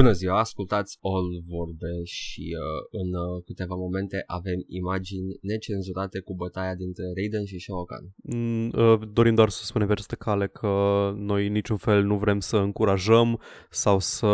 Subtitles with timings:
[0.00, 6.34] Bună ziua, ascultați All Vorbe și uh, în uh, câteva momente avem imagini necenzurate cu
[6.34, 8.06] bătaia dintre Raiden și Shao Kahn.
[8.16, 10.72] Mm, uh, dorim doar să spunem pe această cale că
[11.16, 13.40] noi niciun fel nu vrem să încurajăm
[13.70, 14.26] sau să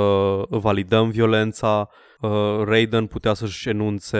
[0.49, 1.89] validăm violența.
[2.21, 2.31] Uh,
[2.65, 4.19] Raiden putea să-și enunțe,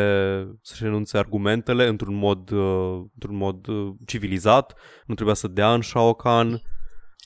[0.63, 4.75] să-și enunțe argumentele într-un mod, uh, într-un mod uh, civilizat,
[5.07, 6.63] nu trebuia să dea în Shao Kahn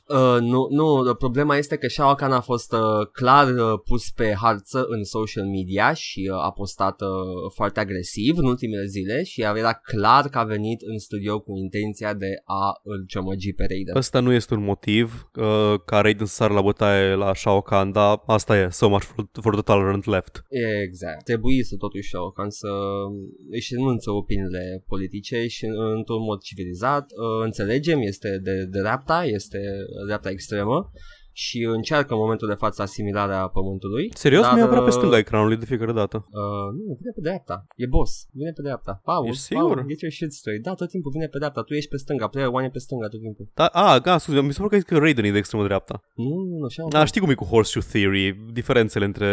[0.08, 4.34] Uh, nu, nu, problema este că Shao Kahn a fost uh, clar uh, pus pe
[4.40, 7.08] harță în social media și uh, a postat uh,
[7.54, 12.14] foarte agresiv în ultimele zile și era clar că a venit în studio cu intenția
[12.14, 13.96] de a îl ciomăgi pe Raiden.
[13.96, 17.92] Ăsta nu este un motiv uh, ca Raiden să sară la bătaie la Shao Kahn,
[17.92, 20.44] dar asta e, so much for, for the tolerant left.
[20.84, 21.24] Exact.
[21.24, 22.68] Trebuie să totuși Shao Kahn să
[23.50, 25.64] își enunță opiniile politice și
[25.96, 27.02] într-un mod civilizat.
[27.02, 29.58] Uh, înțelegem, este de, de dreapta, este
[30.06, 30.92] data extremo.
[31.44, 34.04] Și încearcă în momentul de față asimilarea pământului.
[34.24, 34.42] Serios?
[34.42, 36.16] dar, Mi-e aproape uh, stânga ecranului de fiecare dată.
[36.16, 37.56] Uh, nu, vine pe dreapta.
[37.76, 38.12] E boss.
[38.32, 38.92] Vine pe dreapta.
[39.04, 39.74] Paul, Ești sigur?
[39.74, 40.62] Paul, get your shit straight.
[40.66, 41.60] Da, tot timpul vine pe dreapta.
[41.62, 42.26] Tu ești pe stânga.
[42.28, 43.44] Player one e pe stânga tot timpul.
[43.54, 45.96] Da, a, da, scuze, mi se pare că zic că Raiden e de extremă dreapta.
[46.14, 46.82] Nu, nu, nu, așa.
[46.88, 49.28] Da, știi cum e cu Horseshoe Theory, diferențele între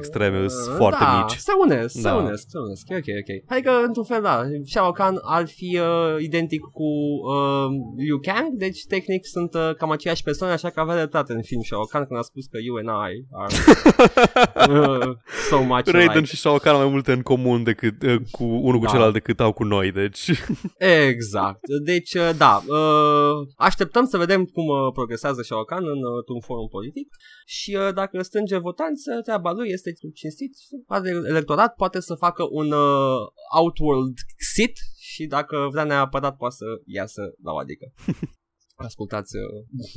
[0.00, 1.36] extreme sunt foarte da, mici.
[1.48, 2.14] Se unesc, se Da.
[2.14, 2.82] unesc, se unesc.
[2.88, 3.30] E ok, ok.
[3.52, 6.88] Hai că, într-un fel, da, Shao Kahn ar fi uh, identic cu
[7.32, 11.42] uh, Liu Kang, deci tehnic sunt uh, cam aceeași persoane, așa că avea dreptate în
[11.46, 13.54] film Shao Kahn când a spus că you and I are
[14.80, 15.16] uh,
[15.50, 16.24] so much Raiden alike.
[16.24, 18.90] și Shao Kahn au mai multe în comun decât uh, cu unul cu Da.
[18.90, 20.30] celălalt decât au cu noi, deci
[21.08, 21.60] Exact.
[21.84, 26.40] Deci, uh, da, uh, așteptăm să vedem cum uh, progresează Shao Kahn în, uh, într-un
[26.40, 27.08] forum politic
[27.46, 30.52] și uh, dacă strânge votanți, uh, treaba lui este cinstit,
[30.86, 33.16] are electorat, poate să facă un uh,
[33.58, 34.14] outworld
[34.54, 37.86] sit și dacă vrea neapărat poate să iasă la o adică.
[38.76, 39.42] Ascultați uh,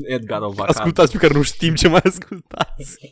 [0.15, 0.75] Edgar Ovacan.
[0.75, 2.97] ascultați pe care nu știm ce mai ascultați.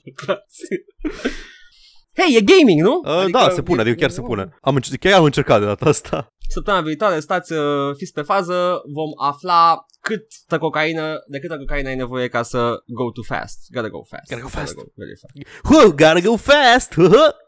[2.18, 3.02] Hei, e gaming, nu?
[3.06, 4.58] Uh, da, se pune, adică chiar se pune.
[4.62, 6.34] Am, încercat, chiar am încercat de data asta.
[6.50, 11.96] Săptămâna viitoare, stați, uh, fiți pe fază, vom afla câtă cocaină, de câtă cocaină ai
[11.96, 13.58] nevoie ca să go too fast.
[13.74, 14.30] Gotta go fast.
[14.30, 14.76] Gotta go fast.
[14.96, 15.34] very fast.
[15.70, 16.96] Whoa, gotta go fast!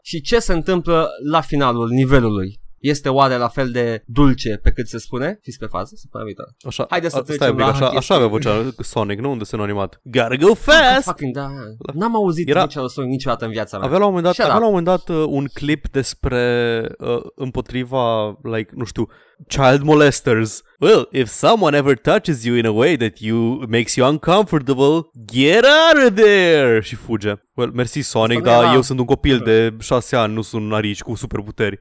[0.02, 2.59] Și ce se întâmplă la finalul nivelului?
[2.80, 5.38] Este oare la fel de dulce pe cât se spune?
[5.42, 6.50] Fiți pe fază, săptămâna viitoare.
[6.66, 7.98] Așa, Haideți să a, trecem stai un pic, la așa, chestii.
[7.98, 9.30] așa avea vocea Sonic, nu?
[9.30, 10.00] Unde se animat.
[10.04, 11.02] Gotta go fast!
[11.04, 11.48] Fucking da.
[11.94, 12.66] N-am auzit Era- Era...
[12.66, 13.86] vocea lui Sonic niciodată în viața mea.
[13.86, 14.62] Avea la un moment dat, Shut avea up.
[14.62, 19.08] la un moment dat uh, un clip despre uh, împotriva, like, nu știu,
[19.48, 20.62] child molesters.
[20.78, 25.64] Well, if someone ever touches you in a way that you makes you uncomfortable, get
[25.64, 26.80] out of there!
[26.80, 27.32] Și fuge.
[27.54, 30.42] Well, mersi Sonic, Asta nu dar era- eu sunt un copil de șase ani, nu
[30.42, 31.78] sunt narici cu superputeri.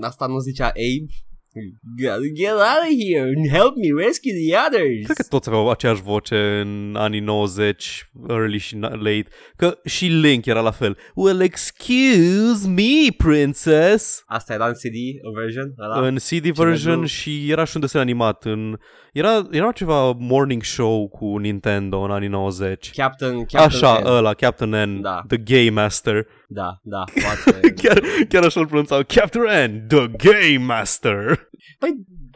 [0.00, 1.06] Asta nu zicea Abe?
[2.02, 5.04] Gotta get out of here and help me rescue the others.
[5.04, 9.26] Cred că toți aveau aceeași voce în anii 90, early și na- late,
[9.56, 10.96] că și Link era la fel.
[11.14, 14.22] Well, excuse me, princess!
[14.26, 14.96] Asta era în CD
[15.42, 15.74] version?
[15.78, 16.06] Ăla?
[16.06, 18.44] în CD version nu- și era și un desen animat.
[18.44, 18.78] În,
[19.12, 22.90] era, era ceva morning show cu Nintendo în anii 90.
[22.94, 24.06] Captain, Captain Așa, N.
[24.06, 25.22] ăla, Captain N, Da.
[25.28, 26.26] The Game Master.
[26.48, 27.72] Da, da, foarte.
[27.82, 31.48] Chiar, chiar așa îl pronunțau, Captain N, The Game Master.
[31.78, 31.90] păi,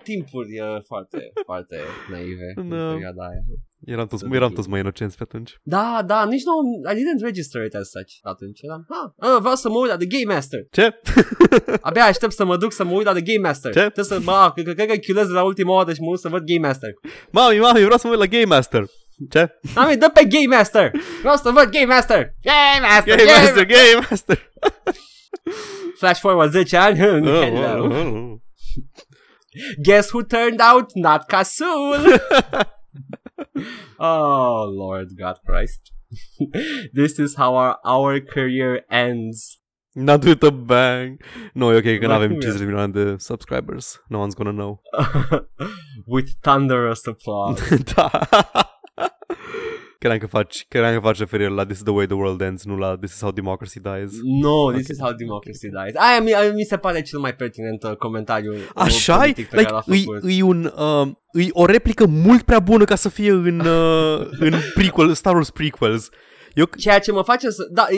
[0.04, 1.76] timpuri uh, foarte, foarte
[2.10, 2.76] naive în Da.
[2.92, 3.42] perioada aia.
[3.94, 4.54] Eram toți, The eram Game.
[4.59, 5.53] toți mai inocenți pe atunci.
[5.62, 6.53] Da, da, nici nu,
[6.91, 8.60] I didn't register it as such atunci.
[8.62, 10.60] Eram, ha, ah, vreau să mă uit la The Game Master.
[10.70, 11.00] Ce?
[11.88, 13.72] Abia aștept să mă duc să mă uit la The Game Master.
[13.72, 13.78] Ce?
[13.78, 16.19] Trebuie să, mă, cred că, cred că chiulez de la ultima oară și mă uit
[16.19, 16.91] să văd Game Master.
[17.31, 18.84] Mami, mami, vreau să mă uit la Game Master.
[19.31, 19.59] Ce?
[19.75, 20.91] Mami, dă pe Game Master!
[21.20, 22.34] Vreau să văd Game Master!
[22.43, 23.16] Game Master!
[23.16, 24.53] Game Master, Game Master.
[25.98, 27.00] Flash forward 10 ani.
[27.04, 27.84] Oh, Hello.
[27.84, 28.32] oh, oh.
[29.82, 31.98] Guess who turned out not Kasul?
[33.98, 35.92] oh, Lord God Christ.
[36.92, 39.59] this is how our, our career ends.
[39.97, 41.20] Not with a bang.
[41.54, 42.41] E ok, că Bă, nu avem cum e?
[42.41, 44.03] 50 milioane de subscribers.
[44.09, 44.81] No one's gonna know.
[46.06, 47.76] With thunderous applause.
[47.94, 48.10] da.
[50.04, 52.65] Credeam că faci, credeam că faci referire la This is the way the world ends,
[52.65, 54.12] nu la This is how democracy dies.
[54.22, 55.94] No, this is how democracy dies.
[55.94, 59.56] Aia mi, aia mi se pare cel mai pertinent uh, comentariu uh, Așa politic pe
[59.56, 60.23] like, care l-a îi, făcut.
[60.23, 64.52] îi, un, uh, îi o replică mult prea bună ca să fie în, uh, în
[64.75, 66.08] prequel, Star Wars prequels.
[66.54, 67.62] Eu, Ceea ce mă face să...
[67.72, 67.96] Da, e,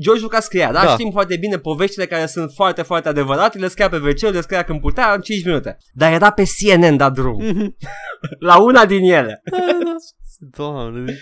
[0.00, 0.82] George Lucas scria, da?
[0.82, 0.90] Da.
[0.90, 4.62] Știm foarte bine poveștile care sunt foarte, foarte adevărate, le scria pe wc le scria
[4.62, 5.76] când putea, în 5 minute.
[5.92, 7.44] Dar era pe CNN dat drum.
[7.44, 7.76] Mhm.
[8.48, 9.42] La una din ele.
[10.56, 11.18] Doamne.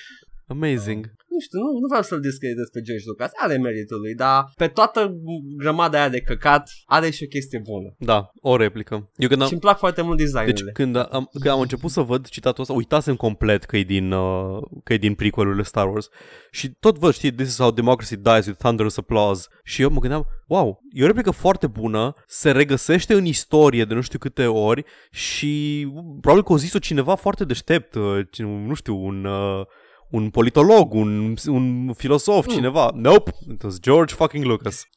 [0.46, 1.12] Amazing.
[1.34, 4.66] Nu știu, nu, nu vreau să-l discreditez pe George Lucas, are meritul lui, dar pe
[4.68, 5.14] toată
[5.56, 7.94] grămada aia de căcat are și o chestie bună.
[7.98, 8.94] Da, o replică.
[9.16, 10.70] Eu când am, Și îmi plac foarte mult deci designurile.
[10.72, 14.62] când am, când am început să văd citatul ăsta, uitasem complet că e din, uh,
[14.84, 16.08] că e din prequelurile Star Wars.
[16.50, 19.46] Și tot văd, știi, This is how democracy dies with thunderous applause.
[19.64, 23.94] Și eu mă gândeam, wow, e o replică foarte bună, se regăsește în istorie de
[23.94, 25.86] nu știu câte ori și
[26.20, 29.24] probabil că o zis-o cineva foarte deștept, uh, cine- nu știu, un...
[29.24, 29.66] Uh,
[30.14, 32.90] un politolog, un, un filosof, cineva.
[32.94, 34.88] Nope, it was George fucking Lucas.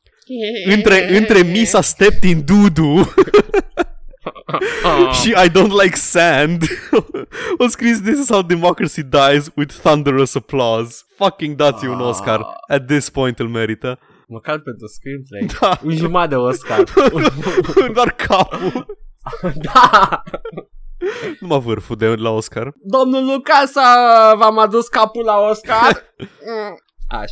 [0.65, 3.13] Între, între Misa stepped in Dudu
[4.83, 5.13] Ah.
[5.21, 6.63] și I don't like sand.
[7.63, 11.03] o scris This is how democracy dies with thunderous applause.
[11.15, 12.45] Fucking dați un Oscar.
[12.67, 13.99] At this point îl merită.
[14.27, 15.45] Măcar pentru screenplay.
[15.59, 15.79] Da.
[15.83, 16.83] Un jumătate de Oscar.
[17.93, 18.97] Doar capul.
[19.55, 20.23] da!
[21.39, 22.71] Numai vârful de la Oscar.
[22.83, 25.91] Domnul Lucas a- v-am adus capul la Oscar.
[26.19, 26.77] Mm.
[27.19, 27.31] Aș.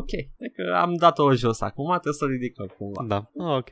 [0.00, 3.04] Ok, e că am dat-o jos acum, trebuie să o ridicăm cumva.
[3.08, 3.68] Da, ah, ok.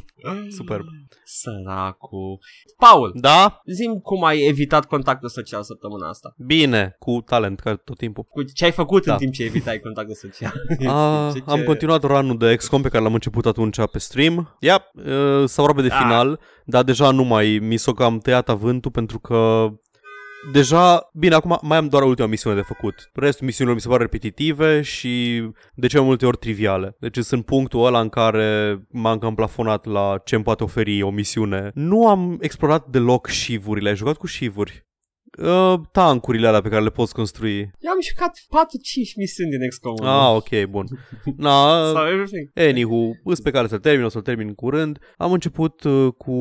[0.58, 0.84] Superb.
[1.24, 2.38] Săracu.
[2.78, 3.60] Paul, Da?
[3.66, 6.34] zim cum ai evitat contactul social săptămâna asta.
[6.46, 8.24] Bine, cu talent, ca tot timpul.
[8.24, 9.12] Cu ce ai făcut Da.
[9.12, 10.52] în timp ce evitai contactul social?
[10.88, 14.56] A, Ce- ce- am continuat run de XCOM pe care l-am început atunci pe stream.
[14.60, 15.04] Yep, uh,
[15.44, 16.00] s-au aproape de Ah.
[16.02, 19.68] final, dar deja nu mai mi s-o cam tăiat avântul pentru că
[20.52, 23.10] deja, bine, acum mai am doar ultima misiune de făcut.
[23.14, 25.42] Restul misiunilor mi se pare repetitive și
[25.74, 26.96] de ce mai multe ori triviale.
[27.00, 31.10] Deci sunt punctul ăla în care m-am cam plafonat la ce îmi poate oferi o
[31.10, 31.70] misiune.
[31.74, 33.88] Nu am explorat deloc shivurile.
[33.88, 34.85] Ai jucat cu shivuri?
[35.42, 37.58] Uh, tancurile alea pe care le poți construi.
[37.58, 39.94] Eu am jucat 4-5 misiuni din XCOM.
[40.06, 40.84] Ah, ok, bun.
[41.36, 42.50] Na, Sau everything.
[42.54, 44.98] Anywho, îs pe care să-l termin, o să-l termin curând.
[45.16, 46.32] Am început uh, cu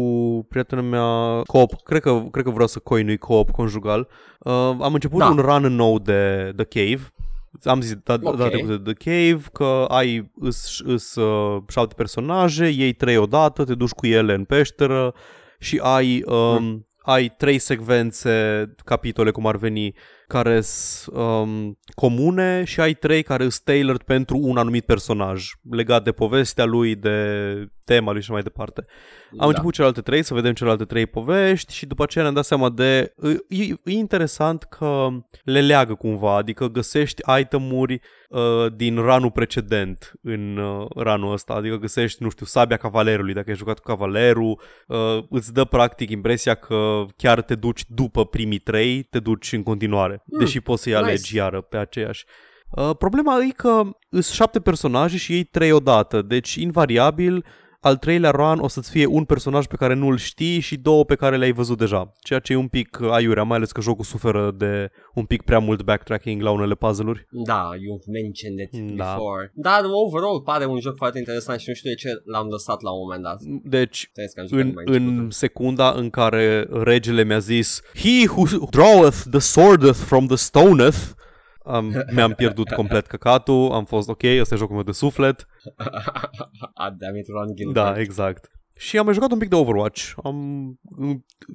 [0.50, 4.08] prietena mea co-op, cred că, cred că vreau să coinui co-op conjugal.
[4.40, 5.28] Uh, am început Da.
[5.30, 7.10] un run nou de The Cave.
[7.64, 8.22] Am zis da, Ok.
[8.38, 13.64] data trecută de The Cave că ai îs, îs, uh, șapte personaje, iei trei odată,
[13.64, 15.14] te duci cu ele în peșteră
[15.60, 19.94] și ai, um, ai trei secvențe, capitole cum ar veni,
[20.28, 26.04] care sunt um, comune și ai trei care sunt tailored pentru un anumit personaj, legat
[26.04, 27.18] de povestea lui, de
[27.84, 28.86] tema lui și mai departe.
[29.32, 29.46] Am Da.
[29.46, 33.14] început celelalte trei, să vedem celelalte trei povești și după aceea ne-am dat seama de...
[33.50, 35.08] E, e interesant că
[35.44, 38.00] le leagă cumva, adică găsești itemuri
[38.36, 43.50] uh, din ranul precedent în uh, ranul ăsta, adică găsești, nu știu, sabia cavalerului, dacă
[43.50, 48.60] ai jucat cu cavalerul, uh, îți dă practic impresia că chiar te duci după primii
[48.60, 51.04] trei, te duci în continuare, Hmm, deși poți să-i nice.
[51.04, 52.26] alegi iară pe aceeași.
[52.70, 57.46] Uh, problema e că sunt șapte personaje și ei trei odată, deci invariabil
[57.86, 61.16] al treilea run o să-ți fie un personaj pe care nu-l știi și două pe
[61.16, 64.04] care le-ai văzut deja, ceea ce e un pic uh, aiurea, mai ales că jocul
[64.04, 67.28] suferă de un pic prea mult backtracking la unele puzzle-uri.
[67.30, 69.04] Da, you've mentioned it Da.
[69.04, 69.52] before.
[69.54, 72.92] Dar overall pare un joc foarte interesant și nu știu de ce l-am lăsat la
[72.92, 73.42] un moment dat.
[73.64, 75.34] Deci, Trebuie că am jucat în, mai în început.
[75.34, 80.98] secunda în care regele mi-a zis He who draweth the swordeth from the stoneth
[81.66, 85.48] am, mi-am pierdut complet căcatul, am fost ok, ăsta e jocul meu de suflet.
[86.74, 87.86] Ah, damn it, Ron Gilbert.
[87.86, 88.50] Da, exact.
[88.78, 90.12] Și am mai jucat un pic de Overwatch.
[90.24, 90.80] Am,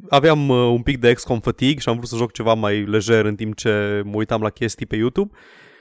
[0.09, 3.25] aveam uh, un pic de XCOM fatigue și am vrut să joc ceva mai lejer
[3.25, 5.37] în timp ce mă uitam la chestii pe YouTube.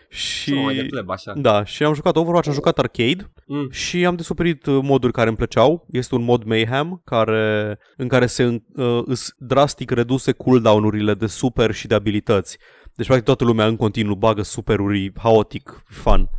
[0.10, 0.42] Și...
[0.42, 0.54] Și...
[0.54, 1.34] mai de pleb, așa.
[1.36, 3.70] Da, și am jucat Overwatch, am jucat Arcade Mm.
[3.72, 5.88] și am descoperit uh, moduri care îmi plăceau.
[5.92, 11.72] Este un mod Mayhem care, în care se uh, îs drastic reduse cooldown-urile de super
[11.72, 12.58] și de abilități.
[13.00, 16.30] Deci practic toată lumea în continuu bagă superuri haotic, fun.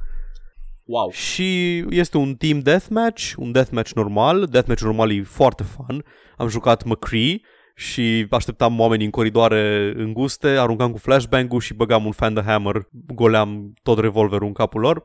[0.85, 1.11] Wow.
[1.11, 4.47] Și este un team deathmatch, un deathmatch normal.
[4.47, 6.05] Deathmatch normal e foarte fun.
[6.37, 7.41] Am jucat McCree
[7.75, 12.89] și așteptam oamenii în coridoare înguste, aruncam cu flashbang-ul și băgam un fan de hammer,
[13.15, 15.05] goleam tot revolverul în capul lor.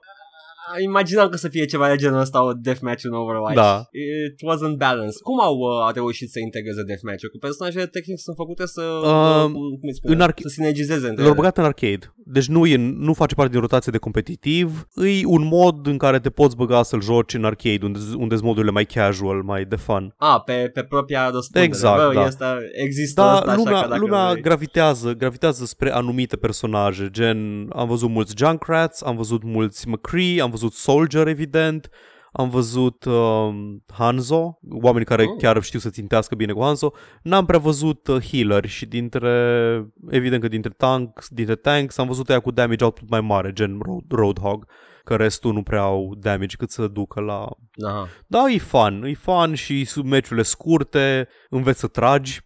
[0.83, 3.55] Imaginam că să fie ceva de genul ăsta o deathmatch în Overwatch.
[3.55, 3.87] Da.
[3.91, 5.21] It wasn't balanced.
[5.23, 7.29] Cum au uh, reușit să integreze deathmatch-ul?
[7.29, 11.07] Că personajele tehnic sunt făcute să, Uh, uh, cum îi spune, în arch- să sinergizeze
[11.07, 11.35] între L-au ele.
[11.41, 12.13] băgat în arcade.
[12.27, 14.87] Deci nu, e, nu face parte din rotație de competitiv.
[14.95, 18.47] E un mod în care te poți băga să-l joci în arcade, unde unde sunt
[18.47, 20.13] modurile mai casual, mai de fun.
[20.17, 21.65] A, pe, pe propria răspundere.
[21.65, 22.25] Exact, Bă, da.
[22.25, 22.45] Este,
[22.83, 27.67] există Da, asta, așa lumea, că dacă lumea vrei- gravitează, gravitează spre anumite personaje, gen
[27.73, 31.89] am văzut mulți Junkrats, am văzut mulți McCree, am văzut Soldier, evident,
[32.31, 35.35] am văzut um, Hanzo, oameni care Oh.
[35.37, 36.93] chiar știu să țintească bine cu Hanzo.
[37.21, 42.29] N-am prea văzut uh, healer și dintre, evident că dintre tanks, dintre tanks am văzut
[42.29, 44.65] aia cu damage output mai mare, gen Road, Roadhog,
[45.03, 47.47] că restul nu prea au damage cât să ducă la
[47.87, 48.07] Aha.
[48.27, 52.41] da, e fun, e fun și sub meciurile scurte înveți să tragi,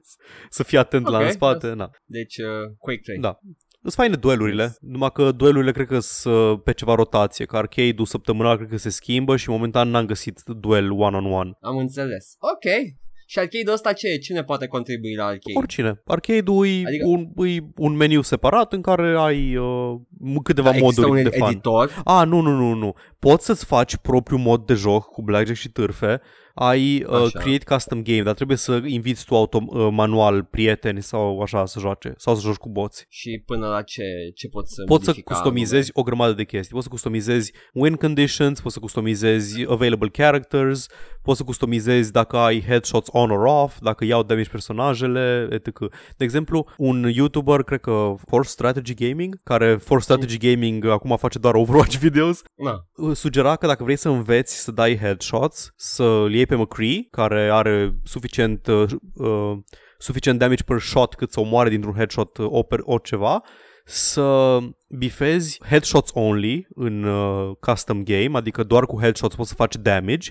[0.50, 1.90] să fii atent la Ok, în spate, na.
[2.04, 3.18] Deci, uh, Quake 3.
[3.18, 3.38] Da.
[3.84, 8.56] Sunt faine duelurile, numai că duelurile cred că sunt pe ceva rotație, că arcade-ul săptămânal
[8.56, 11.50] cred că se schimbă și momentan n-am găsit duel one-on-one.
[11.60, 12.36] Am înțeles.
[12.38, 12.94] Ok.
[13.26, 14.16] Și arcade-ul ăsta ce e?
[14.18, 15.52] Cine poate contribui la arcade?
[15.58, 16.02] Oricine.
[16.04, 17.06] Arcade-ul e, Adică- adică...
[17.36, 20.00] un, e un meniu separat în care ai uh,
[20.42, 21.50] câteva Da, există moduri un de fan.
[21.50, 22.00] editor?
[22.04, 22.94] A, nu, nu, nu, nu.
[23.24, 26.20] Poți să-ți faci propriul mod de joc cu blackjack și târfe.
[26.54, 27.38] Ai uh, Așa.
[27.38, 31.78] create custom game, dar trebuie să inviți tu auto, uh, manual prieteni sau așa să
[31.78, 32.14] joace.
[32.16, 33.06] Sau să joci cu boți.
[33.08, 34.02] Și până la ce,
[34.34, 36.72] ce poți să Poți să modifica customizezi o grămadă de chestii.
[36.72, 40.86] Poți să customizezi win conditions, poți să customizezi available characters,
[41.22, 45.78] poți să customizezi dacă ai headshots on or off, dacă iau damage personajele, etc.
[46.16, 51.38] De exemplu, un YouTuber, cred că Force Strategy Gaming, care Force Strategy Gaming acum face
[51.38, 52.86] doar Overwatch videos, Na.
[53.14, 57.94] Sugera că dacă vrei să înveți să dai headshots, să-l iei pe McCree, care are
[58.04, 59.52] suficient, uh, uh,
[59.98, 63.42] suficient damage per shot cât să omoare dintr-un headshot uh, o, per, o ceva,
[63.84, 69.76] să bifezi headshots only în uh, custom game, adică doar cu headshots poți să faci
[69.76, 70.30] damage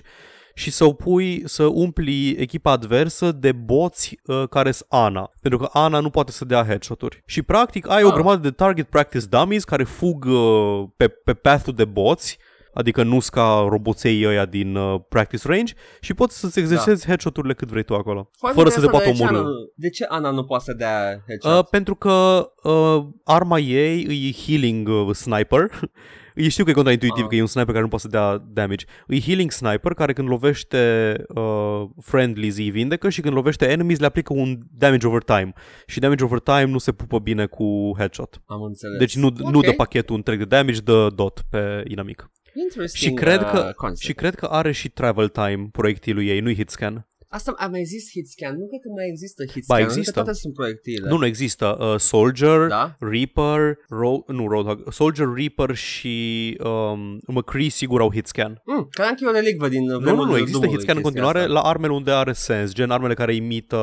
[0.54, 5.30] și să o pui, să umpli echipa adversă de boți uh, care sunt Ana.
[5.40, 7.22] Pentru că Ana nu poate să dea headshot-uri.
[7.26, 8.12] Și practic ai o Ah.
[8.12, 12.38] grămadă de target practice dummies care fug uh, pe, pe path-ul de boți
[12.74, 17.06] adică nu ca roboței ăia din uh, practice range și poți să-ți exersezi da.
[17.06, 18.30] headshot-urile cât vrei tu acolo.
[18.38, 19.38] Foarte fără să te interesant, poată de ce omorâ.
[19.38, 21.58] Ana nu- De ce Ana nu poate să dea headshot?
[21.58, 25.70] Uh, pentru că uh, arma ei e healing uh, sniper.
[26.34, 27.28] Eu știu că e contraintuitiv Ah.
[27.28, 28.84] că e un sniper care nu poate să dea damage.
[29.08, 34.06] E healing sniper care când lovește uh, friendlies îi vindecă și când lovește enemies le
[34.06, 35.52] aplică un damage over time.
[35.86, 38.42] Și damage over time nu se pupă bine cu headshot.
[38.46, 38.98] Am înțeles.
[38.98, 39.50] Deci nu, Ok.
[39.50, 42.30] nu dă pachetul întreg de damage, dă dot pe inamic.
[42.54, 44.00] Interesting, Și cred, uh, că, concept.
[44.00, 47.06] și cred că are și travel time proiectilul ei, nu-i hitscan.
[47.38, 48.52] Asta a mai zis hitscan.
[48.60, 49.64] Nu cred că mai există hitscan.
[49.68, 50.20] Ba, Cred că există.
[50.22, 51.08] toate sunt proiectile.
[51.08, 51.66] Nu, nu există.
[51.80, 52.96] Uh, Soldier, Da?
[52.98, 53.60] Reaper,
[54.00, 56.16] Ro- nu Roadhog, Soldier, Reaper și
[56.64, 58.62] um, McCree sigur au hitscan.
[58.64, 61.02] Mm, credeam că e o relicvă din Nu, vremul nu, nu, există Doom-ului hitscan în
[61.02, 61.52] chestia continuare asta.
[61.52, 63.78] la armele unde are sens, gen armele care imită,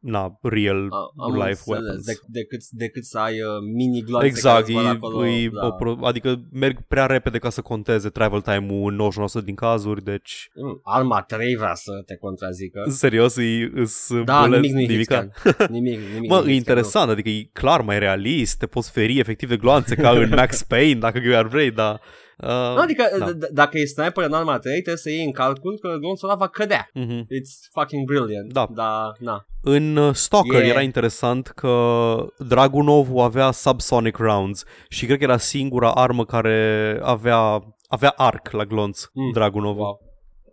[0.00, 1.66] na, real A- am life înțeles.
[1.66, 2.04] weapons.
[2.04, 5.48] De, decât, decât să ai uh, mini gloanțe Exact, care îți e, văd acolo, e
[5.52, 5.66] da.
[5.66, 9.10] o pro- adică merg prea repede ca să conteze travel time-ul în
[9.42, 12.80] 99% din cazuri, deci Mm, Arma 3 vrea să te contrazică.
[12.98, 15.28] Serios, e, îs Da, bullet, nimic nu e nimica.
[15.32, 15.66] hitscan.
[15.76, 16.30] Nimic, nimic.
[16.30, 19.56] Mă, nu e hitscan, interesant, adică e clar mai realist, te poți feri efectiv de
[19.56, 22.00] gloanțe ca în Max Payne, dacă ar vrei, dar...
[22.38, 23.30] Uh, Nu, adică da.
[23.30, 26.28] d- d- dacă e sniper în arma 3, trebuie să iei în calcul că glonțul
[26.28, 26.88] ăla va cădea.
[26.94, 27.22] mhm.
[27.22, 28.52] It's fucking brilliant.
[28.52, 28.66] Da.
[28.74, 29.46] Da, na.
[29.62, 30.70] În uh, Stalker Yeah.
[30.70, 37.60] era interesant că Dragunov avea subsonic rounds și cred că era singura armă care avea
[37.88, 39.32] avea arc la glonț, Mm.
[39.32, 39.76] Dragunov.
[39.76, 40.00] Wow.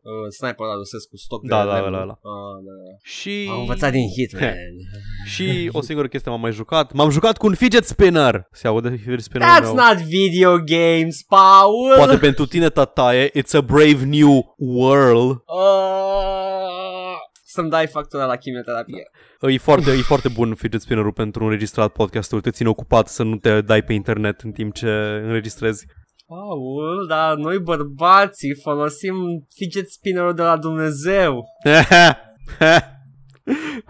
[0.04, 1.94] Uh, sniper ăla rusesc cu stoc Da, de da, level.
[1.94, 2.20] ăla, ăla.
[2.34, 2.72] Ah, da.
[3.04, 4.54] Și Am învățat din Hitman.
[5.34, 5.46] și
[5.78, 6.94] o singură chestie m-am mai jucat.
[6.94, 8.48] M-am jucat cu un fidget spinner.
[8.52, 11.94] Se aude fidget spinner That's not video games, Paul!
[11.96, 15.30] Poate pentru tine, tataie, it's a brave new world.
[15.30, 17.16] Uh,
[17.46, 19.10] să-mi dai factura la chimioterapie.
[19.42, 22.42] E foarte, e foarte bun fidget spinner-ul pentru înregistrat podcastul.
[22.42, 24.90] Te ține ocupat să nu te dai pe internet în timp ce
[25.24, 25.86] înregistrezi.
[26.34, 29.16] Paul, dar noi bărbații folosim
[29.56, 31.44] fidget spinner-ul de la Dumnezeu.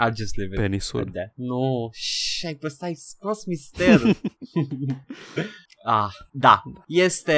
[0.05, 0.60] I just leave it.
[0.60, 1.00] Penisul.
[1.00, 1.31] at that.
[1.36, 4.10] Nu, și ai păstat, ai scos misterul.
[5.86, 6.62] ah, da.
[6.88, 7.34] Este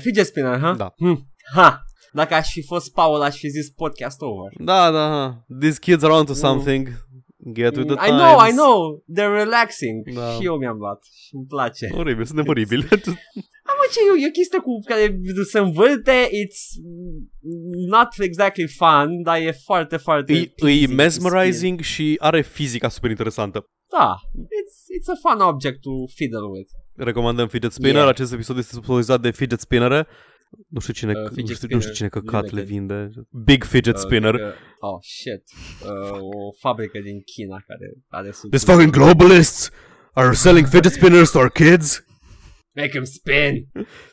[0.00, 0.74] fidget spinner, ha?
[0.74, 0.92] Da.
[0.96, 1.26] Hm.
[1.54, 1.82] Ha.
[2.12, 4.52] Dacă aș fi fost Paul, aș fi zis podcast over.
[4.58, 5.36] Da, da.
[5.60, 6.88] These kids are onto something.
[7.52, 8.20] Get with the Mm, I times.
[8.20, 9.04] know, I know.
[9.16, 10.08] They're relaxing.
[10.14, 10.30] Da.
[10.30, 11.02] Și eu mi-am luat.
[11.04, 11.88] Și îmi place.
[11.94, 12.88] Oribil, suntem oribili.
[13.88, 15.18] Am ce e, o- e o chestie cu care
[15.50, 16.60] se învârte, it's
[17.94, 22.88] not exactly fun, dar e foarte, foarte e, pleasing e to mesmerizing și are fizica
[22.88, 23.58] super interesantă.
[23.58, 23.98] see.
[23.98, 24.14] Da,
[24.60, 26.70] it's, it's a fun object to fiddle with.
[26.94, 27.94] Recomandăm Fidget Spinner.
[27.94, 28.08] Yeah.
[28.08, 30.06] Acest episod este sponsorizat de Fidget Spinner.
[30.68, 32.74] Nu știu cine, Uh, nu, Fidget știu, nu știu cine Spinner căcat le Limited.
[32.76, 33.10] vinde.
[33.44, 34.34] Big Fidget Uh, Spinner.
[34.36, 35.42] că- oh, shit.
[35.82, 38.50] Uh, o fabrică din China care are sub...
[38.50, 39.70] These fucking globalists
[40.12, 42.04] are selling fidget spinners to our kids,
[42.80, 43.54] Make them spin!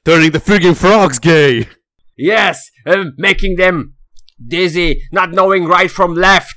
[0.03, 1.67] turning the freaking frogs gay.
[2.15, 2.57] Yes!
[2.83, 3.95] And making them
[4.47, 6.55] dizzy, not knowing right from left!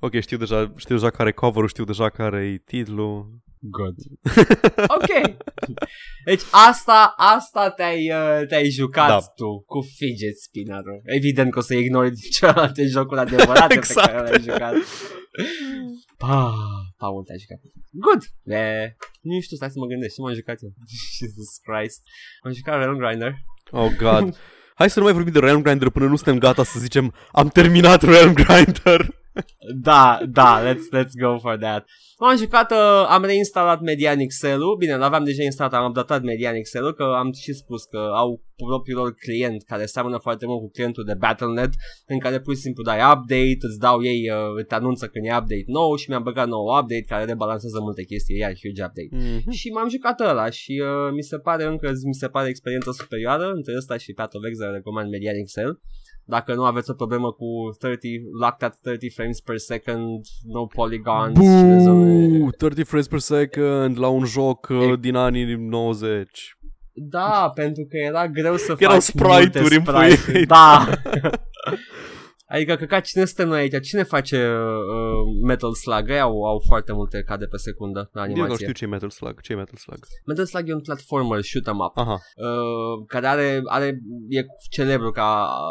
[0.00, 3.40] Ok, știu deja, știu deja care e cover-ul, știu deja care e titlul.
[3.58, 3.94] Good.
[4.98, 5.36] ok.
[6.24, 9.18] Deci asta, asta te-ai, uh, te-ai jucat Da.
[9.34, 11.00] tu cu fidget spinner-ul.
[11.04, 14.06] Evident că o să ignori celelalte jocuri adevărate Exact.
[14.06, 14.74] pe care le-ai jucat.
[16.22, 16.54] Pa,
[16.96, 17.60] Paul te-ai jucat.
[18.06, 18.22] Good.
[18.58, 20.14] E, nu știu, stai să mă gândesc.
[20.14, 20.72] Ce m-am jucat eu?
[21.18, 22.00] Jesus Christ.
[22.42, 23.32] Am jucat Realm Grinder.
[23.70, 24.24] Oh, God.
[24.78, 27.48] Hai să nu mai vorbim de Realm Grinder până nu suntem gata să zicem am
[27.48, 29.00] terminat Realm Grinder.
[29.88, 31.86] Da, da, let's, let's go for that.
[32.18, 36.94] Am jucat, uh, am reinstalat Median Excel-ul, bine, l-aveam deja instalat, am updatat Median Excel-ul,
[36.94, 41.04] că am și spus că au propriul lor client care seamănă foarte mult cu clientul
[41.04, 41.70] de Battle.net
[42.06, 45.28] în care pur și simplu dai update, îți dau ei, uh, te anunță când e
[45.40, 49.08] update nou și mi-am băgat nou update care rebalansează multe chestii, iar huge update.
[49.10, 49.50] Mhm.
[49.50, 53.46] Și m-am jucat ăla și uh, mi se pare încă, mi se pare experiența superioară
[53.58, 55.80] între ăsta și Path of Exile recomand Median Excel.
[56.28, 57.46] Dacă nu aveți o problemă cu
[57.78, 63.18] 30, locked at 30 frames per second, no polygons, și rezolve- Buu, 30 frames per
[63.18, 66.56] second la un joc uh, E- din anii 90.
[66.92, 70.32] Da, pentru că era greu să Erau faci sprite-uri multe în pui sprite-uri.
[70.32, 70.46] mei.
[70.46, 70.86] Da.
[72.48, 73.80] adică că ca cine suntem noi aici?
[73.88, 76.10] Cine face uh, Metal Slug?
[76.10, 78.56] Ei au, au foarte multe cade pe secundă la Eu nu animație.
[78.64, 79.40] știu ce e Metal Slug.
[79.40, 79.98] Ce e Metal Slug?
[80.26, 81.96] Metal Slug e un platformer shoot 'em up.
[81.96, 82.18] Aha.
[82.46, 83.98] Uh, care are, are,
[84.28, 85.28] e celebru ca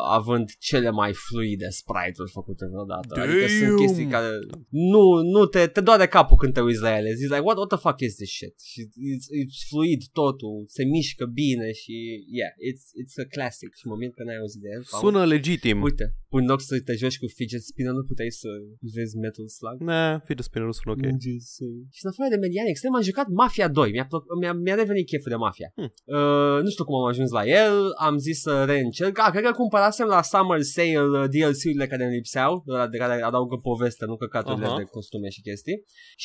[0.09, 3.21] având cele mai fluide sprite-uri făcute vreodată.
[3.21, 3.77] Adică sunt Damn!
[3.81, 4.29] chestii care
[4.69, 5.03] nu,
[5.35, 7.13] nu te, te doare capul când te uiți la ele.
[7.13, 8.55] Zici like, what, what the fuck is this shit?
[8.71, 8.79] Și
[9.13, 11.93] it's, it's fluid totul, se mișcă bine și
[12.39, 13.71] yeah, it's, it's a classic.
[13.79, 14.83] Și mă mir că n-ai auzit de el.
[14.89, 15.03] Paul.
[15.03, 15.77] Sună legitim.
[15.81, 18.49] Uite, în loc să te joci cu fidget spinner, nu puteai să
[18.95, 19.77] vezi Metal Slug?
[19.91, 21.03] Ne, fii de spinner, nu sună ok.
[21.11, 21.81] Mm, just saying.
[21.95, 25.05] Și în afară de Median Extrem am jucat Mafia 2 Mi-a, plăc- mi-a, mi-a revenit
[25.11, 25.91] cheful de Mafia Hmm.
[26.17, 27.75] uh, Nu știu cum am ajuns la el
[28.07, 32.15] Am zis să reîncerc ah, Cred că cumpărasem la Summer Sale uh, DLC-urile care îmi
[32.19, 34.77] lipseau ăla De care adaugă poveste Nu căcaturile Aha.
[34.77, 35.77] de costume și chestii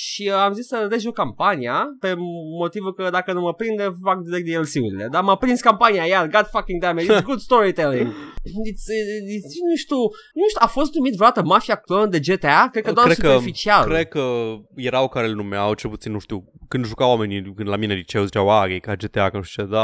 [0.02, 2.10] Și uh, am zis să rejoc campania Pe
[2.60, 6.46] motivul că dacă nu mă prinde Fac direct DLC-urile Dar m-a prins campania iar God
[6.54, 8.08] fucking damn it It's good storytelling
[8.70, 8.84] it's,
[9.36, 10.00] it's, Nu știu
[10.34, 12.68] Nu știu A fost numit vreodată Mafia clon de GTA?
[12.72, 14.22] Cred că doar Cred că- superficial Cred că
[14.76, 17.98] erau care îl numeau, cel puțin, nu știu, când jucau oamenii când la mine în
[17.98, 19.82] liceu ziceau, a, e ca GTA, că nu știu ce, dar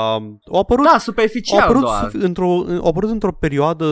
[0.50, 2.08] au apărut Da, au superficial apărut, doar.
[2.10, 2.48] sufi- într-o,
[2.80, 3.84] au apărut într-o perioadă,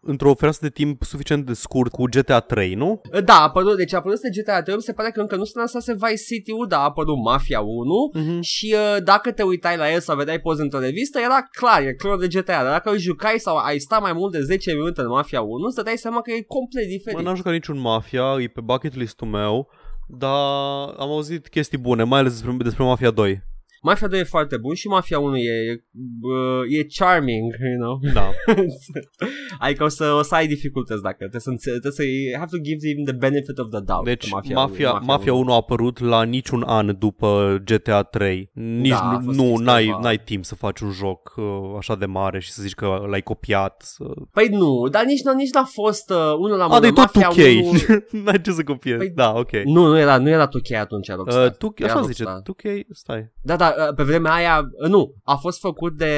[0.00, 3.00] într-o fereastră de timp suficient de scurt cu GTA 3, nu?
[3.24, 5.44] Da, a apărut, deci a apărut de GTA 3, mi se pare că încă nu
[5.44, 8.40] se lansase Vice City-ul, dar a apărut Mafia 1 Mhm.
[8.40, 11.92] și uh, dacă te uitai la el sau vedeai poze într-o revistă, era clar, e
[11.94, 15.00] clon de GTA, dar dacă îl jucai sau ai sta mai mult de 10 minute
[15.00, 17.24] în Mafia 1, să dai seama că e complet Mă, diferit.
[17.24, 19.68] n-am jucat niciun Mafia, e pe bucket list-ul meu,
[20.08, 20.40] dar
[20.98, 23.42] am auzit chestii bune, mai ales despre, despre Mafia 2.
[23.82, 25.80] Mafia 2 e foarte bun și Mafia 1 e, e,
[26.22, 27.98] uh, e charming, you know.
[28.18, 28.30] Da.
[29.58, 32.50] adică o să, o să ai dificultăți dacă trebuie să, înțe- trebuie să you have
[32.56, 34.04] to give them the benefit of the doubt.
[34.04, 38.50] Deci Mafia, Mafia, Mafia 1 a apărut la niciun an după GTA 3.
[38.54, 39.98] Nici Da, a nu, fost nu fix n-ai, ceva.
[40.02, 41.44] n-ai timp să faci un joc uh,
[41.78, 43.82] așa de mare și să zici că l-ai copiat.
[43.84, 44.04] Să...
[44.32, 46.80] Păi nu, dar nici, n- nici n-a fost uh, unul la A, mână.
[46.80, 47.64] de tot Mafia 2K.
[47.64, 47.72] 1...
[48.24, 49.04] n-ai ce să copiezi.
[49.04, 49.50] Păi- da, ok.
[49.64, 51.44] Nu, nu era, nu era 2K atunci Rockstar.
[51.46, 52.72] Uh, tu, Era așa zice, Rockstar.
[52.72, 53.32] 2K, stai.
[53.42, 56.14] Da, da, uh, pe vremea aia, uh, nu, a fost făcut de,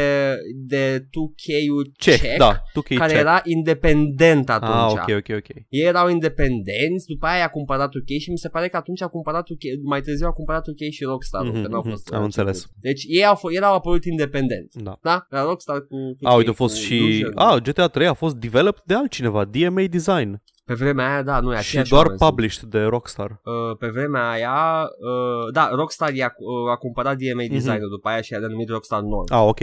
[0.67, 2.11] de 2K-ul Ce?
[2.17, 3.21] Czech, Da, 2K care check.
[3.25, 4.73] era independent atunci.
[4.73, 5.49] Ah, ok, ok, ok.
[5.69, 9.07] Ei erau independenți, după aia a cumpărat 2K și mi se pare că atunci a
[9.07, 12.09] cumpărat 2K, mai târziu a cumpărat 2K și Rockstar, Mhm, că nu au mhm, fost.
[12.13, 12.55] am uh, înțeles.
[12.57, 12.77] început.
[12.81, 14.69] Deci ei au, f- erau apărut independent.
[14.75, 14.99] Da.
[15.03, 15.27] Da?
[15.29, 15.87] La Rockstar cu,
[16.21, 16.97] cu A, uite, a cu fost și...
[16.97, 17.33] Illusion.
[17.35, 20.43] A, GTA 3 a fost developed de altcineva, DMA Design.
[20.65, 23.41] Pe vremea aia, da, nu e Și aceeași doar oameni, published de Rockstar.
[23.45, 28.21] Uh, pe vremea aia, uh, da, Rockstar i-a, uh, a cumpărat DMA Design-ul după aia
[28.21, 29.33] și i-a denumit Rockstar North.
[29.33, 29.61] Ah, ok.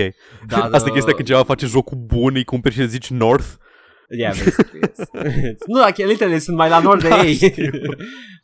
[0.48, 3.48] Dar, Asta e uh, chestia când cineva face jocul bun, îi cumperi și zici North.
[4.18, 5.08] Yeah, basically, yes.
[5.72, 7.34] nu, dacă literally sunt mai la nord de Da, ei.
[7.34, 7.70] știu.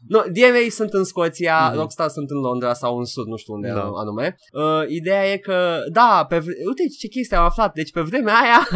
[0.07, 1.77] nu, DMA sunt în Scoția, Mhm.
[1.77, 3.89] Rockstar sunt în Londra sau în sud, nu știu unde Da.
[3.95, 4.35] anume.
[4.53, 7.73] Uh, ideea e că, da, pe vre- uite ce chestie am aflat.
[7.73, 8.67] Deci pe vremea aia,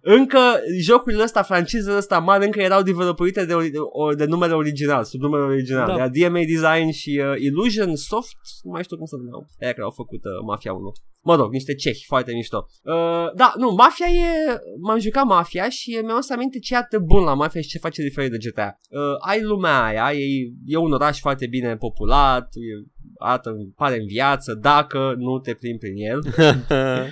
[0.00, 0.38] încă
[0.80, 5.20] jocurile ăsta, francizele ăsta mari, încă erau developurite de, ori- de, de numele original, sub
[5.20, 5.86] numele original.
[5.86, 5.96] Da.
[5.96, 6.08] Da.
[6.08, 9.46] DMA Design și uh, Illusion Soft, nu mai știu cum să numeau.
[9.62, 10.92] Aia care au făcut uh, Mafia 1.
[11.24, 12.66] Mă rog, niște cehi, foarte mișto.
[12.82, 14.60] Uh, da, nu, Mafia e...
[14.80, 17.68] M-am jucat Mafia și mi-am adus aminte ce e atât de bun la Mafia și
[17.68, 18.78] ce face diferit de GTA.
[18.88, 20.24] Uh, ai lumea aia, e,
[20.66, 25.78] e un oraș foarte bine populat, e, arată, pare în viață, dacă nu te plimbi
[25.78, 26.20] prin el.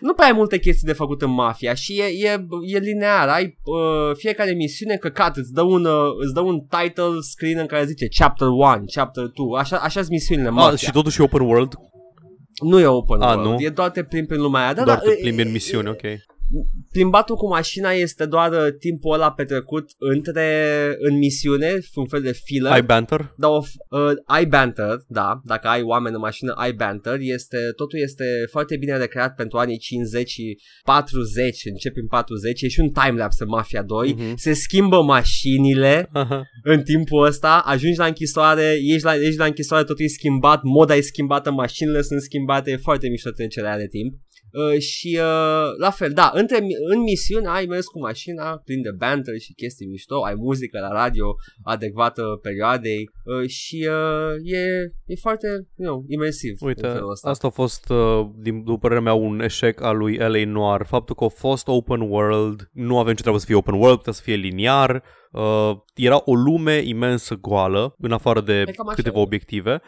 [0.00, 3.28] Nu prea ai multe chestii de făcut în Mafia și e, e, e linear.
[3.28, 7.66] Ai uh, fiecare misiune căcat, îți dă, un, uh, îți dă un title screen în
[7.66, 10.72] care zice Chapter 1, Chapter 2, așa, așa sunt misiunile Mafia.
[10.72, 11.72] ah, și totuși e open world?
[12.60, 13.66] Nu e open A, world, nu?
[13.66, 14.72] e doar te plimbi prin lumea aia.
[14.74, 16.02] Da, Doar da, te e- plimbi în e- misiune, ok.
[16.92, 20.46] Plimbatul cu mașina este doar uh, timpul ăla petrecut între
[20.98, 22.72] în misiune, un fel de filler.
[22.72, 23.34] Ai banter?
[23.36, 27.98] Da, of, uh, ai banter, da, dacă ai oameni în mașină, ai banter, este, totul
[27.98, 32.90] este foarte bine recreat pentru anii 50 și 40, începi în 40, e și un
[32.90, 34.36] timelapse în Mafia 2, Mhm.
[34.36, 36.42] se schimbă mașinile Aha.
[36.62, 40.94] în timpul ăsta, ajungi la închisoare, ești la, ești la închisoare, totul e schimbat, moda
[40.94, 44.14] e schimbată, mașinile sunt schimbate, e foarte mișto trecerea de timp.
[44.52, 46.58] Uh, și uh, la fel, da, între,
[46.94, 50.92] în misiune ai mers cu mașina plin de banter și chestii mișto, ai muzică la
[50.92, 56.56] radio adecvată perioadei uh, și uh, e, e foarte, you know, imersiv.
[56.60, 57.28] Uite, în felul ăsta.
[57.28, 60.44] asta a fost, uh, din, după părerea mea, un eșec al lui L.A.
[60.44, 60.82] Noir.
[60.86, 64.12] Faptul că a fost open world, nu avem ce treabă să fie open world, putea
[64.12, 65.02] să fie liniar,
[65.38, 69.20] Uh, era o lume imensă goală, în afară de cam așa, câteva da.
[69.20, 69.80] obiective,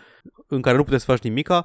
[0.48, 1.64] în care nu puteai să faci nimica.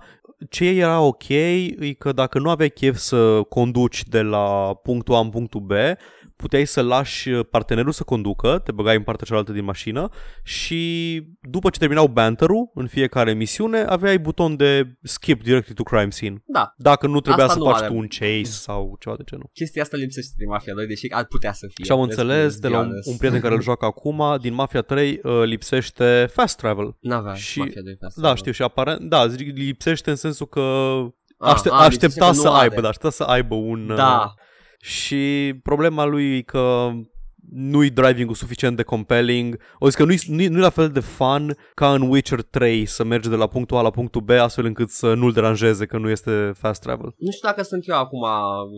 [0.49, 5.19] Ce era ok e că dacă nu aveai chef să conduci de la punctul A
[5.19, 5.71] în punctul B,
[6.35, 10.09] puteai să lași partenerul să conducă, te băgai în partea cealaltă din mașină
[10.43, 16.09] și după ce terminau banterul în fiecare misiune, aveai buton de skip directly to crime
[16.09, 16.43] scene.
[16.45, 17.87] Da, Dacă nu trebuia Asta să nu faci are.
[17.87, 19.49] tu un chase sau ceva de genul.
[19.53, 21.85] chestia asta lipsește din Mafia 2, deși ar putea să fie.
[21.85, 23.07] Și am Let's- înțeles let's de be la un, honest.
[23.09, 26.95] un prieten care îl joacă acum, din Mafia 3 uh, lipsește fast travel.
[26.99, 28.21] N-avea și- Mafia 2 pe asta.
[28.21, 30.61] Da, știu, și aparent, da, zic, lipsește în sensul că
[31.37, 32.81] Ah, aște, ah, aștepta lipsește că să nu aibă, are.
[32.81, 33.89] da, aștepta să aibă un...
[33.89, 34.33] uh, Da,
[34.85, 36.91] Și problema lui e că
[37.51, 39.59] nu-i driving-ul suficient de compelling.
[39.79, 43.03] O zic că nu-i, nu-i, nu-i la fel de fun ca în Witcher 3 să
[43.03, 46.09] mergi de la punctul A la punctul B astfel încât să nu-l deranjeze că nu
[46.09, 47.15] este fast travel.
[47.17, 48.23] nu știu dacă sunt eu acum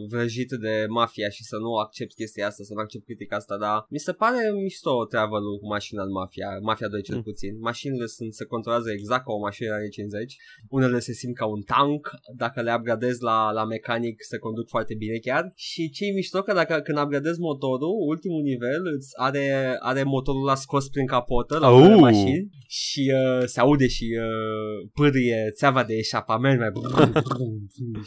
[0.10, 3.86] vrăjit de mafia și să nu accept chestia asta, să nu accept critica asta, dar
[3.90, 7.22] mi se pare mișto travel cu mașina în mafia, mafia 2 cel Mm.
[7.24, 7.60] puțin.
[7.60, 10.36] Mașinile sunt, se controlează exact ca o mașină anii 50,
[10.70, 14.94] unele se simt ca un tank, dacă le upgradezi la, la mecanic se conduc foarte
[14.96, 18.56] bine chiar și ce e mișto că dacă când upgradezi motorul, ultimul nivel
[18.96, 21.78] îți are, are motorul la scos prin capotă la Au!
[21.78, 26.72] unele mașini și uh, se aude și uh, pârâie țeava de eșapament mai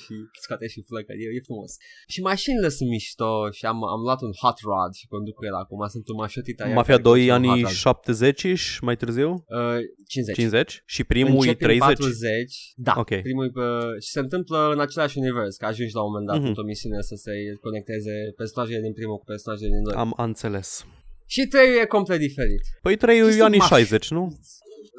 [0.04, 1.70] și scoate și flăcări, e, e frumos.
[2.08, 5.54] Și mașinile sunt mișto și am, am luat un hot rod și conduc cu el
[5.54, 6.64] acum, sunt un mașotita.
[6.66, 7.70] iar Mafia care 2 conduce un anii hot rod.
[7.72, 9.30] 70 mai târziu?
[9.58, 10.34] Uh, 50.
[10.36, 10.82] 50?
[10.94, 11.80] Și primul e Începe în 30?
[11.80, 13.12] 40, da, Ok.
[13.28, 13.66] primul e pe,
[14.04, 16.46] și se întâmplă în același univers, că ajungi la un moment dat Mhm.
[16.48, 17.32] într-o misiune să se
[17.66, 19.94] conecteze personajele din primul cu personajele din doi.
[20.04, 20.84] Am am înțeles.
[21.26, 22.60] Și trei e complet diferit.
[22.82, 23.76] Păi 3 Și e sunt anii mafii.
[23.76, 24.38] 60, nu?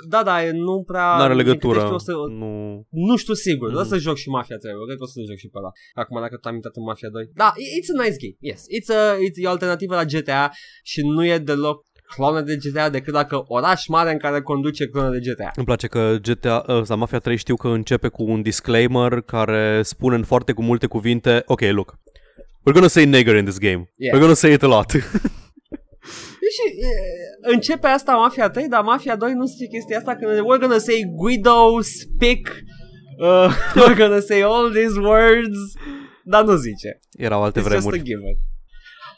[0.10, 1.16] Da, da, e nu prea...
[1.16, 1.80] Nu are din câte legătură.
[1.80, 2.52] știu, O să, Nu...
[2.90, 3.74] nu știu sigur, Mm.
[3.74, 3.80] mm.
[3.82, 5.72] o să joc și Mafia 3, cred că o să joc și pe ăla.
[5.94, 7.30] Acum dacă tu am intrat în Mafia 2.
[7.34, 8.62] Da, it's a nice game, yes.
[8.78, 10.52] It's a, it's, e o alternativă la GTA
[10.84, 11.84] și nu e deloc
[12.16, 15.52] clone de GTA decât dacă oraș mare în care conduce clone de GTA.
[15.56, 19.82] Îmi place că GTA, ă, sau Mafia 3 știu că începe cu un disclaimer care
[19.84, 22.00] spune în foarte cu multe cuvinte, ok, look,
[22.66, 23.90] we're gonna say nigger in this game.
[23.98, 24.14] Yeah.
[24.16, 24.90] We're gonna say it a lot.
[24.92, 26.90] Și e,
[27.54, 31.04] începe asta Mafia 3, dar Mafia 2 nu zice chestia asta când we're gonna say
[31.16, 32.64] Guido, Spic,
[33.20, 33.54] uh,
[33.88, 35.58] we're gonna say all these words,
[36.24, 37.00] dar nu zice.
[37.18, 38.02] Erau alte It's just a vremuri.
[38.10, 38.38] given.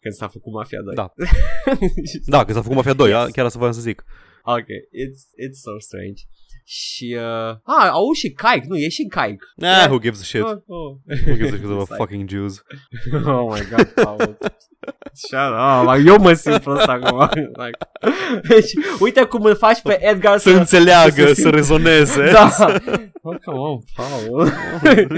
[0.02, 0.96] Când s-a făcut Mafia 2.
[0.96, 1.14] Da.
[2.36, 3.22] Da, că s-a făcut Mafia 2, Yes.
[3.22, 3.32] yes.
[3.32, 4.04] chiar asta voiam să zic.
[4.44, 4.70] Ok,
[5.04, 6.22] it's, it's so strange.
[6.66, 9.44] Și, uh, ah, au și Kaik, nu, e și Kaik.
[9.56, 10.42] Nah, who gives a shit?
[10.42, 10.96] Oh, oh.
[11.26, 12.64] Who gives a shit about It's like- fucking Jews?
[13.26, 14.38] oh my god, Paul.
[15.28, 17.30] Shut up, like, eu mă simt prost acum.
[17.64, 17.78] like,
[18.48, 20.58] deci, uite cum îl faci pe Edgar Să să...
[20.58, 22.32] înțeleagă, să să simtă- rezoneze.
[22.32, 22.50] Da.
[23.22, 24.50] Oh, come on, Paul.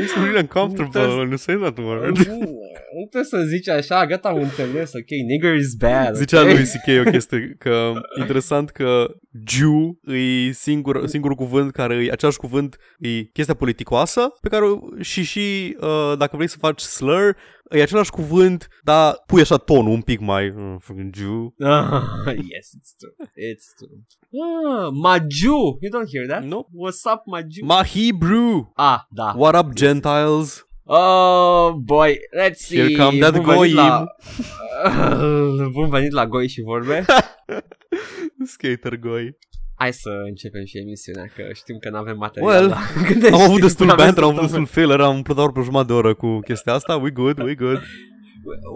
[0.02, 2.18] It's really uncomfortable when you say that word.
[2.18, 6.16] nu trebuie să zici așa, gata, am înțeles, ok, nigger is bad.
[6.16, 6.48] Zicea ok?
[6.48, 7.08] lui C.K.
[7.08, 9.06] o chestie, că interesant că
[9.48, 14.80] Jew e singur, singurul cuvânt care e același cuvânt, e chestia politicoasă, pe care o-
[15.02, 17.36] și și uh, dacă vrei să faci slur,
[17.70, 21.54] e același cuvânt, dar pui așa tonul un pic mai uh, fucking Jew.
[21.60, 23.28] Ah, yes, it's true.
[23.52, 23.98] It's true.
[24.44, 25.78] Ah, Maju.
[25.82, 26.44] You don't hear that?
[26.44, 26.68] No.
[26.74, 27.66] What's up, Maju?
[27.66, 28.72] Ma Hebrew!
[28.76, 29.34] ah, da.
[29.38, 30.68] What up, Gentiles?
[30.88, 32.18] Oh, boy.
[32.38, 32.78] Let's see.
[32.78, 33.76] Here come that Bun venit goyim.
[33.76, 34.06] La...
[35.74, 37.06] Bun venit la Goi și vorbe.
[38.54, 39.38] Skater goi.
[39.78, 42.50] Hai să începem și emisiunea, că știm că nu avem material.
[42.54, 44.68] Well, la- Când Am avut știm destul că avem banter, am avut săptămâni.
[44.68, 46.96] destul filler, am umplut doar pe jumătate de oră cu chestia asta.
[46.96, 47.82] We good, we good.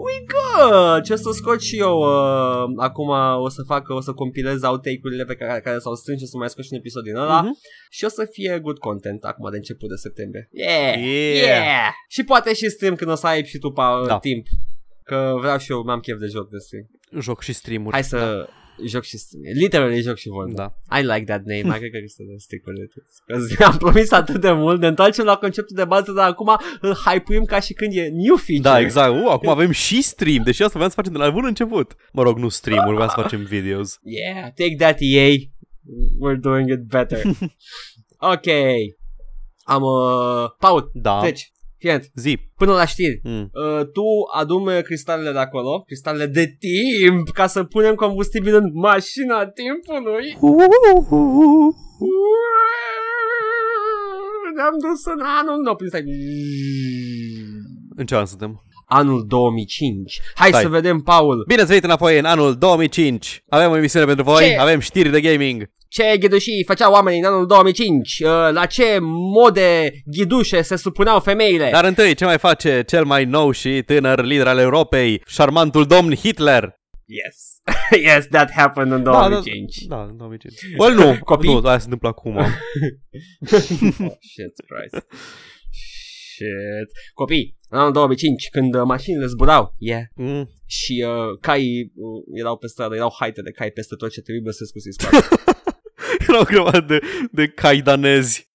[0.04, 1.02] We good!
[1.02, 3.08] Ce o să scot și eu uh, Acum
[3.42, 6.36] o să fac O să compilez outtake-urile pe care, care s-au strâns Și o să
[6.36, 7.58] mai scot și un episod din ăla Mhm.
[7.90, 10.98] Și o să fie good content Acum de început de septembrie Yeah!
[10.98, 11.34] Yeah.
[11.36, 11.92] yeah.
[12.08, 14.06] Și poate și stream când o să ai și tu pa, Da.
[14.08, 14.18] da.
[14.18, 14.46] timp
[15.04, 17.92] Că vreau și eu, mi-am chef de joc de stream Joc și stream-uri.
[17.92, 18.48] Hai să
[18.86, 20.98] joc și stream Literally joc și vorba Da.
[20.98, 22.92] I like that name, I cred că este de stick with
[23.48, 23.56] it.
[23.56, 26.94] Că am promis atât de mult, ne întoarcem la conceptul de bază, dar acum îl
[26.94, 28.58] hype ca și când e new feature.
[28.68, 29.14] Da, exact.
[29.24, 31.94] Uh, acum avem și stream, deși asta vreau să facem de la bun început.
[32.12, 33.98] Mă rog, nu stream-uri, vreau să facem videos.
[34.02, 35.28] Yeah, take that EA.
[36.22, 37.22] We're doing it better.
[38.34, 38.46] ok.
[39.62, 41.20] Am uh, Paul, Da.
[41.22, 42.38] deci, fii Zi.
[42.56, 43.20] până la știri.
[43.22, 43.50] Mm.
[43.52, 49.46] Uh, tu adumi cristalele de acolo, cristalele de timp, ca să punem combustibil în mașina
[49.46, 50.36] timpului.
[54.54, 56.04] Ne-am dus în anul nou, prin stai.
[57.96, 58.62] În ce an suntem?
[58.92, 60.20] Anul 2005.
[60.34, 60.62] Hai Stai.
[60.62, 61.44] să vedem, Paul.
[61.46, 63.44] Bine ați venit înapoi în anul 2005.
[63.48, 64.56] Avem o emisiune pentru voi, Ce?
[64.58, 65.70] avem știri de gaming.
[65.88, 68.18] Ce ghidușii făceau oamenii în anul 2005?
[68.20, 68.98] Uh, La ce
[69.34, 71.68] mode ghidușe se supuneau femeile?
[71.72, 76.14] Dar întâi, ce mai face cel mai nou și tânăr lider al Europei, șarmantul domn
[76.14, 76.78] Hitler?
[77.04, 77.36] Yes.
[78.14, 79.76] yes, that happened în 2005.
[79.88, 80.54] Da, da, în 2005.
[80.78, 81.52] Well, nu, Copii?
[81.52, 82.36] nu, aia se întâmplă acum.
[82.38, 82.46] oh,
[84.20, 85.06] shit, Christ.
[86.40, 86.90] Shit.
[87.14, 90.48] Copii, în anul 2005, când uh, mașinile zburau, yeah, Mm.
[90.66, 94.52] și uh, caii uh, erau pe stradă, erau haite de cai peste tot ce trebuie
[94.52, 95.16] să scusi spate.
[96.28, 96.98] Erau o grămadă de,
[97.32, 98.48] de caidanezi.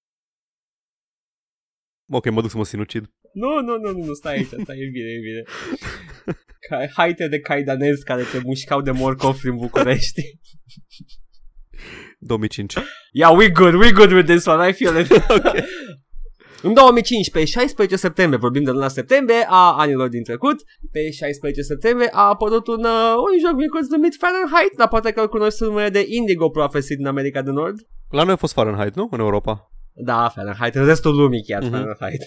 [2.12, 3.04] Ok, mă duc să mă sinucid.
[3.34, 5.44] nu, nu, nu, nu, nu, stai aici, stai, e bine, e bine.
[6.70, 10.22] Ca, haite de caidanezi care te mușcau de morcof prin București.
[12.20, 12.74] 2005.
[13.14, 15.12] Yeah, we good, we good with this one, I feel it.
[15.12, 15.64] okay.
[16.68, 21.62] În 2005, pe 16 septembrie, vorbim de luna septembrie a anilor din trecut, pe 16
[21.62, 25.56] septembrie a apărut un, uh, un joc micuț numit Fahrenheit, dar poate că îl cunoști
[25.56, 27.78] sub numele de Indigo Prophecy din America de Nord.
[28.10, 29.08] La noi a fost Fahrenheit, nu?
[29.12, 29.72] În Europa.
[29.98, 31.70] Da, Fahrenheit, în restul lumii chiar Mhm.
[31.72, 31.98] mm-hmm.
[31.98, 32.22] Fahrenheit.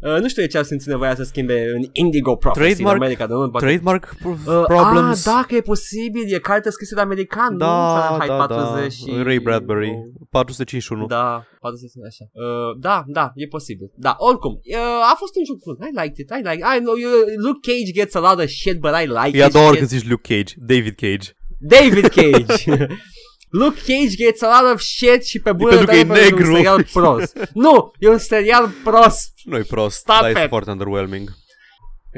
[0.00, 3.02] Uh, nu știu de ce a simțit nevoia să schimbe în Indigo Prophecy Trademark- în
[3.02, 3.50] America de Nord.
[3.50, 4.34] poate- Trademark Uh,
[4.66, 5.26] problems.
[5.26, 7.58] Ah, da, că e posibil, e carte scrisă de american, nu?
[7.58, 7.66] da,
[7.98, 8.54] Fahrenheit da, da.
[8.54, 9.22] 40 și...
[9.22, 9.92] Ray Bradbury.
[10.30, 11.06] 451.
[11.06, 12.24] Da, poate să fie așa.
[12.32, 13.90] Uh, da, da, e posibil.
[13.94, 15.76] Da, oricum, uh, a fost un joc bun.
[15.88, 17.10] I liked it, I like I know you,
[17.44, 19.42] Luke Cage gets a lot of shit, but I like E it.
[19.54, 19.76] ador shit.
[19.76, 20.52] când zici Luke Cage.
[20.72, 21.26] David Cage.
[21.74, 22.64] David Cage.
[23.50, 26.44] Luke Cage gets a lot of shit și pe bună pentru că e dreptate pentru
[26.44, 26.50] negru.
[26.50, 27.38] un serial prost.
[27.64, 29.32] nu, e un serial prost.
[29.44, 30.48] Nu-i prost, Stop dar este it.
[30.48, 31.28] foarte underwhelming.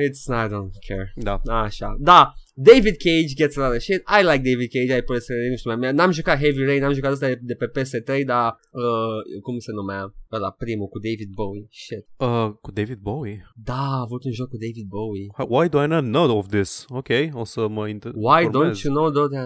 [0.07, 1.13] It's, I don't care.
[1.15, 1.41] Da.
[1.53, 1.97] Așa.
[1.99, 4.03] Da, David Cage gets a lot of shit.
[4.21, 7.13] I like David Cage, I personally, nu știu, mai- n-am jucat Heavy Rain, n-am jucat
[7.13, 10.15] asta de, de pe PS3, dar uh, cum se numea?
[10.33, 11.67] Ăla primul cu David Bowie.
[11.71, 12.05] Shit.
[12.17, 13.51] Uh, cu David Bowie?
[13.65, 15.27] Da, a avut un joc cu David Bowie.
[15.55, 16.85] Why do I not know of this?
[16.89, 18.79] Ok, o să mă inter- Why informez.
[18.79, 19.41] don't you know the,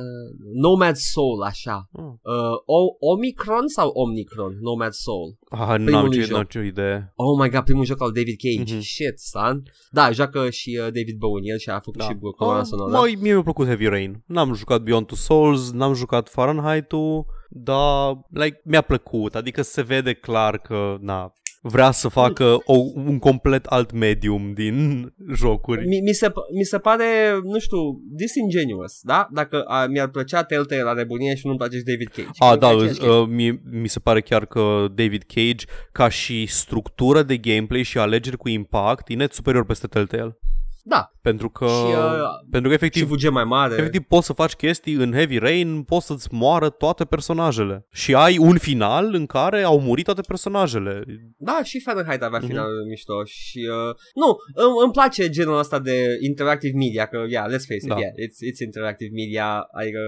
[0.53, 1.89] Nomad Soul, așa.
[1.93, 2.03] Oh.
[2.05, 4.53] Uh, o- Omicron sau Omnicron?
[4.61, 5.39] Nomad Soul.
[5.51, 6.31] Ah, n-am Primul ce, joc.
[6.31, 7.13] n-am ce idee.
[7.17, 8.75] Oh my god, primul joc al David Cage.
[8.75, 8.83] Mhm.
[8.83, 9.63] Shit, son.
[9.91, 12.05] Da, joacă și uh, David Bowie în el și a făcut Da.
[12.05, 12.91] și coloana Ah, sonoră.
[12.99, 14.23] mai, mie mi-a plăcut Heavy Rain.
[14.27, 19.35] N-am jucat Beyond Two Souls, n-am jucat Fahrenheit-ul, dar like, mi-a plăcut.
[19.35, 25.09] Adică se vede clar că, na, vrea să facă o, un complet alt medium din
[25.41, 25.87] jocuri.
[25.87, 27.05] Mi, mi, se, mi se pare,
[27.43, 27.79] nu știu,
[28.11, 29.29] disingenuous, da?
[29.33, 32.29] Dacă a, mi-ar plăcea Telltale la nebunie și nu-mi place și David Cage.
[32.39, 33.19] A, Cred că da, e aceeași chestie.
[33.19, 37.99] uh, mi, mi se pare chiar că David Cage, ca și structură de gameplay și
[37.99, 40.39] alegeri cu impact, e net superior peste Telltale.
[40.87, 43.75] Da, Pentru că, Și, uh, pentru că și efectiv, buget mai mare.
[43.79, 47.87] efectiv poți să faci chestii în Heavy Rain, poți să-ți moară toate personajele.
[47.93, 51.03] Și ai un final în care au murit toate personajele.
[51.37, 52.49] Da, și Fahrenheit avea Mhm.
[52.49, 53.59] finalul mișto și...
[53.59, 54.29] Uh, nu,
[54.65, 57.99] îmi, îmi place genul ăsta de interactive media, că, yeah, let's face it, Da.
[57.99, 59.49] yeah, it's, it's interactive media,
[59.81, 60.01] adică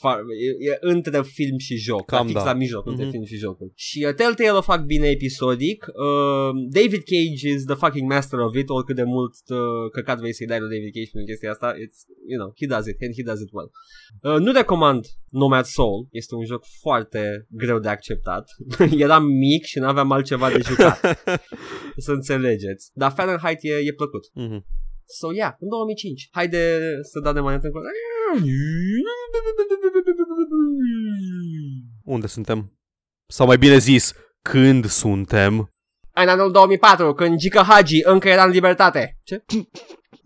[0.00, 2.50] far, e, e între film și joc, Cam Cam fix da.
[2.50, 3.12] la mijloc între Mhm.
[3.12, 3.72] film și jocul.
[3.74, 8.54] Și uh, Telltale o fac bine episodic, uh, David Cage is the fucking master of
[8.56, 9.58] it, oricât de mult uh,
[9.92, 12.00] căcat vrei să-i dai lui David Cage prin chestia asta, it's,
[12.30, 13.70] you know, he does it, and he does it well.
[14.22, 18.44] Uh, nu recomand Nomad Soul, este un joc foarte greu de acceptat.
[19.06, 21.00] Eram mic și n-aveam altceva de jucat
[22.04, 22.90] să înțelegeți.
[22.94, 24.24] Dar Fahrenheit e, e plăcut.
[24.34, 24.66] Mhm.
[25.06, 26.28] So, yeah, în 2005.
[26.30, 26.78] Haide
[27.12, 27.86] să dăm de mai întâi încolo.
[32.04, 32.78] Unde suntem?
[33.26, 35.68] Sau mai bine zis, când suntem?
[36.16, 39.18] În anul 2004, când Gica Hagi încă era în libertate.
[39.22, 39.44] Ce?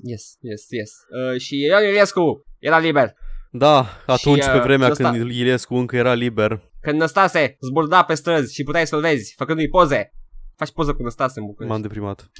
[0.03, 0.91] Yes, yes, yes.
[1.33, 3.15] Uh, și Ion Iliescu era liber.
[3.51, 6.63] Da, atunci Și, pe uh, vremea ăsta- când Iliescu încă era liber.
[6.81, 10.13] Când Năstase zburda pe străzi și puteai să-l vezi, făcându-i poze.
[10.57, 11.73] Faci poză cu Năstase în București.
[11.73, 12.31] M-am deprimat.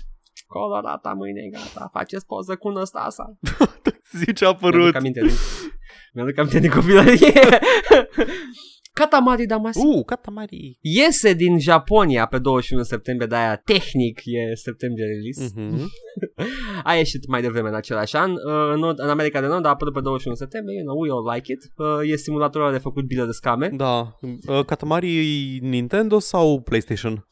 [0.47, 3.39] Colorata mâine gata, faceți poză cu Năstasa.
[4.19, 4.95] Zi ce a Mi-aduc apărut.
[4.95, 5.35] aminte din,
[6.13, 7.33] mi-aduc aminte din copilărie.
[8.99, 10.79] Katamari Damacy Uh, Katamari.
[10.81, 15.53] iese din Japonia pe 21 septembrie, de-aia tehnic e septembrie release.
[15.57, 15.91] Mhm.
[16.89, 18.31] A ieșit mai devreme în același an.
[18.31, 18.37] Uh,
[18.75, 20.77] În, Nord- în America de Nord a apărut pe 21 septembrie.
[20.77, 21.59] You know, we all like it.
[21.77, 23.69] Uh, E simulatorul de făcut bile de scame.
[23.77, 24.19] Da.
[24.49, 27.27] Uh, Katamari e Nintendo sau PlayStation?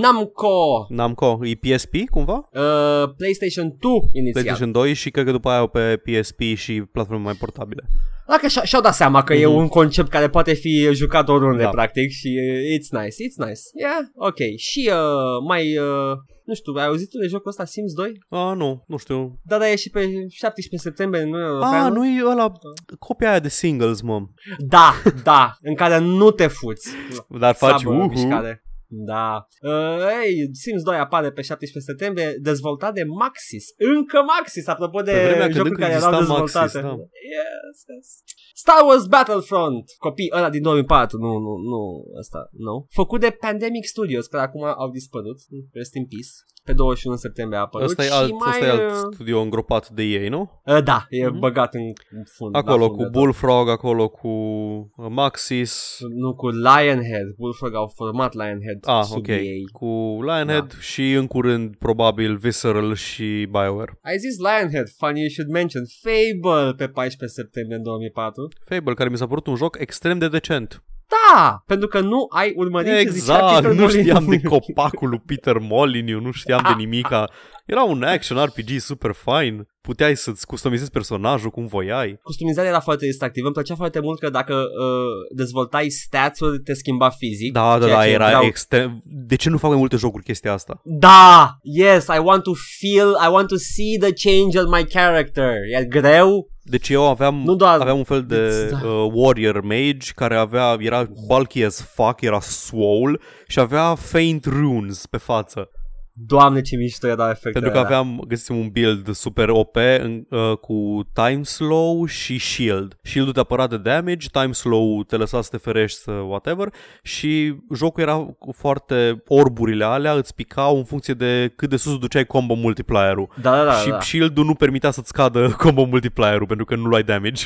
[0.00, 1.38] Namco, Namco.
[1.42, 2.48] E PSP cumva?
[2.52, 4.32] uh, PlayStation 2 inițial.
[4.32, 7.82] PlayStation 2 și cred că după aia au pe PSP și platforme mai portabile.
[8.26, 9.56] Dacă și- și-au dat seama că e Mhm.
[9.56, 11.68] un concept care poate fi jucat oriunde, Da.
[11.68, 13.60] practic, și uh, it's nice, it's nice.
[13.80, 14.36] Yeah, ok.
[14.56, 18.12] Și uh, mai, uh, nu știu, ai auzit tu de jocul ăsta Sims 2?
[18.28, 19.40] Ah, nu, nu știu.
[19.44, 21.84] Da, da, e și pe 17 septembrie în Uniunea Europeană.
[21.84, 22.52] Ah, nu e ăla,
[22.98, 24.18] copia aia de singles, mă.
[24.58, 26.88] Da, da, în care nu te fuți.
[27.28, 28.06] Dar faci Sabă, uhu.
[28.08, 28.62] mișcare.
[28.94, 29.46] Da.
[29.62, 33.64] Uh, hey, Sims 2 apare pe 17 septembrie, dezvoltat de Maxis.
[33.94, 36.58] Încă Maxis, apropo de Pe vremea când jocuri încă care erau exista dezvoltate.
[36.58, 36.88] Maxis, da.
[37.36, 38.08] Yes, yes.
[38.54, 41.80] Star Wars Battlefront, copii ăla din 2004, nu, nu, nu,
[42.18, 42.86] ăsta, nu.
[42.90, 45.38] Făcut de Pandemic Studios, care acum au dispărut,
[45.72, 46.28] rest in peace.
[46.64, 48.48] Pe 21 septembrie a apărut Ăsta e și alt, mai...
[48.50, 50.50] ăsta e alt uh, studio îngropat de ei, nu?
[50.66, 51.38] uh, da, e Mhm.
[51.38, 52.56] băgat în în fund.
[52.56, 53.20] Acolo la cu fundător.
[53.22, 57.34] Bullfrog, acolo cu uh, Maxis, Nu, cu Lionhead.
[57.36, 59.68] Bullfrog au format Lionhead ah, sub ok, ei.
[59.72, 63.98] cu Lionhead și în curând probabil Visceral și BioWare.
[64.02, 65.82] Ai zis Lionhead, funny you should mention.
[66.02, 68.48] Fable pe 14 septembrie în 2004.
[68.64, 70.82] Fable, care mi s-a părut un joc extrem de decent.
[71.16, 73.92] Da, pentru că nu ai urmărit ce zicea Exact, Peter nu Molyneux.
[74.06, 77.30] știam de copacul lui Peter Molyneux, nu știam de nimica.
[77.66, 79.66] Era un action RPG super fine.
[79.80, 82.18] Puteai să-ți customizezi personajul cum voiai.
[82.22, 83.44] Customizarea era foarte distractivă.
[83.46, 87.52] Îmi plăcea foarte mult că dacă uh, dezvoltai stats-uri, te schimba fizic.
[87.52, 89.00] Da, da, ceea da, ce era vreau- extrem...
[89.04, 90.80] De ce nu fac mai multe jocuri chestia asta?
[90.84, 95.52] Da, yes, I want to feel, I want to see the change of my character.
[95.80, 98.86] E greu, Deci eu aveam, Nu doar- aveam un fel de Deci, da.
[98.88, 105.06] uh, warrior mage care avea, era bulky as fuck, era swole și avea faint runes
[105.06, 105.70] pe față.
[106.14, 107.98] Doamne ce mișto erau efectele Pentru că alea.
[107.98, 112.98] aveam, găsisem un build super OP în, uh, cu time slow și shield.
[113.02, 116.72] Shield-ul te apăra de damage, time slow te lăsa să te ferești să whatever
[117.02, 121.98] și jocul era cu foarte orburile alea îți picau în funcție de cât de sus
[121.98, 123.28] duceai combo multiplier-ul.
[123.40, 123.72] Da, da, da.
[123.72, 124.00] și da.
[124.00, 127.44] shield-ul nu permitea să-ți scadă combo multiplier-ul pentru că nu luai damage.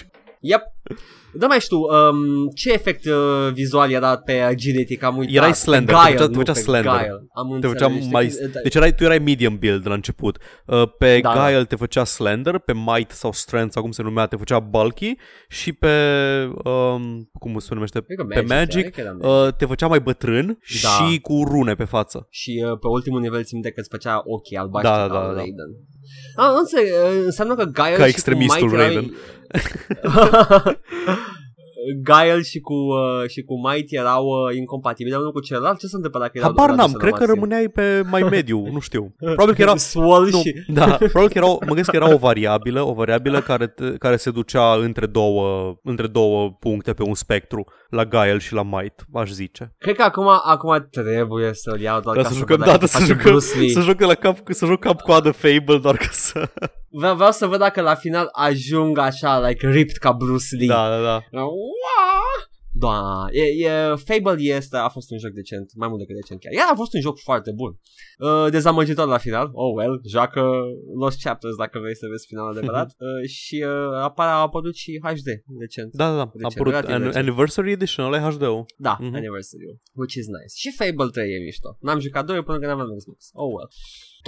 [0.50, 0.62] Yep.
[1.38, 5.34] Da mai știu, um, ce efect uh, vizual era pe agility, că am uitat.
[5.34, 6.90] Erai Pe slender, Guile, te făcea- te nu, făcea pe slender.
[6.92, 7.26] Guile.
[7.34, 8.10] Am Te înțeles, făcea știi?
[8.12, 8.26] mai...
[8.52, 8.60] Da.
[8.62, 10.38] Deci erai, tu erai medium build la început.
[10.66, 11.44] Uh, Pe Da, da, da.
[11.44, 15.14] Guile te făcea slender, pe Might sau Strength sau cum se numea te făcea bulky
[15.48, 15.90] și pe...
[16.64, 18.00] Um, cum se numește?
[18.00, 19.46] Cred că pe Magic cred că era Magic.
[19.46, 20.46] uh, te făcea mai bătrân
[20.82, 20.88] Da.
[20.88, 22.26] și cu rune pe față.
[22.30, 25.26] Și uh, pe ultimul nivel țin minte că îți făcea ochii albaștri Da, da, la
[25.26, 25.42] da, da.
[26.36, 26.54] Raiden.
[26.54, 29.14] Ah, însă uh, înseamnă că Guile Ca și extremistul cu Might Raiden.
[30.02, 30.74] Erau...
[32.02, 35.78] Guile și cu, uh, și cu Might erau uh, incompatibili unul cu celălalt.
[35.78, 37.34] Ce se întâmplă dacă erau Habar doar n-am, aduse cred la că maxim?
[37.34, 39.14] rămâneai pe mai mediu, nu știu.
[39.18, 39.76] Probabil că era...
[39.92, 40.64] Swole Nu, și...
[40.66, 43.90] da, probabil că era, o- mă gândesc că era o variabilă, o variabilă care, te,
[43.90, 48.62] care se ducea între două, între două puncte pe un spectru, la Guile și la
[48.62, 49.74] Might, aș zice.
[49.78, 52.72] Cred că acum, acum trebuie să-l iau doar Ca ca să să jucăm, văd da,
[52.72, 53.68] dacă să face jucăm, Bruce Lee.
[53.68, 56.48] să jucăm la cap, să joc cap coadă Fable doar ca să...
[56.90, 60.66] Vreau, vreau să văd dacă la final ajung așa, like, ripped ca Bruce Lee.
[60.66, 61.42] Da, da, da.
[61.42, 61.46] Ua!
[62.78, 63.70] Da, e, e,
[64.08, 66.52] Fable este, a fost un joc decent, mai mult decât decent chiar.
[66.52, 67.72] Iar a fost un joc foarte bun.
[68.18, 70.42] Uh, dezamăgitor la final, oh well, joacă
[70.98, 72.88] Lost Chapters dacă vrei să vezi finalul adevărat.
[72.98, 75.90] uh, și uh, apare, a apărut și HD, decent.
[75.94, 76.20] Da, da, da.
[76.22, 77.16] A Recent, apărut relativ an- recent.
[77.22, 78.64] Anniversary Edition, ăla e HD-ul.
[78.76, 79.14] Da, Mhm.
[79.14, 79.64] anniversary
[80.00, 80.54] which is nice.
[80.62, 81.76] Și Fable 3 e mișto.
[81.80, 83.18] N-am jucat 2 până când aveam Xbox.
[83.32, 83.68] Oh well.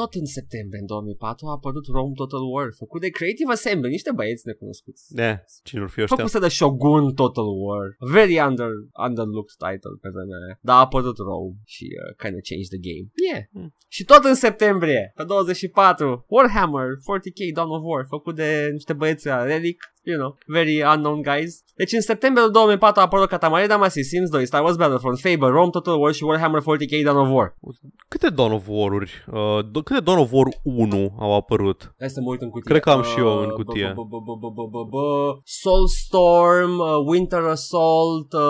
[0.01, 4.13] Tot în septembrie în 2004 a apărut Rome Total War, făcut de Creative Assembly, niște
[4.19, 5.03] băieți necunoscuți.
[5.21, 5.31] Ne,
[5.69, 6.17] cine or fi ăștia?
[6.17, 7.87] Făcuse de Shogun Total War.
[7.99, 8.71] Very under,
[9.07, 10.59] underlooked title pe vremea aia.
[10.67, 13.07] Dar a apărut Rome și uh, kind of changed the game.
[13.29, 13.45] Yeah.
[13.55, 13.71] Hmm.
[13.97, 19.27] Și tot în septembrie, pe 24, Warhammer 40k Dawn of War, făcut de niște băieți
[19.27, 21.63] la Relic, you know, very unknown guys.
[21.77, 25.71] Deci în septembrie 2004 a apărut Katamari Damacy, Sims 2, Star Wars Battlefront, Fable, Rome
[25.71, 27.55] Total War și Warhammer 40k Dawn of War.
[28.09, 29.11] Câte Dawn of War-uri?
[29.33, 31.95] Uh, do- câte Dawn of War 1 au apărut?
[31.99, 32.71] Hai să mă uit în cutie.
[32.71, 33.93] Cred că am și eu în Uh, cutie.
[33.95, 38.41] bu- bu- bu- bu- bu- bu- bu- Soulstorm, uh, Winter Assault, uh,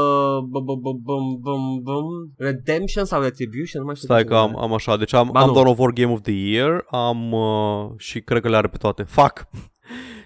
[0.51, 4.09] bu- bu- bu- bum- bum- bum, Redemption sau Retribution, nu mai știu.
[4.09, 4.67] Stai cum că se am, numește.
[4.69, 5.55] am așa, deci am, Ba am nu.
[5.55, 8.77] Dawn of War Game of the Year, am uh, și cred că le are pe
[8.77, 9.03] toate.
[9.03, 9.47] Fuck!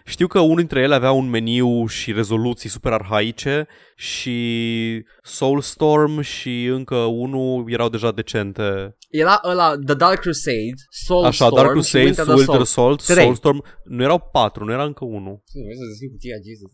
[0.05, 6.65] Știu că unul dintre ele avea un meniu și rezoluții super arhaice și Soulstorm și
[6.65, 8.97] încă unul erau deja decente.
[9.11, 12.61] Era ăla The Dark Crusade, Soulstorm Așa, Dark și Crusade, Winter Winter Assault.
[12.61, 13.25] Assault, Trei.
[13.25, 13.65] Soulstorm.
[13.85, 15.43] Nu erau patru, nu era încă unul.
[15.65, 16.71] Vrei să deschid cutia, Jesus.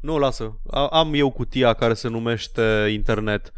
[0.00, 0.60] Nu, lasă.
[0.70, 3.52] A- Am eu cutia care se numește internet.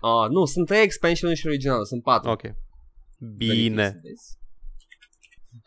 [0.00, 2.30] Ah, nu, sunt trei expansion și original, sunt patru.
[2.30, 2.42] Ok.
[3.36, 3.82] Bine.
[3.82, 4.00] Verific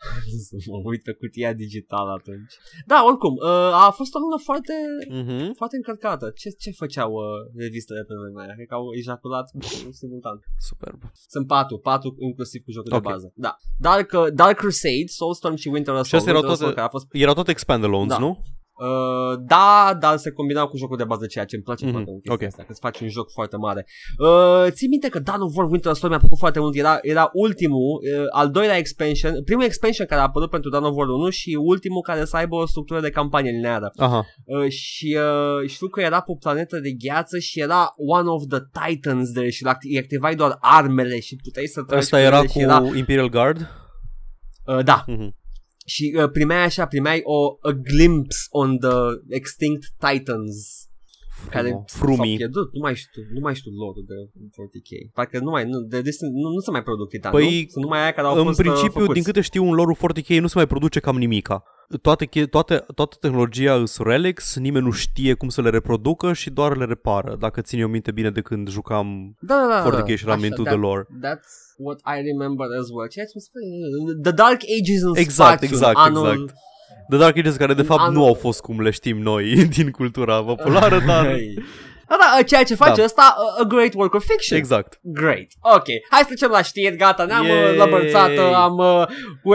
[0.06, 0.44] să vezi.
[0.64, 2.54] Să mă uit pe cutia digitală atunci.
[2.92, 4.74] Da, oricum, uh, a fost o lună foarte
[5.20, 5.52] Mhm.
[5.60, 6.26] foarte încărcată.
[6.40, 7.24] Ce, ce făceau uh,
[7.62, 8.54] revistele pe vremea aia?
[8.58, 9.46] Cred că au ejaculat
[10.00, 10.36] simultan.
[10.70, 10.98] Superb.
[11.34, 13.02] Sunt patru, patru inclusiv cu jocul Ok.
[13.02, 13.28] de bază.
[13.46, 13.52] Da.
[13.86, 16.08] Dark, uh, Dark Crusade, Soulstorm și Winter Assault.
[16.12, 18.18] Și astea erau Winter toate- Assault, care a fost Erau toate expandalones, Da.
[18.26, 18.32] nu?
[18.72, 22.10] Uh, da, dar se combinau cu jocul de bază, ceea ce îmi place Mhm, foarte
[22.10, 22.22] mult.
[22.22, 22.50] chestia ok.
[22.52, 23.86] Asta, că îți faci un joc foarte mare.
[24.18, 26.74] Uh, ții minte că Dawn of War Winter Storm mi-a plăcut foarte mult.
[26.76, 30.96] Era, era ultimul, uh, al doilea expansion, primul expansion care a apărut pentru Dawn of
[30.96, 33.90] War 1 și ultimul care să aibă o structură de campanie lineară.
[33.96, 34.26] Aha.
[34.44, 38.42] Uh, și uh, știu că era pe o planetă de gheață și era one of
[38.48, 42.36] the titans de și îi activai doar armele și puteai să tragi Asta cu era
[42.38, 43.58] ele cu și era, Imperial Guard?
[44.66, 45.40] uh, da, Mhm.
[45.94, 48.96] Și uh, primeai așa, primeai o a glimpse on the
[49.28, 50.54] extinct titans
[51.50, 52.36] care Frumo- s-au Frumii.
[52.36, 54.14] pierdut, nu mai știu, nu mai știu lor de
[54.56, 55.12] 40k.
[55.14, 56.10] Parcă nu mai, nu, de, de,
[56.42, 57.68] nu, nu se mai produc titan, Păi, nu?
[57.68, 59.12] Sunt numai aia care au În fost uh, principiu, făcuți.
[59.14, 61.62] din câte știu, în lore 40k nu se mai produce cam nimica.
[62.02, 66.50] Toate, che- toate, toată tehnologia îs relics, nimeni nu știe cum să le reproducă și
[66.50, 67.36] doar le repară.
[67.38, 70.46] Dacă țin eu minte bine de când jucam da, da, da, 40k și eram așa,
[70.46, 71.02] into that- the lore.
[71.02, 73.08] That's what I remember as well.
[73.08, 76.26] Ceea ce mi se pare- The Dark Ages în Exact, spațiu, exact, anul...
[76.32, 76.52] exact.
[77.08, 79.44] The Dark Ages care de fapt anul- nu au fost cum le știm noi
[79.76, 81.36] din cultura populară, dar...
[82.12, 83.02] Da, da, ceea ce face Da.
[83.04, 84.58] ăsta, a, a great work of fiction.
[84.58, 84.98] Exact.
[85.02, 85.46] Great.
[85.60, 85.84] Ok.
[86.10, 86.96] Hai să trecem la știri.
[86.96, 87.70] Gata, ne-am Yay.
[87.70, 88.30] uh, lăbărțat.
[88.30, 89.04] uh, Am, uh,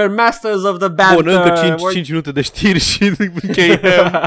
[0.01, 1.15] we're masters of the band.
[1.15, 3.11] Bun, încă uh, 5, we're- 5 minute de știri și
[3.43, 3.79] încheiem.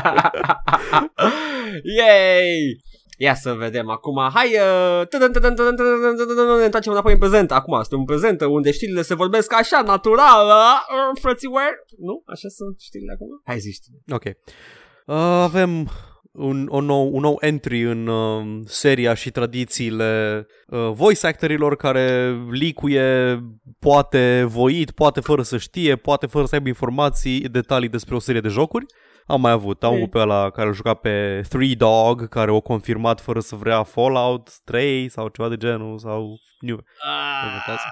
[1.98, 2.80] Yay!
[3.16, 4.30] Ia să vedem acum.
[4.34, 7.52] Hai, uh, tădăn, tădăn, tădăn, tădăn, tădăn, tădăn, ne întoarcem înapoi în prezent.
[7.52, 11.72] Acum suntem în prezent, unde știrile se vorbesc așa, natural, uh, frățiuer.
[11.98, 12.22] Nu?
[12.26, 13.28] Așa sunt știrile acum?
[13.44, 14.02] Hai zi știrile.
[14.14, 14.24] Ok.
[15.06, 15.90] Uh, avem
[16.32, 22.36] un, un, nou, un nou entry în uh, seria și tradițiile uh, voice actorilor care
[22.50, 23.38] licuie
[23.78, 28.40] poate voit, poate fără să știe, poate fără să aibă informații, detalii despre o serie
[28.40, 28.86] de jocuri.
[29.30, 29.96] Am mai avut, am Mm.
[29.96, 33.82] avut pe ăla care îl juca pe Three Dog, care o confirmat fără să vrea
[33.82, 36.74] Fallout 3 sau ceva de genul, sau New,
[37.54, 37.84] uitați.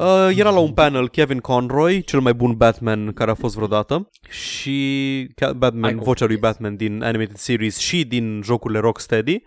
[0.00, 4.08] Uh, era la un panel Kevin Conroy, cel mai bun Batman care a fost vreodată
[4.28, 6.40] și Ca- Batman, Hai, vocea lui confirm.
[6.40, 9.42] Batman din Animated Series și din jocurile Rocksteady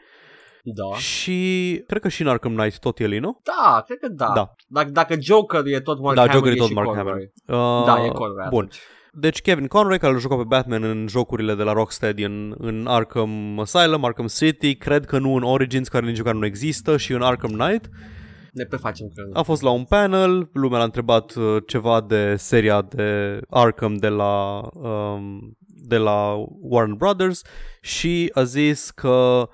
[0.64, 0.98] Da.
[0.98, 3.42] și cred că și în Arkham Knight tot el, e, nu?
[3.44, 4.32] Da, cred că da.
[4.36, 4.54] Da.
[4.68, 7.06] Dacă, dacă Joker e tot Mark Da, Hamill, Joker e tot și Mark Conroy.
[7.46, 7.80] Hamill.
[7.80, 8.58] Uh, Da, e Conroy Bun.
[8.64, 8.78] atunci.
[9.14, 12.86] Deci Kevin Conroy, care îl juca pe Batman în jocurile de la Rocksteady în, în
[12.88, 17.12] Arkham Asylum, Arkham City, cred că nu în Origins, care nici măcar nu există, și
[17.12, 17.90] în Arkham Knight.
[18.52, 19.40] Ne prefacem că...
[19.40, 24.08] A fost la un panel, lumea l-a întrebat uh, ceva de seria de Arkham de
[24.08, 27.42] la, um, de la Warner Brothers
[27.82, 29.50] și a zis că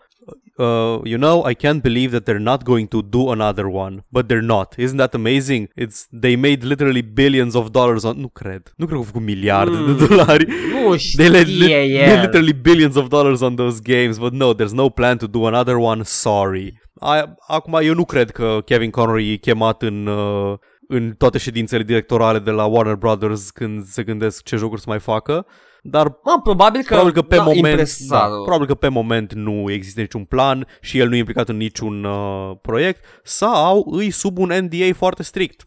[0.59, 4.27] Uh, you know, I can't believe that they're not going to do another one, but
[4.27, 4.73] they're not.
[4.77, 5.69] Isn't that amazing?
[5.75, 8.19] It's they made literally billions of dollars on.
[8.19, 8.61] Nu cred.
[8.75, 9.97] Nu cred că au făcut miliarde Mm.
[9.97, 10.45] de dolari.
[10.45, 12.21] Nu They let, știe they el.
[12.21, 15.75] literally billions of dollars on those games, but no, there's no plan to do another
[15.75, 16.01] one.
[16.03, 16.79] Sorry.
[16.99, 20.53] A, acum, eu nu cred că Kevin Conroy e chemat în, uh,
[20.87, 24.99] în toate ședințele directorale de la Warner Brothers când se gândesc ce jocuri să mai
[24.99, 25.45] facă,
[25.81, 28.41] dar Mă, probabil că, probabil că pe da, moment, da, impresarul.
[28.41, 32.03] probabil că pe moment nu există niciun plan și el nu e implicat în niciun
[32.03, 35.66] uh, proiect sau îi sub un NDA foarte strict.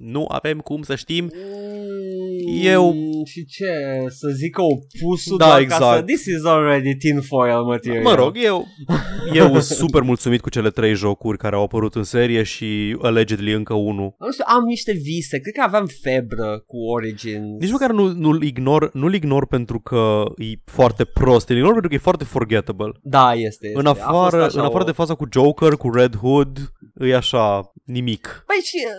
[0.00, 1.24] Nu avem cum să știm.
[1.24, 2.94] Mm, Eu-
[3.24, 4.04] Și ce?
[4.08, 5.96] Să zică opusul Da, doar ca exact.
[5.96, 6.02] să...
[6.02, 8.02] This is already tinfoil material.
[8.02, 8.66] Mă rog, eu,
[9.34, 13.52] eu sunt super mulțumit cu cele trei jocuri care au apărut în serie și allegedly
[13.52, 14.14] încă unul.
[14.18, 15.38] Nu știu, am niște vise.
[15.40, 17.60] Cred că aveam febră cu Origins.
[17.60, 21.88] Nici măcar nu, nu-l ignor, nu-l ignor pentru că e foarte prost, îl ignor pentru
[21.88, 22.92] că e foarte forgettable.
[23.02, 23.66] Da, este.
[23.66, 23.78] este.
[23.78, 24.86] În A fost afară, așa în afară o...
[24.86, 28.44] de faza cu Joker, cu Red Hood, e așa, nimic.
[28.46, 28.92] Păi și uh,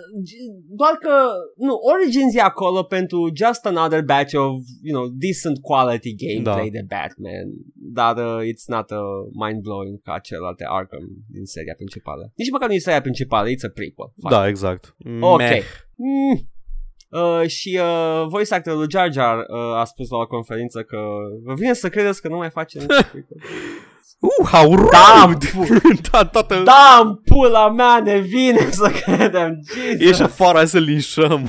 [0.75, 1.15] doar că
[1.55, 4.53] nu, Origins e acolo pentru just another batch of,
[4.87, 6.77] you know, decent quality gameplay Da.
[6.79, 9.03] de Batman, dar uh, it's not a
[9.43, 12.31] mind-blowing ca celelalte Arkham din seria principală.
[12.35, 14.11] Nici măcar nu e seria principală, it's a prequel.
[14.15, 14.29] Fine.
[14.29, 14.95] Da, exact.
[15.19, 15.37] Ok.
[15.37, 15.63] Meh.
[15.95, 16.35] Mm.
[17.11, 20.97] Uh, și uh, voice actorul lui Jar Jar uh, a spus la o conferință că
[21.43, 23.37] vă vine să credeți că nu mai face niciun prequel.
[24.19, 24.91] Uh, how rude!
[24.91, 25.33] Da,
[26.11, 26.61] da, toată...
[26.63, 29.59] Da, în pula mea ne vine să credem.
[29.73, 30.07] Jesus.
[30.07, 31.47] Ești afară, hai să linșăm.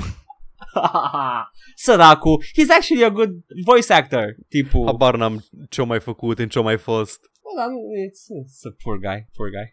[1.85, 2.43] Săracu.
[2.43, 3.29] He's actually a good
[3.65, 4.35] voice actor.
[4.49, 4.85] Tipul.
[4.85, 7.19] Habar n-am ce-o mai făcut, în ce-o mai fost.
[7.53, 9.67] Bă, dar nu, it's, it's a poor guy, poor guy.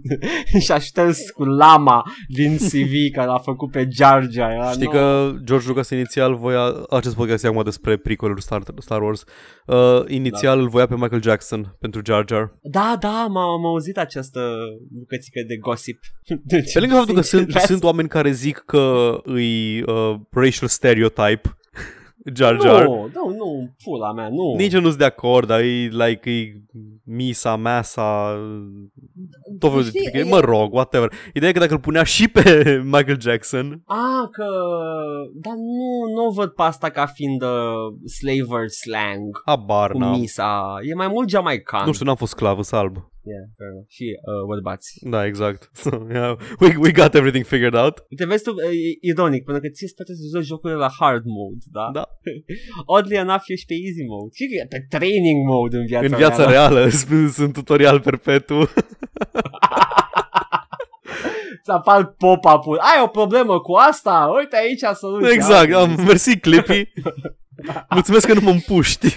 [0.64, 4.50] Și-a șters cu lama din CV care l-a făcut pe Jar Jar.
[4.50, 4.90] Era, Știi no.
[4.90, 9.24] că George Lucas inițial voia, acest podcast e acum despre prequel Star, Star Wars,
[9.66, 12.58] uh, inițial îl voia pe Michael Jackson pentru Jar Jar.
[12.62, 14.40] Da, da, m-am am auzit această
[14.90, 15.98] bucățică de gossip.
[16.52, 20.68] Deci, Pe lângă faptul că sunt, That's- sunt oameni care zic că îi uh, racial
[20.68, 21.56] stereotype
[22.34, 22.84] Jar Jar.
[22.84, 24.54] Nu, nu, nu, pula mea, nu.
[24.56, 26.52] Nici eu nu sunt de acord, dar e like, e
[27.04, 28.34] misa, masa,
[29.58, 30.26] tot felul de Știi, tipicări.
[30.28, 31.12] e- Mă rog, whatever.
[31.34, 32.42] Ideea e că dacă îl punea și pe
[32.94, 34.44] Michael Jackson, Ah, că...
[35.42, 39.42] Dar nu, nu o văd pe asta ca fiind uh, slaver slang.
[39.44, 40.18] habar Cu n-am.
[40.18, 40.74] misa.
[40.90, 41.86] E mai mult jamaican.
[41.86, 42.96] Nu știu, n-am fost sclav, sunt alb.
[43.30, 43.88] Yeah, fair enough.
[43.96, 44.88] Și uh, bărbați.
[45.14, 45.70] Da, exact.
[45.82, 47.94] So, yeah, we, we got everything figured out.
[48.16, 51.24] Te vezi tu, e ironic, pentru că ție îți plătește să joci jocurile la hard
[51.24, 51.86] mode, da?
[51.92, 52.04] Da.
[52.94, 54.30] Oddly enough, ești pe easy mode.
[54.38, 56.74] Și că e pe training mode în viața În viața reală.
[56.76, 58.58] reală sunt, sunt tutorial perpetu.
[61.64, 62.78] Ți apar pop-up-ul.
[62.78, 64.32] Ai o problemă cu asta?
[64.38, 65.30] Uite aici soluția.
[65.32, 66.92] exact, am mersi Clippy.
[67.90, 69.16] Mulțumesc că nu mă împuști.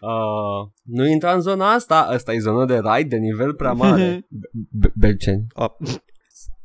[0.00, 2.00] Uh, nu intra în zona asta.
[2.02, 4.26] Asta e zona de raid de nivel prea mare.
[4.80, 5.46] B- Berceni.
[5.54, 5.70] Ah,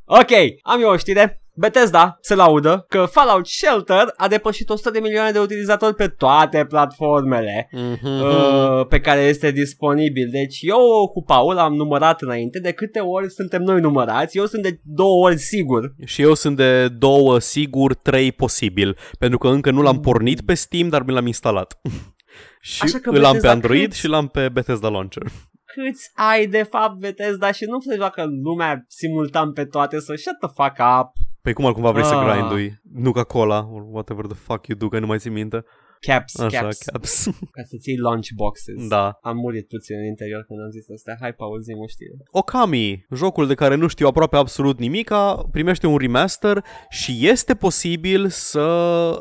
[0.06, 0.32] Ok,
[0.62, 1.42] am eu o știre.
[1.56, 6.66] Bethesda se laudă că Fallout Shelter a depășit 100 de milioane de utilizatori pe toate
[6.66, 8.22] platformele mhm.
[8.22, 10.30] uh, pe care este disponibil.
[10.32, 14.38] Deci eu cu Paul am numărat înainte de câte ori suntem noi numărați.
[14.38, 15.96] Eu sunt de două ori sigur.
[16.06, 18.98] Și eu sunt de două, sigur, trei posibil.
[19.20, 21.80] Pentru că încă nu l-am pornit pe Steam, dar mi l-am instalat.
[22.62, 23.94] și Așa că îl am pe Bethesda Android cât?
[23.94, 25.24] și l-am pe Bethesda Launcher.
[25.66, 30.38] Câți ai de fapt Bethesda și nu se joacă lumea simultan pe toate să shut
[30.40, 31.12] the fuck up.
[31.44, 32.32] Păi cum altcumva vrei să Ah.
[32.34, 32.82] grindui?
[32.94, 35.64] Nuka-Cola, or whatever the fuck you do, că nu mai țin minte.
[36.00, 37.24] Caps, Așa, caps, caps.
[37.52, 38.88] ca să-ți iei launch boxes.
[38.88, 39.18] da.
[39.22, 41.16] Am murit puțin în interior când am zis asta.
[41.20, 42.12] Hai, Paul, zi o știre.
[42.32, 48.28] Okami, jocul de care nu știu aproape absolut nimica, primește un remaster și este posibil
[48.30, 48.60] să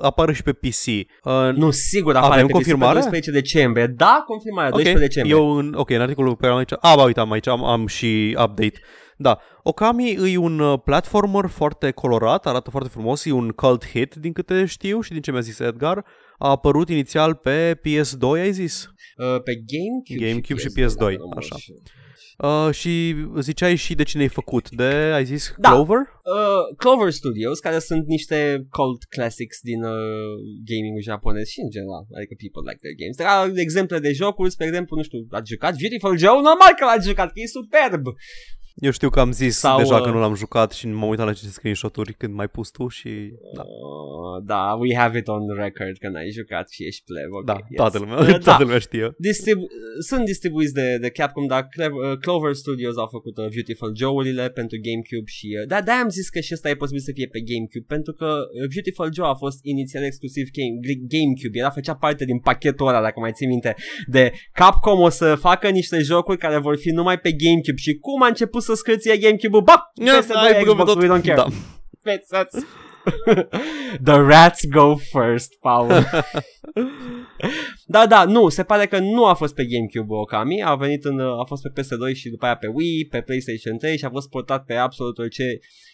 [0.03, 0.85] apară și pe PC.
[0.87, 2.99] Uh, Nu, sigur apare Avem pe confirmare?
[2.99, 3.87] PC pe 12 decembrie.
[3.87, 5.37] Da, confirmare, 12 decembrie.
[5.37, 7.65] Eu în, ok, în articolul pe care am aici, a, ba, uite, am aici, am,
[7.65, 8.81] am și update.
[9.23, 14.15] Da, Okami e un uh, platformer foarte colorat, arată foarte frumos, e un cult hit
[14.15, 16.05] din câte știu și din ce mi-a zis Edgar.
[16.39, 18.87] A apărut inițial pe PS2, ai zis?
[19.17, 21.55] Uh, pe GameCube, GameCube și PS2, PS2, dacă nu mă așa.
[21.55, 21.77] înșel.
[22.49, 25.71] Uh, și ziceai și de cine ai făcut, de, ai zis, Da.
[25.71, 25.99] Clover?
[25.99, 30.35] Uh, Clover Studios, care sunt niște cult classics din uh,
[30.71, 33.17] gaming japonez și în general, adică people like their games.
[33.23, 36.47] Dar exemple de jocuri, spre exemplu, nu știu, ați jucat Beautiful Joe?
[36.51, 38.05] Normal că l-ați jucat, că e superb!
[38.75, 41.25] Eu știu că am zis Sau, deja că uh, nu l-am jucat și m-am uitat
[41.25, 43.11] la aceste screenshot-uri când m-ai pus tu și...
[43.57, 43.63] Da,
[44.23, 47.45] Uh, da, we have it on record că n-ai jucat și ești pleb, ok.
[47.51, 47.79] da yes.
[47.81, 48.39] toată lumea, Uh, da.
[48.49, 49.07] toată lumea știe.
[49.29, 49.69] Distribu-
[50.09, 54.45] sunt distribuiți de, de Capcom, dar Clever, uh, Clover Studios au făcut uh, Beautiful Joe-urile
[54.61, 55.47] pentru GameCube și...
[55.61, 58.13] Uh, da, de am zis că și ăsta e posibil să fie pe GameCube, pentru
[58.21, 60.75] că uh, Beautiful Joe a fost inițial exclusiv game,
[61.15, 63.71] GameCube, era făcea parte din pachetul ăla, dacă mai ții minte,
[64.15, 64.25] de
[64.61, 68.33] Capcom o să facă niște jocuri care vor fi numai pe GameCube și cum a
[68.35, 71.03] început să scârție GameCube-ul, bap, PS2, Hai, băgăm Xbox, tot.
[71.03, 71.35] we don't care.
[71.35, 71.47] Da.
[72.03, 72.65] Pețați.
[74.03, 75.89] The rats go first, Paul.
[77.87, 81.21] da, da, nu, se pare că nu a fost pe GameCube Okami, a venit în,
[81.21, 84.29] a fost pe PS2 și după aia pe Wii, pe PlayStation 3 și a fost
[84.29, 85.45] portat pe absolut orice,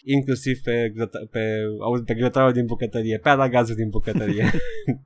[0.03, 1.39] inclusiv pe, grăta- pe,
[1.83, 4.51] auzi, pe grătarul din bucătărie, pe aragazul din bucătărie.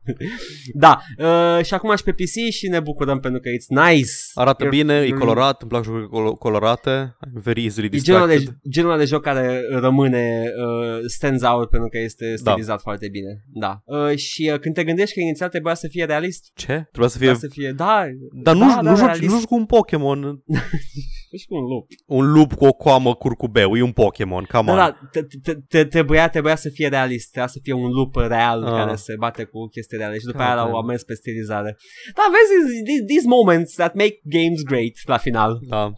[0.85, 4.11] da, uh, și acum și pe PC și ne bucurăm pentru că it's nice.
[4.33, 7.97] Arată You're- bine, e you're- colorat, îmi plac jocurile colo- colorate, I'm very easily E
[7.97, 8.47] genul distracted.
[8.61, 12.51] de, genul de joc care rămâne uh, stands out pentru că este Da.
[12.51, 13.31] stilizat foarte bine.
[13.53, 13.73] Da.
[13.85, 16.65] Uh, și uh, când te gândești că inițial trebuia să fie realist, Ce?
[16.91, 17.27] Trebuia să fie...
[17.27, 18.03] trebuia să fie, da,
[18.43, 19.31] Dar nu, da, nu, da, joci, realist.
[19.31, 20.19] nu joci cu un Pokémon,
[21.39, 21.85] și cu un lup.
[22.05, 24.77] un lup cu o coamă curcubeu, e un Pokémon, come Da, on.
[24.77, 28.63] da, te- te- te- trebuia, trebuia să fie realist, trebuia să fie un lup real
[28.63, 28.71] Ah.
[28.71, 30.71] care se bate cu chestii reale și după God aia damn.
[30.71, 31.75] l-au mers pe stilizare.
[32.15, 35.59] Da, vezi, these, these moments that make games great la final.
[35.67, 35.91] Da.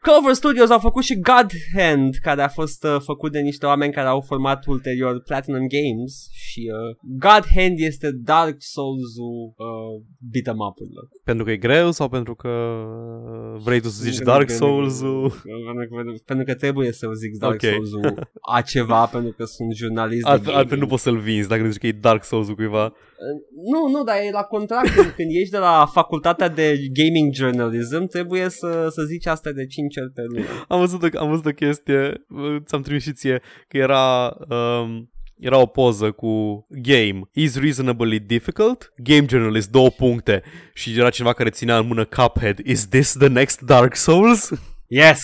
[0.00, 1.46] Clover Studios au făcut și God
[1.76, 6.28] Hand, care a fost uh, făcut de niște oameni care au format ulterior Platinum Games
[6.32, 11.08] și uh, God Hand este Dark Souls-ul uh, beat'em up-urilor.
[11.24, 14.52] Pentru că e greu sau pentru că uh, vrei tu să zici Pentru Dark că-
[14.52, 15.28] Souls-ul?
[15.30, 17.60] Pentru că, pentru că trebuie să zic Dark Ok.
[17.70, 20.82] Souls-ul a ceva, pentru că sunt jurnalist de Altfel, altfel gaming.
[20.82, 22.92] nu poți să-l vinzi dacă nu zici că e Dark Souls-ul cuiva.
[23.18, 23.40] Uh,
[23.72, 28.06] Nu, nu, dar e la contract când, când ești de la facultatea de gaming journalism,
[28.06, 30.64] trebuie să, să zici asta de 5 ori pe lună.
[30.68, 34.36] Am văzut, o, am văzut o chestie, uh, ți-am trimis și ție, că era...
[34.48, 35.10] Um,
[35.40, 40.42] era o poză cu game is reasonably difficult game journalist două puncte
[40.74, 44.50] și era cineva care ținea în mână Cuphead is this the next Dark Souls
[44.86, 45.20] Yes,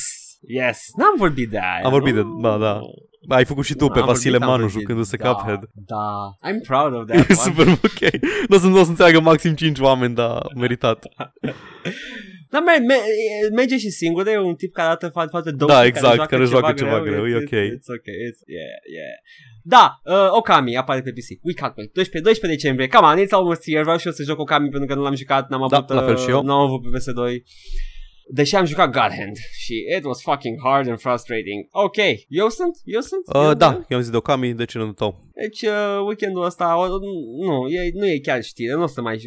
[0.47, 0.78] yes.
[0.97, 1.84] N-am vorbit de aia.
[1.84, 2.40] Am vorbit de- nu?
[2.40, 2.80] da, da.
[3.29, 4.81] Ai făcut și tu pe Am Vasile vorbit, am Manu vorbit.
[4.81, 7.39] jucându-se da, Cuphead Da, I'm proud of e that one.
[7.39, 11.05] super ok nu o să, nu o să înțeleagă maxim 5 oameni dar meritat
[12.51, 15.72] Dar me- me- merge și singur, e un tip care arată foarte, foarte dope.
[15.72, 17.51] Da, exact, care joacă ceva greu, e It's- ok.
[17.51, 19.14] It's, ok, it's, yeah, yeah.
[19.62, 21.29] Da, uh, Okami apare pe PC.
[21.43, 21.93] We can't wait.
[21.93, 22.89] 12, 12 decembrie.
[22.89, 23.83] Come on, it's almost here.
[23.83, 26.03] Vreau și eu să joc Okami pentru că nu l-am jucat, n-am Da, avut, la
[26.03, 26.39] fel și eu.
[26.39, 27.43] uh, n-am avut pe PS2.
[28.29, 31.68] Deși am jucat God Hand și it was fucking hard and frustrating.
[31.70, 31.97] Ok,
[32.29, 32.77] eu sunt?
[32.85, 33.22] Eu sunt?
[33.35, 35.25] Uh, eu, da, eu am zis de Okami, de ce nu tău?
[35.43, 36.87] Deci uh, weekendul ăsta, o,
[37.47, 39.20] nu, e, nu e chiar știre, nu o să mai...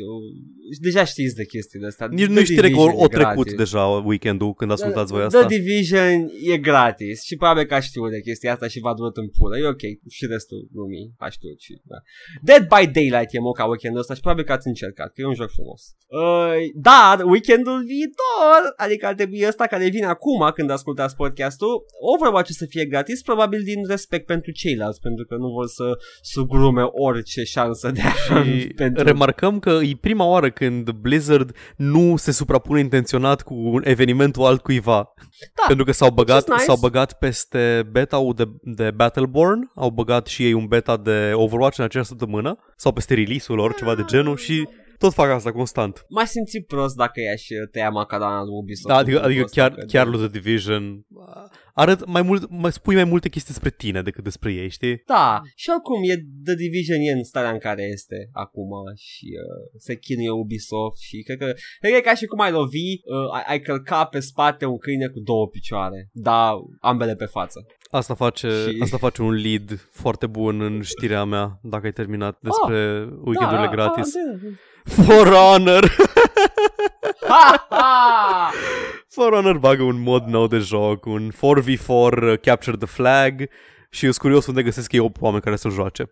[0.82, 2.08] Deja știți de chestiile astea.
[2.12, 3.54] Nici nu The știre că o, Division o e trecut gratis.
[3.54, 5.48] deja weekendul când ascultați voi The asta.
[5.48, 9.28] Division e gratis și probabil că a știut de chestia asta și v-a durat în
[9.38, 9.58] pulă.
[9.58, 11.98] E ok și restul lumii a știut și da.
[12.42, 15.34] Dead by Daylight e moca weekendul ăsta și probabil că ați încercat, că e un
[15.34, 15.82] joc frumos.
[16.08, 21.86] Uh, dar weekendul viitor, adică ar trebui ăsta care vine acum când ascultați podcastul,
[22.16, 25.98] Overwatch o să fie gratis, probabil din respect pentru ceilalți, pentru că nu vor să
[26.22, 29.04] sugrume orice șansă de a Și pentru...
[29.04, 35.14] remarcăm că e prima oară când Blizzard nu se suprapune intenționat cu un evenimentul altcuiva.
[35.56, 36.64] Da, Pentru că s-au băgat, nice.
[36.64, 41.78] s-au băgat peste beta-ul de, de Battleborn, au băgat și ei un beta de Overwatch
[41.78, 44.68] în aceeași săptămână, sau peste release-ul lor, ceva de genul, și
[44.98, 46.06] tot fac asta constant.
[46.10, 48.88] M-aș simți prost dacă i-aș tăia macadana lui Ubisoft.
[48.88, 51.06] Da, adică, adică Ăsta, chiar, că- chiar lui The Division
[51.74, 55.02] arăt mai mult, mai spui mai multe chestii despre tine decât despre ei, știi?
[55.06, 59.70] Da, și oricum e The Division e în starea în care este acum și uh,
[59.78, 61.46] se chinuie Ubisoft și cred că,
[61.80, 64.78] cred că e ca și cum ai lovi, uh, ai, ai călca pe spate un
[64.78, 67.66] câine cu două picioare, da, ambele pe față.
[67.90, 72.40] Asta face, Și- asta face un lead foarte bun în știrea mea, dacă ai terminat
[72.42, 74.12] despre da, weekendurile gratis.
[74.14, 74.50] da.
[74.88, 75.96] For Honor!
[77.28, 78.52] Ha, ha!
[79.10, 83.50] For Honor bagă un mod nou de joc, un 4v4 uh, Capture the Flag
[83.90, 86.12] și eu sunt curios unde găsesc ei 8 oameni care să joace.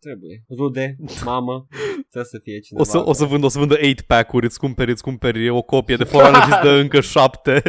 [0.00, 0.44] Trebuie.
[0.58, 1.66] Rude, mamă,
[2.10, 2.82] trebuie să fie cineva.
[2.82, 5.96] O să, o să vând, o să vândă 8-pack-uri, îți cumperi, îți cumperi o copie
[5.96, 7.62] de For Honor și îți dă încă 7.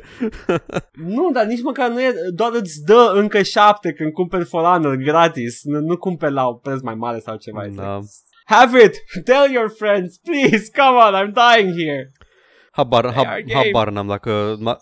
[0.92, 4.96] Nu, dar nici măcar nu e, doar îți dă încă șapte când cumperi For Honor
[4.96, 7.68] gratis, nu, nu cumperi la un preț mai mare sau ceva.
[7.76, 8.00] Da.
[8.46, 8.98] Have it!
[9.26, 12.12] Tell your friends, please, come on, I'm dying here.
[12.76, 13.64] Habar, They hab, are game.
[13.66, 14.56] habar n-am dacă...
[14.60, 14.78] Ma,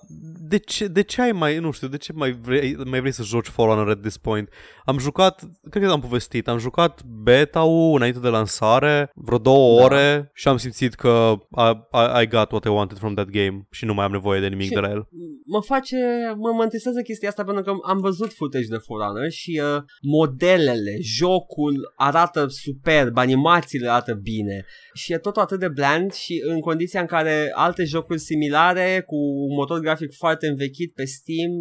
[0.47, 3.23] de, ce, de ce ai mai, nu știu, de ce mai vrei, mai vrei să
[3.23, 4.49] joci For Honor at this point?
[4.85, 9.83] Am jucat, cred că am povestit, am jucat beta-ul înainte de lansare, vreo două Da.
[9.85, 13.67] ore și am simțit că I, I, I got what I wanted from that game
[13.71, 15.07] și nu mai am nevoie de nimic Și- de la el.
[15.45, 15.97] Mă face,
[16.37, 19.81] mă, mă interesează chestia asta pentru că am văzut footage de For Honor și uh,
[20.01, 26.59] modelele, jocul arată superb, animațiile arată bine și e totul atât de bland și în
[26.59, 31.51] condiția în care alte jocuri similare cu un motor grafic foarte învechit pe Steam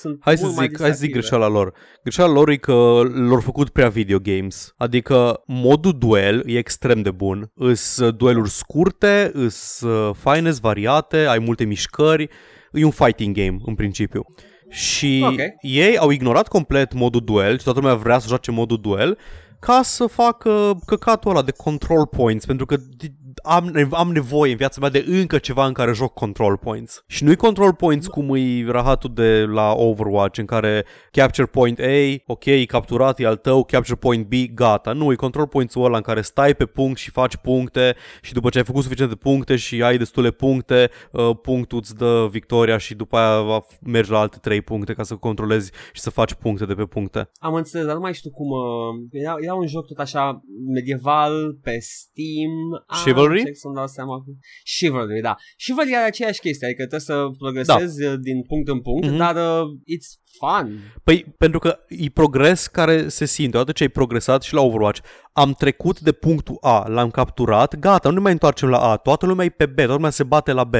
[0.00, 1.36] sunt Hai să mult mai zic, hai să zic distractive.
[1.38, 1.74] greșeala lor.
[2.02, 2.72] Greșeala lor e că
[3.28, 4.72] l-au făcut prea video games.
[4.76, 7.50] Adică modul duel e extrem de bun.
[7.54, 12.28] Îs uh, dueluri scurte, îs uh, faine, îs variate, ai multe mișcări.
[12.72, 14.24] E un fighting game în principiu.
[14.70, 15.38] Și Ok.
[15.60, 19.18] ei au ignorat complet modul duel și toată lumea vrea să joace modul duel
[19.60, 24.50] ca să facă căcatul ăla de control points, pentru că d- am, nev- am nevoie
[24.50, 27.04] în viața mea de încă ceva în care joc control points.
[27.06, 32.22] Și nu-i control points cum e rahatul de la Overwatch, în care capture point A,
[32.26, 34.92] ok, e capturat, e al tău, capture point B, gata.
[34.92, 38.48] Nu, e control points-ul ăla în care stai pe punct și faci puncte și după
[38.48, 42.94] ce ai făcut suficiente puncte și ai destule puncte, uh, punctul îți dă victoria și
[42.94, 46.34] după aia va f- mergi la alte 3 puncte ca să controlezi și să faci
[46.34, 47.30] puncte de pe puncte.
[47.38, 48.46] Am înțeles, dar nu mai știu cum...
[48.50, 50.42] Uh, era, era un joc tot așa
[50.74, 52.84] medieval pe Steam.
[53.04, 53.25] Chivalry?
[53.32, 54.24] Încerc să-mi dau seama.
[54.78, 55.34] Chivalry, da.
[55.64, 58.16] Chivalry are aceeași chestie, adică trebuie să progresezi da.
[58.16, 59.14] din punct în punct, Mhm.
[59.14, 59.18] mm-hmm.
[59.18, 60.08] dar uh, it's
[60.38, 60.78] fun.
[61.04, 63.56] Păi, pentru că e progres care se simte.
[63.56, 65.00] Odată ce ai progresat și la Overwatch,
[65.32, 68.96] am trecut de punctul A, l-am capturat, gata, nu ne mai întoarcem la A.
[68.96, 70.74] Toată lumea e pe B, toată lumea se bate la B.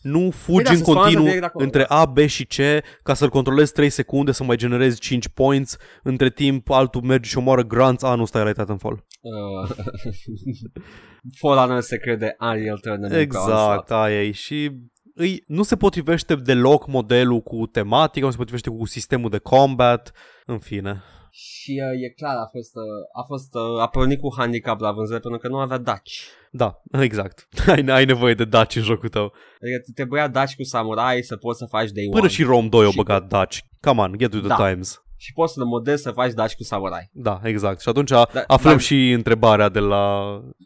[0.00, 2.54] Nu fugi da, în se spawnează continuu direct acolo, între A, B și C
[3.02, 5.76] ca să-l controlezi 3 secunde să mai generezi 5 points.
[6.02, 8.02] Între timp, altul merge și omoară grunts.
[8.02, 9.04] A, nu stai la Titanfall.
[9.20, 9.70] Uh,
[11.38, 13.20] For Honor se crede Unreal Tournament.
[13.20, 14.30] Exact, aia e.
[14.30, 14.70] Și
[15.14, 20.12] îi, nu se potrivește deloc modelul cu tematica, nu se potrivește cu sistemul de combat,
[20.46, 21.02] în fine.
[21.32, 24.92] Și uh, e clar, a fost, uh, a fost uh, a pornit cu handicap la
[24.92, 26.24] vânzări pentru că nu avea daci.
[26.50, 27.48] Da, exact.
[27.66, 29.22] Ai, ai nevoie de daci în jocul tău.
[29.62, 32.30] Adică te trebuia daci cu samurai să poți să faci day Până one.
[32.30, 33.64] și Rome 2 au Și- băgat daci.
[33.80, 34.68] Come on, get with the Da.
[34.70, 35.02] times.
[35.24, 37.10] Și poți să le modezi să faci daci cu samurai.
[37.12, 37.80] Da, exact.
[37.80, 40.04] Și atunci da, Da- aflăm dar- și întrebarea de la...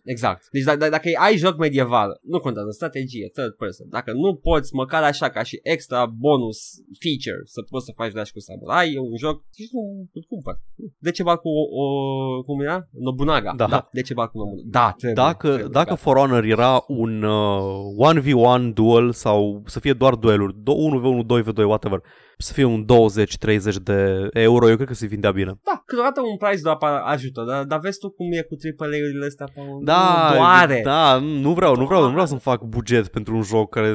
[0.05, 0.43] Exact.
[0.55, 3.87] Deci d- d- dacă ai joc medieval, nu contează, strategie, third person.
[3.89, 6.59] Dacă nu poți, măcar așa, ca și extra bonus
[7.03, 9.81] feature, să poți să faci daci cu samurai, e un joc, și nu
[10.13, 10.55] îl cumpăr.
[10.99, 11.85] De ce cu o, o,
[12.43, 12.89] cum era?
[13.07, 13.53] Nobunaga.
[13.57, 13.67] Da.
[13.67, 13.89] da.
[13.93, 14.69] De ce cu Nobunaga?
[14.79, 15.25] Da, trebuie.
[15.25, 16.03] Dacă, trebuie, dacă gata.
[16.05, 21.65] For Honor era un uh, 1v1 duel sau să fie doar dueluri, do- 1v1, 2v2,
[21.65, 22.01] whatever,
[22.39, 25.53] să fie un 20-30 de euro, eu cred că se vindea bine.
[25.65, 26.83] Da, câteodată un price drop
[27.15, 30.81] ajută, dar, dar vezi tu cum e cu AAA-urile astea pe un Da, doare.
[30.85, 33.89] da, nu vreau, nu vreau, nu vreau să-mi fac buget pentru un joc care...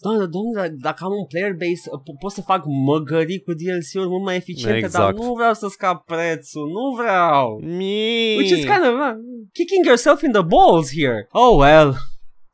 [0.00, 4.24] Doamne, doamne, dacă am un player base, po- pot să fac măgării cu DLC-uri mult
[4.24, 5.04] mai eficiente, Exact.
[5.16, 7.60] dar nu vreau să scap prețul, nu vreau.
[7.62, 8.34] Mi.
[8.36, 9.14] Which is kind of uh,
[9.52, 11.26] kicking yourself in the balls here.
[11.30, 11.94] Oh well.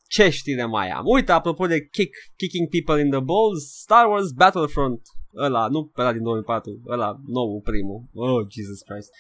[0.09, 1.03] Ce știre mai am?
[1.07, 5.01] Uite, apropo de kick, kicking people in the balls, Star Wars Battlefront.
[5.43, 8.03] Ăla, nu ăla din 2004, ăla nou, primul.
[8.15, 9.11] Oh, Jesus Christ.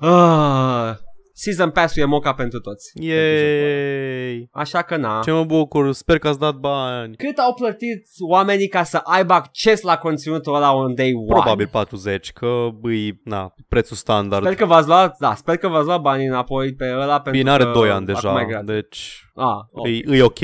[0.00, 0.94] Ah,
[1.32, 2.90] Season Pass-ul e moca pentru toți.
[2.92, 3.68] pentru jocul ăla.
[3.68, 4.48] Yay!
[4.52, 5.20] Așa că na.
[5.24, 7.16] Ce mă bucur, sper că ați dat bani.
[7.16, 11.26] Cât au plătit oamenii ca să aibă acces la conținutul ăla on day one?
[11.40, 14.42] Probabil 40, că îi, na, prețul standard.
[14.44, 17.50] Sper că v-ați luat, da, sper că v-ați luat banii înapoi pe ăla pentru Bine,
[17.50, 18.68] are că 2 ani acum deja, e gratis.
[18.68, 19.88] deci Ah, oh.
[19.88, 20.38] e, e ok.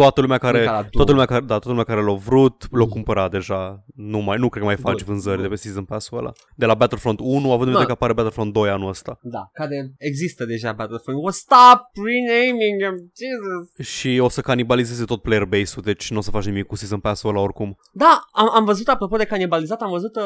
[0.00, 0.88] Toată lumea care, Mânca la două.
[0.90, 3.84] toată lumea care, da, toată lumea care l-a vrut, l-a cumpărat deja.
[3.94, 5.06] Nu mai, nu cred că mai faci Good.
[5.10, 6.32] vânzări de pe Season Pass-ul ăla.
[6.56, 7.84] De la Battlefront 1, având în vedere Da.
[7.84, 9.18] că apare Battlefront 2 anul ăsta.
[9.22, 11.18] Da, care există deja Battlefront.
[11.18, 13.86] Well, stop renaming them, Jesus.
[13.92, 17.00] Și o să canibalizeze tot player base-ul, deci nu o să faci nimic cu Season
[17.00, 17.78] Pass-ul ăla oricum.
[17.92, 20.22] Da, am, am văzut, apropo de canibalizat, am văzut uh,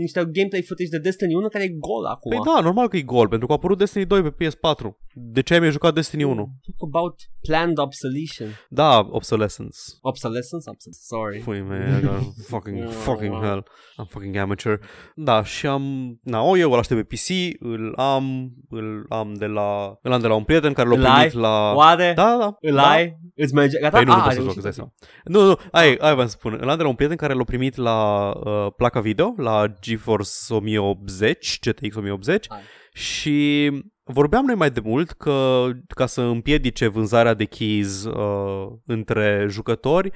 [0.00, 2.30] niște gameplay footage de Destiny 1 care e gol acum.
[2.30, 4.86] Păi da, normal că e gol, pentru că a apărut Destiny 2 pe PS4.
[5.14, 6.34] De ce ai mai jucat Destiny 1?
[6.34, 8.54] Talk about planned obsolescence.
[8.68, 9.78] Da, Obsolescence.
[10.00, 10.68] Obsolescence?
[10.70, 11.38] Obsolescence, sorry.
[11.38, 12.20] Pui mei, I got
[12.52, 13.64] fucking, fucking hell.
[14.02, 14.78] I'm fucking amateur.
[15.14, 15.82] Da, și am...
[16.22, 20.20] Na, o, eu îl aștept pe PC, îl am, îl am de la, îl am
[20.20, 21.40] de la un prieten care l-a Îl primit ai?
[21.40, 21.72] la...
[21.74, 22.12] Oare?
[22.16, 22.56] Da, da.
[22.60, 22.90] Îl da.
[22.90, 23.16] ai?
[23.36, 23.78] Îți merge?
[23.80, 23.96] Gata?
[23.96, 24.74] Păi nu, nu Ah, pot să ai joc, îți dai reușit.
[24.74, 24.92] seama.
[25.24, 26.58] Nu, nu, ai, ai vreau să spun.
[26.60, 30.30] Îl am de la un prieten care l-a primit la uh, placa video, la GeForce
[30.48, 32.60] 1080, GTX 1080 Hai.
[32.92, 33.70] și
[34.04, 40.12] vorbeam noi mai de mult că ca să împiedice vânzarea de keys uh, între jucători,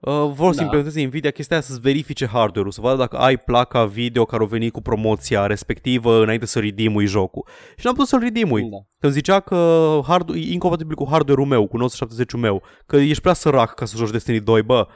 [0.00, 0.62] Uh, vor să Da.
[0.62, 4.46] implementeze Nvidia chestia aia să-ți verifice hardware-ul, să vadă dacă ai placa video care a
[4.46, 7.46] venit cu promoția respectivă înainte să redeem jocul.
[7.76, 8.54] Și n-am putut să-l redeem Da.
[8.98, 13.22] Că îmi zicea că hard, e incompatibil cu hardware-ul meu, cu 970-ul meu, că ești
[13.22, 14.86] prea sărac ca să joci Destiny 2, bă.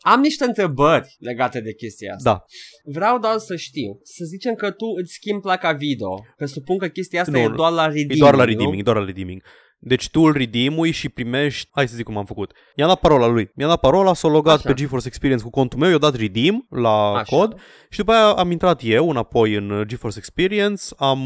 [0.00, 2.30] Am niște întrebări legate de chestia asta.
[2.32, 2.44] Da.
[2.92, 3.98] Vreau doar să știu.
[4.02, 6.24] Să zicem că tu îți schimbi placa video.
[6.36, 7.54] Presupun că chestia asta Nu, e nu.
[7.54, 8.48] doar la redeeming, E doar la nu?
[8.50, 9.42] redeeming, doar la redeeming.
[9.80, 12.52] Deci tu îl redeem și primești, hai să zic cum am făcut.
[12.74, 13.50] I-am dat parola lui.
[13.54, 14.68] Mi-a dat parola, s-a logat Așa.
[14.68, 17.36] pe GeForce Experience cu contul meu, i-a dat redeem la Așa.
[17.36, 17.60] cod
[17.90, 21.20] și după aia am intrat eu înapoi în uh, GeForce Experience, am,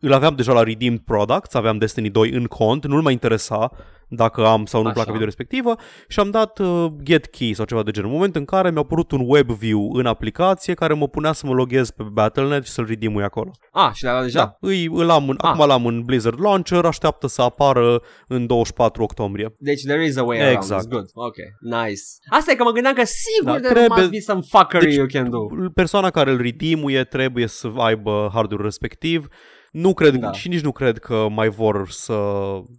[0.00, 3.70] îl aveam deja la redeemed products, aveam Destiny 2 în cont, nu-l mai interesa
[4.14, 4.94] dacă am sau nu Așa.
[4.94, 5.74] placa video respectivă
[6.08, 8.08] și am dat uh, get key sau ceva de genul.
[8.08, 11.46] În moment în care mi-a apărut un web view în aplicație care mă punea să
[11.46, 13.50] mă loghez pe Battle.net și să-l redeem acolo.
[13.72, 14.38] Ah, și le-a luat deja?
[14.38, 15.48] Da, îi, îl am în, Ah.
[15.50, 19.54] acum l-am în Blizzard Launcher, așteaptă să apară în 24 octombrie.
[19.58, 20.56] Deci there is a way around.
[20.56, 20.84] Exact.
[20.86, 21.10] It's good.
[21.14, 22.00] Ok, nice.
[22.30, 24.94] Asta e că mă gândeam că sigur Da, there trebuie- must be some fuckery Deci,
[24.96, 25.38] you can do.
[25.74, 29.26] Persoana care îl redeem trebuie să aibă hardware respectiv.
[29.72, 30.32] Nu cred Da.
[30.32, 32.12] și nici nu cred că mai vor să...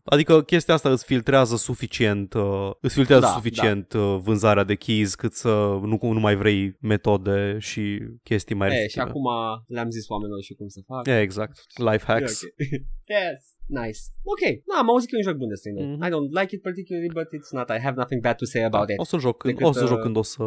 [0.04, 5.16] Adică chestia asta îți filtrează suficient, uh, îți filtrează Da, suficient uh, vânzarea de keys
[5.16, 5.50] cât să
[5.82, 9.10] nu, nu mai vrei metode și chestii mai E, și restrictive.
[9.10, 9.24] acum
[9.68, 11.08] le-am zis oamenilor și cum să fac.
[11.08, 11.56] E, exact.
[11.92, 12.42] Life hacks.
[12.44, 12.70] E, ok.
[13.18, 13.42] yes.
[13.82, 14.00] Nice.
[14.34, 14.44] Ok.
[14.70, 15.80] Na, am auzit că e un joc bun Destiny.
[15.84, 16.04] Mhm.
[16.08, 17.68] I don't like it particularly, but it's not.
[17.78, 18.98] I have nothing bad to say about it.
[19.00, 20.44] O să joc, când, Decât, o să joc uh, când o să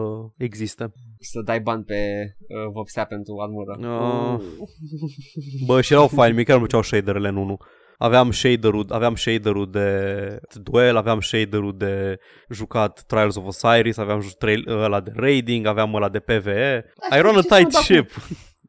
[0.49, 0.85] existe.
[1.31, 1.95] Să dai bani pe
[2.39, 3.79] uh, vopsea pentru armură.
[3.81, 4.39] Ah.
[4.39, 4.69] Uh.
[5.67, 7.57] Bă, și erau faini, mie chiar îmi plăceau shaderele în 1.
[7.99, 12.19] Aveam shader-ul, aveam shader-ul de duel, aveam shader-ul de
[12.51, 16.93] jucat Trials of Osiris, aveam ju- trail, ăla de raiding, aveam ăla de PvE.
[17.17, 18.11] I run a ce să tight mă dau ship.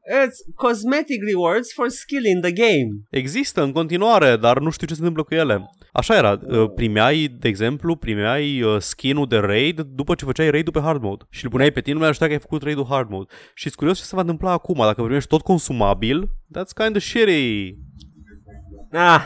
[0.07, 2.87] It's cosmetic rewards for skill in the game.
[3.09, 5.69] Există în continuare, dar nu știu ce se întâmplă cu ele.
[5.91, 10.73] Așa era, uh, primeai, de exemplu, primeai uh, skin-ul de raid după ce făceai raid-ul
[10.73, 11.23] pe hard mode.
[11.29, 13.33] Și îl puneai pe tine, nu mai aștepta că ai făcut raid-ul hard mode.
[13.53, 17.01] Și sunt curios ce se va întâmpla acum, dacă primești tot consumabil, that's kind of
[17.01, 17.75] shitty.
[18.91, 19.25] Ah.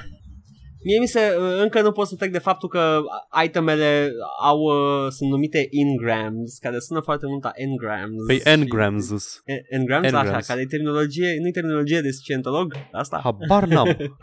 [0.84, 3.01] Mie mi se, uh, încă nu pot să trec de faptul că
[3.45, 4.09] itemele
[4.43, 8.25] au, uh, sunt numite engrams, care sună foarte mult a engrams.
[8.27, 9.11] Păi și- engrams
[9.45, 10.29] En- Engrams, Engrams.
[10.29, 13.19] așa, care e terminologie, nu e terminologie de scientolog, asta?
[13.23, 13.97] Habar n-am.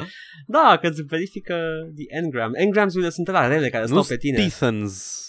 [0.47, 1.55] Da, că îți verifică
[1.97, 2.51] the engram.
[2.55, 4.39] Engramsurile sunt la rele care stau nu pe tine.
[4.39, 5.23] Tithans.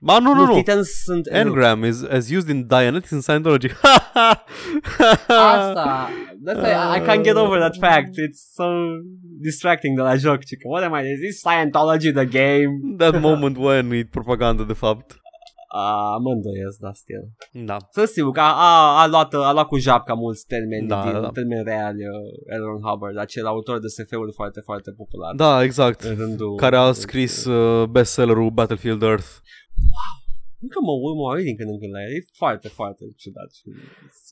[0.00, 0.54] Ba, nu, nu, nu.
[0.54, 1.26] Titans sunt...
[1.26, 3.66] Engram is as used in Dianetics and Scientology.
[5.28, 6.10] Asta,
[6.46, 8.08] asta e, I can't get over that fact.
[8.08, 8.64] It's so
[9.40, 10.68] distracting de la joc, cică.
[10.68, 12.96] What am I, is this Scientology the game?
[12.96, 15.16] That moment when e propagandă, de fapt.
[15.74, 17.24] Ah, mă îndoiesc, da, still.
[17.70, 17.76] Da.
[17.90, 21.12] Să știu că a, a, a, luat, a luat cu japca mulți termeni, Da, din,
[21.12, 21.28] da, da.
[21.28, 25.34] termeni reali, uh, Elron Hubbard, acel autor de SF-uri foarte, foarte popular.
[25.34, 26.00] Da, exact.
[26.00, 29.28] În rândul, Care a scris uh, bestsellerul Battlefield Earth.
[30.64, 32.10] Încă mă uit, mă uit din când în când la el.
[32.16, 33.50] E foarte, foarte ciudat.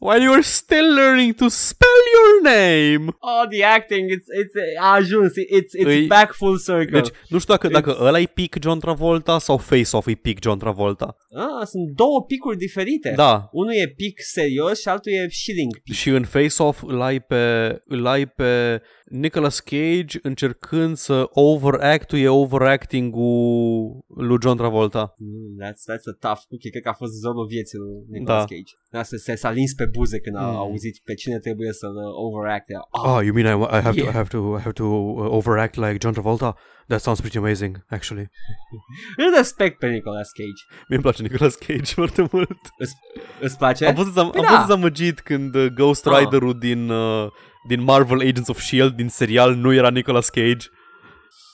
[0.07, 3.05] While you're still learning to spell your name.
[3.31, 7.01] Oh, the acting, it's, it's, a ajuns, it's, it's Îi- back full circle.
[7.01, 10.59] Deci, nu știu dacă, dacă ăla e pic John Travolta sau Face-Off e pic John
[10.59, 11.17] Travolta.
[11.35, 13.13] ah, sunt două picuri diferite.
[13.17, 13.49] Da.
[13.53, 15.95] Unul e pic serios și altul e shilling pic.
[15.95, 17.45] Și în Face-Off îl ai pe,
[17.85, 25.15] îl ai pe Nicolas Cage încercând să overact-uie overacting-ul lui John Travolta.
[25.19, 26.71] Mm, that's, that's a tough cookie.
[26.71, 28.45] Cred că a fost zorul vieții lui Nicolas Da.
[28.55, 28.73] Cage.
[28.91, 30.57] Da, se, se, s-a lins pe buze când a Mm.
[30.57, 32.73] auzit pe cine trebuie să-l uh, overacte.
[32.91, 34.13] Oh, Oh, you mean I, I have to Yeah.
[34.15, 36.57] I have to I have to uh, overact like John Travolta?
[36.87, 38.31] That sounds pretty amazing, actually.
[39.25, 40.63] Îl respect pe Nicolas Cage.
[40.89, 42.59] Mie îmi place Nicolas Cage foarte mult.
[42.79, 42.95] Îți,
[43.41, 43.87] îți place?
[43.87, 44.57] Am fost, am, Păi am da.
[44.57, 46.19] fost dezamăgit când uh, Ghost Ah.
[46.19, 47.27] Rider-ul din, uh,
[47.69, 48.95] din Marvel Agents of S.H.I.E.L.D.
[48.97, 50.67] din serial nu era Nicolas Cage.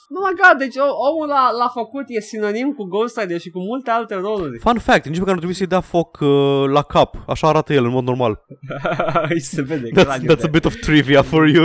[0.09, 3.49] Oh my god, deci o- omul l-a, l-a făcut, e sinonim cu Ghost Rider și
[3.49, 4.59] cu multe alte roluri.
[4.59, 7.15] Fun fact, nici măcar nu trebuie să-i dea foc uh, la cap.
[7.27, 8.45] Așa arată el în mod normal.
[9.29, 11.63] Îi se vede That's, craniul that's a de- bit of trivia for you.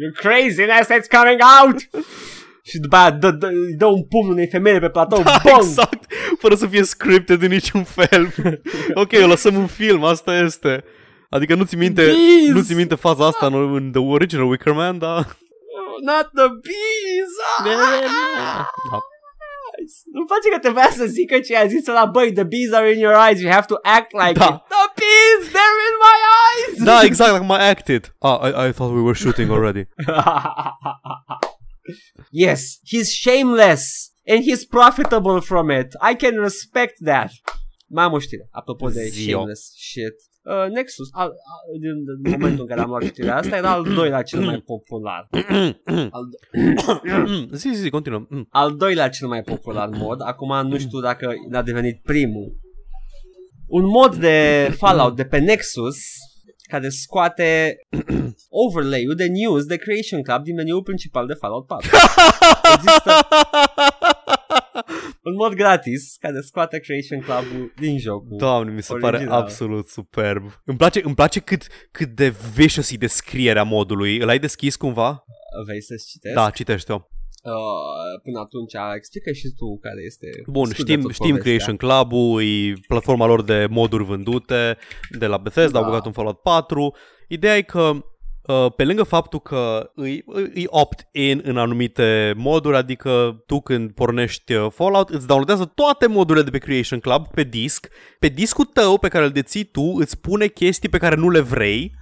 [0.00, 1.76] Your craziness, it's coming out!
[2.68, 5.56] și după aia dă, dă, îi dă un pumn unei femei pe platou, Da, bang!
[5.62, 6.04] exact,
[6.38, 8.34] fără să fie scripted în niciun fel.
[8.94, 10.84] ok, o lăsăm în film, asta este.
[11.34, 12.48] Adică nu ți minte, Bees!
[12.54, 15.36] nu ți minte faza asta în, în The Original Wicker Man, dar...
[16.02, 17.32] Not the bees!
[17.58, 17.64] Ah!
[18.90, 18.98] Da.
[20.12, 22.98] Nu face că trebuia să zică ce a zis la băi, the bees are in
[22.98, 24.44] your eyes, you have to act like Da.
[24.44, 24.60] it.
[24.76, 26.82] The bees, they're in my eyes!
[26.84, 28.14] Da, exact, like my acted.
[28.18, 29.84] Ah, I, I thought we were shooting already.
[32.44, 35.88] yes, he's shameless and he's profitable from it.
[36.10, 37.30] I can respect that.
[37.86, 39.36] Mai am o știre, apropo de Zio.
[39.38, 40.14] shameless shit.
[40.44, 43.82] Uh, Nexus, al, al, din, din momentul în care am luat știrea asta, era al
[43.94, 45.28] doilea cel mai popular.
[46.16, 46.28] Al,
[47.26, 48.26] Mm, zi, zi, zi, continuăm.
[48.30, 48.46] Mm.
[48.62, 50.20] al doilea cel mai popular mod.
[50.22, 52.56] Acum nu știu dacă n-a devenit primul.
[53.66, 55.96] Un mod de Fallout de pe Nexus
[56.68, 57.76] care scoate
[58.48, 61.88] overlay-ul de news de Creation Club din meniul principal de Fallout 4.
[62.74, 63.10] Există
[65.28, 68.36] un mod gratis care scoate Creation Club din jocul.
[68.38, 69.40] Doamne, mi se pare Original.
[69.40, 70.42] absolut superb.
[70.64, 74.18] Îmi place, îmi place cât, cât de vicious e descrierea modului.
[74.18, 75.24] Îl ai deschis cumva?
[75.66, 76.34] Vrei să-ți citesc?
[76.34, 76.94] Da, citește-o.
[77.44, 80.26] Uh, până atunci, explică și tu care este...
[80.46, 81.52] Bun, scurt de știm, tot știm povestea.
[81.52, 84.76] Creation Club-ul, e platforma lor de moduri vândute
[85.18, 85.84] de la Bethesda, Da.
[85.84, 86.94] au băgat un Fallout 4.
[87.28, 88.00] Ideea e că uh,
[88.76, 94.66] pe lângă faptul că îi, îi opt-in în anumite moduri, adică tu când pornești uh,
[94.70, 97.88] Fallout îți downloadează toate modurile de pe Creation Club pe disc,
[98.18, 101.40] pe discul tău pe care îl deții tu îți pune chestii pe care nu le
[101.40, 101.94] vrei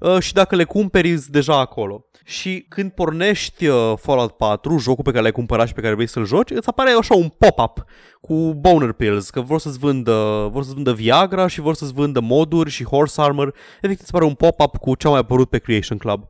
[0.00, 2.06] uh, și dacă le cumperi îți deja acolo.
[2.24, 6.06] Și când pornești uh, Fallout 4, jocul pe care l-ai cumpărat și pe care vrei
[6.06, 7.84] să-l joci, îți apare așa un pop-up
[8.20, 12.20] cu boner pills, că vor să-ți vândă, vor să-ți vândă Viagra și vor să-ți vândă
[12.20, 13.54] moduri și horse armor.
[13.76, 16.24] Efectiv îți apare un pop-up cu ce a mai apărut pe Creation Club.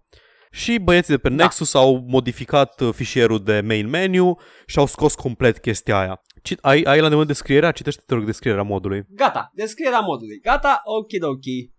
[0.50, 1.34] Și băieții de pe Da.
[1.34, 6.22] Nexus au modificat uh, fișierul de main menu și au scos complet chestia aia.
[6.42, 7.70] Cit- ai, ai la îndemână descrierea?
[7.70, 9.02] Citește, te rog, descrierea modului.
[9.08, 10.38] Gata, descrierea modului.
[10.42, 11.74] Gata, okidoki.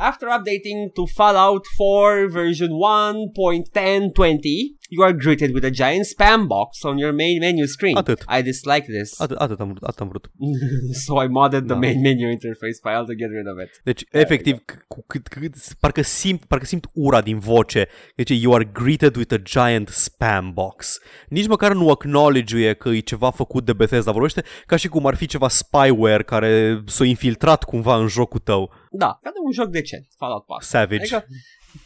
[0.00, 6.84] After updating to Fallout 4 version 1.1020, you are greeted with a giant spam box
[6.84, 7.96] on your main menu screen.
[7.96, 8.22] Atât.
[8.38, 10.30] I dislike this, Atât, atât, am vrut, atât am vrut.
[11.04, 11.78] so I modded the Da.
[11.78, 13.80] main menu interface file to get rid of it.
[13.84, 17.88] Deci, efectiv, c- cu cât, cât, parcă, simt, parcă simt ura din voce.
[18.14, 20.98] Deci, you are greeted with a giant spam box.
[21.28, 24.12] Nici măcar nu acknowledge că e ceva făcut de Bethesda.
[24.12, 28.70] Vorbește ca și cum ar fi ceva spyware care s-a infiltrat cumva în jocul tău.
[28.90, 30.64] Da, ca de un joc decent, Fallout 4.
[30.64, 31.14] Savage.
[31.14, 31.26] Adică,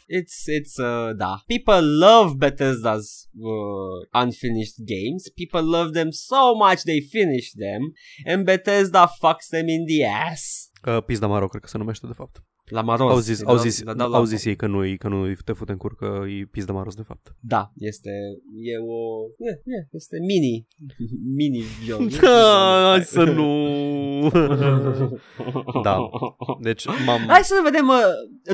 [0.06, 1.42] it's, it's, uh, da.
[1.46, 5.22] People love Bethesda's uh, unfinished games.
[5.34, 7.82] People love them so much they finish them.
[8.24, 10.70] And Bethesda fucks them in the ass.
[10.86, 12.42] Uh, Pizda Maro, cred că se numește de fapt.
[12.64, 13.10] La Maros.
[13.12, 15.08] Au zis, Îi au dau- zis, le dau la- au zis ei că nu, că
[15.08, 17.34] nu te fute în cur, că e Pizda Maros de fapt.
[17.40, 18.10] Da, este,
[18.62, 20.66] e o, e, e, este mini,
[21.34, 22.00] mini joc.
[22.20, 23.50] Da, hai să nu...
[25.82, 25.98] Da.
[26.60, 27.20] Deci m-am...
[27.28, 27.94] Hai să vedem uh,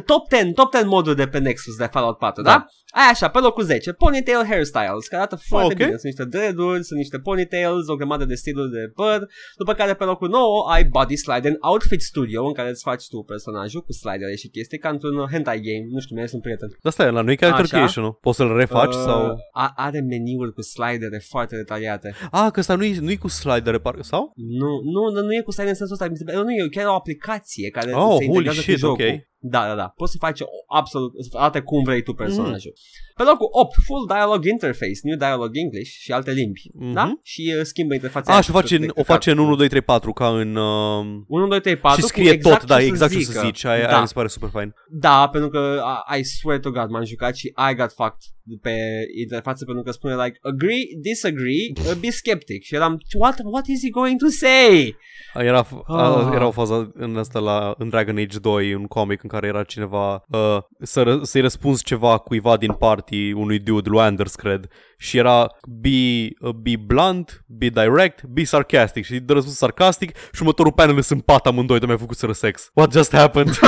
[0.04, 2.50] top 10, top 10 moduri de pe Nexus de Fallout 4, da?
[2.50, 2.56] Da.
[2.56, 2.64] da?
[3.00, 5.78] Ai așa, pe locul 10, ponytail hairstyles, care arată foarte Ok.
[5.78, 5.88] bine.
[5.88, 9.26] Sunt niște dreaduri, sunt niște ponytails, o grămadă de stiluri de păr.
[9.58, 13.04] După care pe locul 9 ai body slide and outfit studio, în care îți faci
[13.08, 15.84] tu personajul cu slidere și chestii, ca într-un uh, hentai game.
[15.90, 16.68] Nu știu, mi-e sunt prieten.
[16.82, 17.74] Dar stai, la nu e character Așa.
[17.76, 18.12] creation, nu?
[18.12, 19.36] Poți să-l refaci Uh, sau...
[19.52, 22.14] a, are meniuri cu slidere foarte detaliate.
[22.30, 24.32] Ah, că ăsta nu e, nu e cu slidere, parcă, sau?
[24.34, 26.68] Nu, nu, nu, nu e cu slide în sensul ăsta, mi se pare- nu e
[26.70, 29.04] chiar o aplicație care Oh, se holy integrează shit, cu jocul.
[29.04, 29.26] ok.
[29.40, 29.92] Da, da, da.
[29.96, 32.72] Poți să faci o, absolut, să arate cum vrei tu personajul.
[33.16, 36.60] Pe locul 8, Full Dialogue Interface, New Dialogue English și alte limbi.
[36.72, 36.92] Mhm.
[36.92, 37.12] Da?
[37.22, 38.30] Și uh, schimbă interfața.
[38.30, 39.06] A, aia și o face, de în, o căcat.
[39.06, 40.56] face în 1, 2, 3, 4 ca în...
[40.56, 41.06] Uh...
[41.26, 43.32] 1, 2, 3, 4 și scrie cu exact tot, da, ce să exact ce zică.
[43.32, 43.64] să zici.
[43.64, 43.88] Aia, da.
[43.88, 44.74] aia mi se pare super fain.
[44.90, 45.82] Da, pentru că
[46.14, 48.22] I, I swear to God m-am jucat și I got fucked
[48.62, 48.74] pe
[49.22, 53.80] interfață pentru că spune like agree, disagree, uh, be skeptic și eram what, what is
[53.82, 54.96] he going to say?
[55.34, 55.98] Era, Ah.
[55.98, 56.30] ah.
[56.34, 59.62] era o fază în asta la, în Dragon Age 2, un comic în care era
[59.62, 64.68] cineva uh, să, ră- să-i răspunzi ceva cuiva din party, unui dude, lui Anders, cred,
[64.98, 70.40] și era be, uh, be blunt, be direct, be sarcastic și dă răspuns sarcastic și
[70.40, 72.70] următorul panel sunt pat amândoi de mi-a făcut să sex.
[72.74, 73.58] What just happened?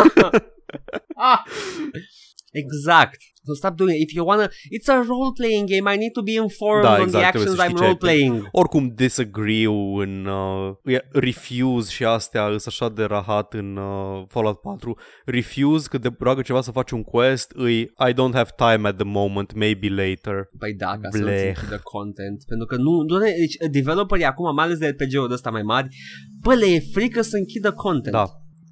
[1.17, 1.39] Ah!
[2.51, 3.19] Exact.
[3.43, 4.09] So stop doing it.
[4.09, 5.87] If you wanna, it's a role-playing game.
[5.95, 7.83] I need to be informed Da, on exact, the trebuie actions să știi I'm ce
[7.83, 8.49] ai- role-playing.
[8.53, 9.67] Oricum disagree
[10.05, 14.99] în uh, e- refuse și astea sunt așa de rahat în uh, Fallout 4.
[15.25, 18.95] Refuse că te roagă ceva să faci un quest, îi I don't have time at
[18.97, 20.49] the moment, maybe later.
[20.59, 21.41] Păi da, ca să Bleh.
[21.43, 22.45] nu închidă content.
[22.47, 25.89] Pentru că nu, nu deci developerii acum, mai ales de RPG-uri ăsta mai mari,
[26.43, 28.15] bă, le e frică să închidă content.
[28.15, 28.27] Da.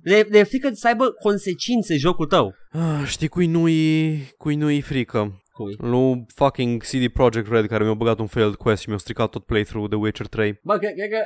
[0.08, 2.54] Le, le e frică să aibă consecințe jocul tău.
[2.70, 5.42] Ah, știi cui nu-i, cui nu-i frică?
[5.58, 5.76] Cui?
[5.78, 9.44] Lui fucking CD Projekt Red care mi-a băgat un failed quest și mi-a stricat tot
[9.44, 10.60] playthrough de Witcher 3.
[10.62, 11.16] Bă, cred, cred că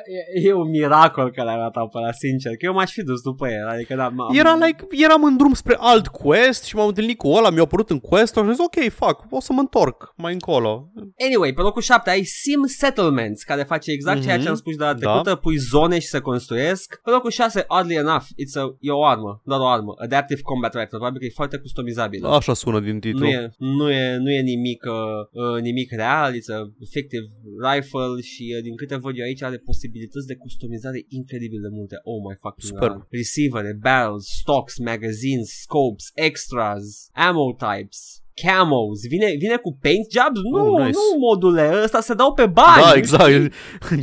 [0.41, 2.51] e, e un miracol că le-a ratat pe ăla, sincer.
[2.57, 3.69] Că eu m-aș fi dus după el.
[3.69, 7.29] Adică, da, m- Era like, eram în drum spre alt quest și m-am întâlnit cu
[7.29, 10.33] ăla, mi-a apărut în quest și am zis ok, fuck, o să mă întorc mai
[10.33, 10.89] încolo.
[11.27, 14.27] Anyway, pe locul 7 ai Sim Settlements, care face exact Mhm.
[14.27, 14.99] ceea ce am spus de la Da.
[14.99, 17.01] trecută, pui zone și se construiesc.
[17.05, 20.73] Pe locul 6, oddly enough, it's a, e o armă, doar o armă, Adaptive Combat
[20.75, 22.29] Rifle, probabil că e foarte customizabilă.
[22.29, 23.19] Așa sună din titlu.
[23.19, 27.27] Nu e, nu, e, nu e nimic, uh, uh, nimic real, it's a effective
[27.69, 31.97] rifle și uh, din câte văd eu aici are posibilități de customizare incredibil de multe.
[32.11, 32.89] Oh my fucking Super.
[32.89, 33.07] god.
[33.21, 36.85] Receivere, barrels, stocks, magazines, scopes, extras,
[37.27, 37.99] ammo types.
[38.43, 40.41] Camos, vine, vine cu paint jobs?
[40.53, 40.97] Nu, Oh, nice.
[40.99, 42.83] nu module, ăsta se dau pe bani.
[42.83, 43.53] Da, exact.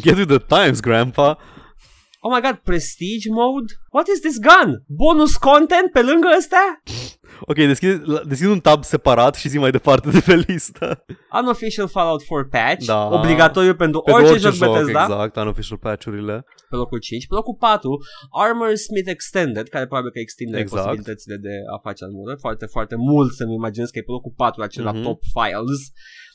[0.03, 1.37] Get with the times, grandpa.
[2.21, 3.69] Oh my god, prestige mode?
[3.95, 4.83] What is this gun?
[4.87, 6.81] Bonus content pe lângă ăsta?
[7.41, 7.93] Ok, deschid,
[8.31, 11.05] deschid un tab separat și zi mai departe de pe listă.
[11.41, 13.07] Unofficial Fallout 4 patch, Da.
[13.19, 15.01] obligatoriu pentru, Pentru orice, joc Bethesda.
[15.03, 16.45] exact, unofficial patch-urile.
[16.69, 17.27] pe locul 5.
[17.27, 17.89] Pe locul 4,
[18.45, 20.81] Armor Smith Extended, care probabil că extinde Exact.
[20.83, 22.35] posibilitățile de a face armură.
[22.39, 25.01] Foarte, foarte mult să-mi imaginez că e pe locul 4 acela Mhm.
[25.01, 25.81] top files.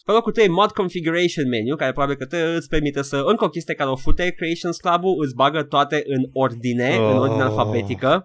[0.04, 3.48] Pe locul 3, Mod Configuration Menu, care probabil că te îți permite să, încă o
[3.48, 7.20] chestie care o fute Creations Club-ul, îți bagă toate în ordine, în Oh.
[7.20, 8.24] ordine alfabetică.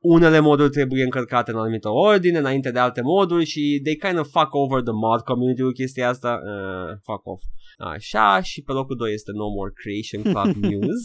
[0.00, 4.18] Unele moduri trebuie încărcate în o anumită ordine, înainte de alte moduri și they kind
[4.18, 6.30] of fuck over the mod community cu chestia asta.
[6.52, 7.42] Uh, fuck off.
[7.94, 11.02] Așa, și pe locul 2 este No More Creation Club News.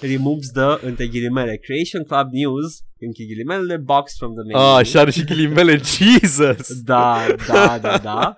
[0.00, 2.70] Removes the, între ghilimele, Creation Club News,
[3.04, 4.58] închid ghilimelele, box from the menu.
[4.76, 6.82] Ah, și are și ghilimele, Jesus!
[6.82, 7.16] Da,
[7.48, 8.34] da, da, da.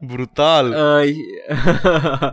[0.00, 0.68] Brutal!
[0.68, 1.10] Uh,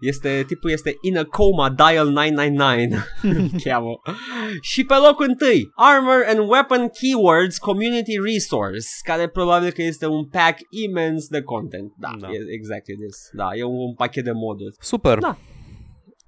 [0.00, 3.00] este, tipul este In a Coma, Dial 999
[3.64, 4.00] Cheamă
[4.60, 10.26] Și pe locul întâi Armor and Weapon Keywords Community Resource Care probabil că este un
[10.28, 12.26] pack imens de content Da, Da.
[12.26, 12.32] da.
[12.32, 15.18] E, exactly this Da, e un, un pachet de moduri Super!
[15.18, 15.36] Da.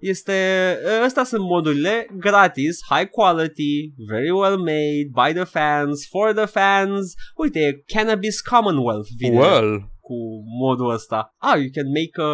[0.03, 2.07] Este, ăsta sunt modurile.
[2.17, 7.15] Gratis, high quality, very well made, by the fans, for the fans.
[7.37, 9.39] Uite, Cannabis Commonwealth vine.
[9.39, 10.17] Well, cu
[10.65, 11.19] modul ăsta.
[11.49, 12.33] Ah, you can make a,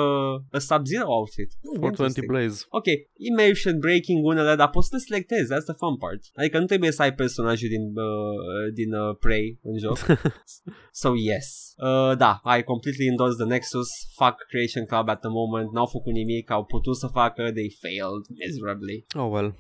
[0.59, 1.51] a Sub-Zero outfit.
[1.62, 2.27] Hmm, 420 interesting.
[2.33, 2.59] Blaze.
[2.79, 2.89] Ok,
[3.31, 6.21] immersion breaking unele, dar poți să te selectezi, that's the fun part.
[6.41, 9.99] Adică nu trebuie să ai personajul din, uh, din uh, Prey în joc.
[11.03, 11.47] so yes.
[11.89, 13.89] Uh, da, I completely endorse the Nexus,
[14.19, 18.25] fuck Creation Club at the moment, n-au făcut nimic, au putut să facă, they failed
[18.43, 18.99] miserably.
[19.23, 19.51] Oh, well.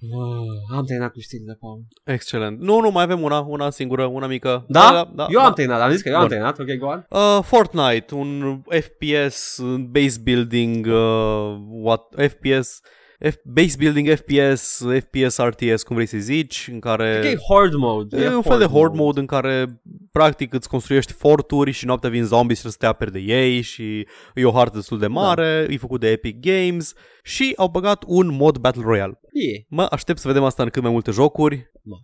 [0.00, 1.82] Uh, am terminat cu știrile, Paul.
[2.04, 2.60] Excelent.
[2.60, 4.64] Nu, nu, mai avem una, una singură, una mică.
[4.68, 5.10] Da?
[5.14, 5.46] da eu da.
[5.46, 6.28] am terminat, am zis că eu am Bun.
[6.28, 7.06] terminat, ok, go on.
[7.08, 12.80] Uh, Fortnite, un FPS, uh, base building, uh, what, FPS,
[13.28, 17.10] F, base building FPS, FPS RTS, cum vrei să zici, în care...
[17.10, 18.22] Cred că e horde mode.
[18.22, 19.82] E un fel de horde mode în care
[20.12, 23.60] practic îți construiești forturi și noaptea vin zombi și trebuie să te aperi de ei
[23.60, 25.72] și e o hartă destul de mare, da.
[25.72, 29.20] e făcut de Epic Games și au băgat un mod Battle Royale.
[29.32, 29.64] E.
[29.68, 31.70] Mă aștept să vedem asta în cât mai multe jocuri.
[31.82, 31.96] Mă,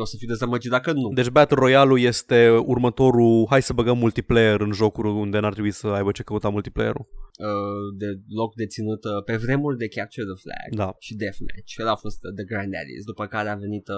[0.00, 1.08] o să fiu dezamăgit dacă nu.
[1.14, 5.86] Deci Battle Royale-ul este următorul, hai să băgăm multiplayer în jocuri unde n-ar trebui să
[5.86, 7.06] aibă ce căuta multiplayer-ul.
[7.50, 8.08] uh, de
[8.40, 10.88] loc deținut uh, pe vremuri de Capture the Flag Da.
[11.06, 11.70] și Deathmatch.
[11.82, 13.96] El a fost uh, The Granddaddies, după care a venit uh,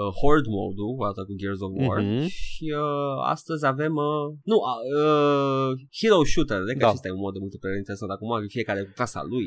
[0.00, 2.26] uh, Horde mode-ul, o dată cu Gears of War Mhm.
[2.40, 6.88] și uh, astăzi avem uh, nu, uh, uh, Hero Shooter, de că Da.
[6.90, 9.46] acesta e un mod de multiplayer interesant acum, fiecare cu clasa lui.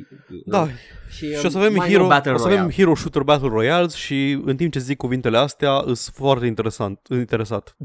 [0.53, 0.56] Da,
[1.09, 2.73] Și, uh, și o să avem, mai Hero, nou Battle o să avem Royale.
[2.75, 6.99] Hero Shooter Battle Royales și în timp ce zic cuvinte cuvintele astea sunt foarte interesant,
[7.11, 7.75] interesat.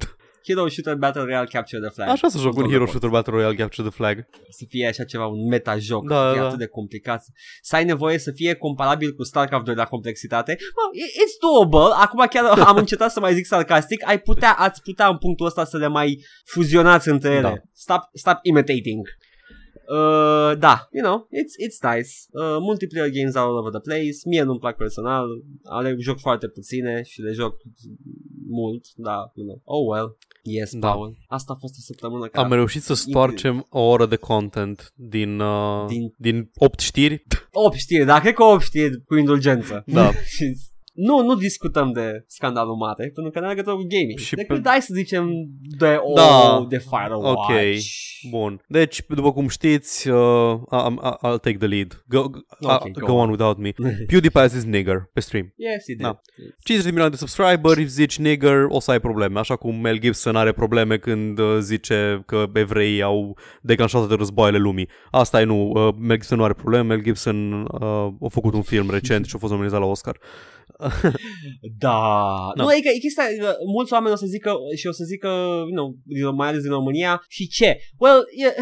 [0.47, 2.09] Hero Shooter Battle Royale Capture the Flag.
[2.09, 4.27] Așa să joc un Tot Hero de Shooter Battle Royale Capture the Flag.
[4.51, 6.47] Să fie așa ceva, un meta-joc, Da, să fie da.
[6.47, 7.25] atât de complicat.
[7.63, 10.57] Să ai nevoie să fie comparabil cu StarCraft 2 la complexitate.
[10.61, 11.95] Mă, i- it's doable.
[12.03, 14.09] Acum chiar am încetat să mai zic sarcastic.
[14.09, 17.41] Ai putea, ați putea în punctul ăsta să le mai fuzionați între ele.
[17.41, 17.55] Da.
[17.73, 19.07] Stop, stop imitating.
[19.97, 22.13] Uh, da, you know, it's, it's nice.
[22.41, 24.17] Uh, multiplayer games are all over the place.
[24.31, 25.27] Mie nu-mi plac personal.
[25.65, 27.55] Ale joc foarte puține și le joc
[28.49, 29.61] mult, da, you know.
[29.65, 30.17] Oh well.
[30.43, 30.91] Yes, Da.
[30.91, 31.17] Paul.
[31.29, 35.41] Asta a fost o săptămână care Am reușit să stoarcem o oră de content din,
[35.41, 36.35] uh, Din- din...
[36.35, 37.25] din 8 știri.
[37.53, 39.83] 8 știri, da, cred că 8 știri cu indulgență.
[39.87, 40.11] Da.
[41.03, 44.19] Și nu, nu discutăm de scandalul mare, pentru că nu are legătură cu gaming.
[44.19, 45.31] Și Și pe- Decât hai să zicem
[45.79, 46.67] de, o, Da.
[46.69, 47.49] de Firewatch.
[47.49, 47.51] Ok.
[48.31, 48.61] Bun.
[48.69, 52.05] Deci, după cum știți, uh, I- I- I'll take the lead.
[52.09, 53.19] Go, go, Ok, uh, go go on.
[53.21, 53.71] on without me.
[54.09, 55.53] PewDiePie is nigger pe stream.
[55.57, 56.01] Yes, it did.
[56.07, 56.21] Da.
[56.65, 59.39] 50 de milioane de subscriberi, zici nigger, o să ai probleme.
[59.39, 64.59] Așa cum Mel Gibson are probleme când uh, zice că evreii au declanșat de războaiele
[64.59, 64.89] lumii.
[65.11, 65.71] Asta e nu.
[65.75, 66.85] Uh, Mel Gibson nu are probleme.
[66.95, 67.81] Mel Gibson uh,
[68.21, 70.17] a făcut un film recent și a fost nominalizat la Oscar.
[70.79, 70.89] Da.
[71.79, 72.63] Da.
[72.63, 75.71] Nu, adică e chestia, că mulți oameni o să zică și o să zică, you
[75.75, 77.79] know, din- mai ales din România, și ce?
[77.99, 78.53] Well, yeah,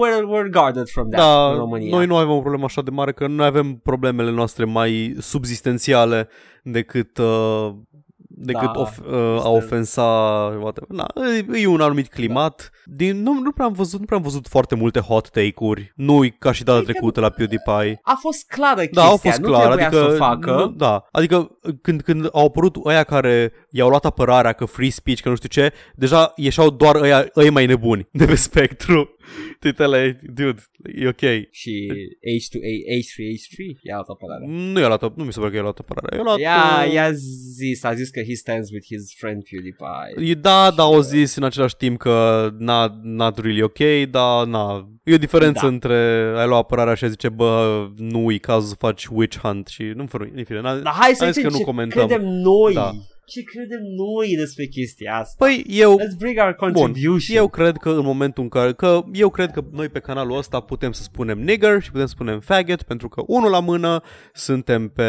[0.00, 1.96] we're, we're guarded from that Da, în România.
[1.96, 6.28] noi nu avem o problemă așa de mare că noi avem problemele noastre mai subsistențiale
[6.62, 7.70] decât uh,
[8.36, 10.02] decât Da, of, uh, a este- ofensa
[10.60, 10.88] whatever.
[10.88, 11.06] Na,
[11.52, 12.70] e, e un anumit climat.
[12.84, 15.92] Din, nu, nu, prea am văzut, nu prea am văzut foarte multe hot take-uri.
[15.96, 18.00] Nu ca și data Adică- trecută la PewDiePie.
[18.02, 20.50] A fost clară chestia, Da, au fost nu clar, trebuia adică, să o facă.
[20.50, 21.50] Nu, da, adică
[21.82, 25.48] când, când au apărut ăia care i-au luat apărarea că free speech, că nu știu
[25.48, 29.13] ce, deja ieșeau doar ăia, ăia mai nebuni de pe spectru.
[29.60, 30.62] Titele, dude,
[30.96, 31.20] e ok.
[31.50, 31.92] Și
[32.36, 34.44] H2A, H3H3, ia altă apărare.
[34.72, 36.16] Nu i-a luat, nu mi se pare că i-a luat apărarea.
[36.18, 37.10] I-a luat, Ia, uh, i-a
[37.56, 40.30] zis, a zis că he stands with his friend PewDiePie.
[40.30, 43.78] E- Da, da, au zis în același timp că not, not really ok,
[44.10, 45.66] dar na, e o diferență Da.
[45.66, 45.96] între
[46.36, 49.82] ai luat apărarea și a zice, bă, nu e cazul să faci witch hunt și
[49.82, 52.06] nu fără, în fine, n-a, Dar hai să Hai zis zicem că nu ce comentăm.
[52.06, 52.74] credem noi.
[52.74, 52.90] Da.
[53.26, 55.44] Ce credem noi despre chestia asta?
[55.44, 57.36] Păi eu, Let's bring our Bun, contribution.
[57.36, 60.60] eu cred că în momentul în care, că eu cred că noi pe canalul ăsta
[60.60, 64.02] putem să spunem nigger și putem să spunem faggot pentru că unul la mână
[64.32, 65.04] suntem pe,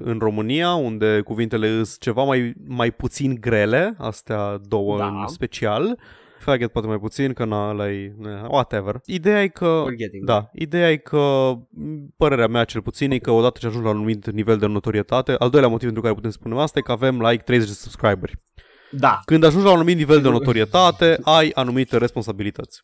[0.00, 5.06] în România unde cuvintele sunt ceva mai, mai puțin grele, astea două Da.
[5.06, 5.98] în special.
[6.44, 9.00] Faggot poate mai puțin, că na, ăla e, na, whatever.
[9.04, 13.18] Ideea e că, We're getting da, ideea e că, m, părerea mea cel puțin e
[13.18, 16.14] că odată ce ajungi la un anumit nivel de notorietate, al doilea motiv pentru care
[16.14, 18.42] putem spune asta e că avem like 30 de subscriberi.
[18.90, 19.20] Da.
[19.24, 22.82] Când ajungi la un anumit nivel de notorietate, ai anumite responsabilități.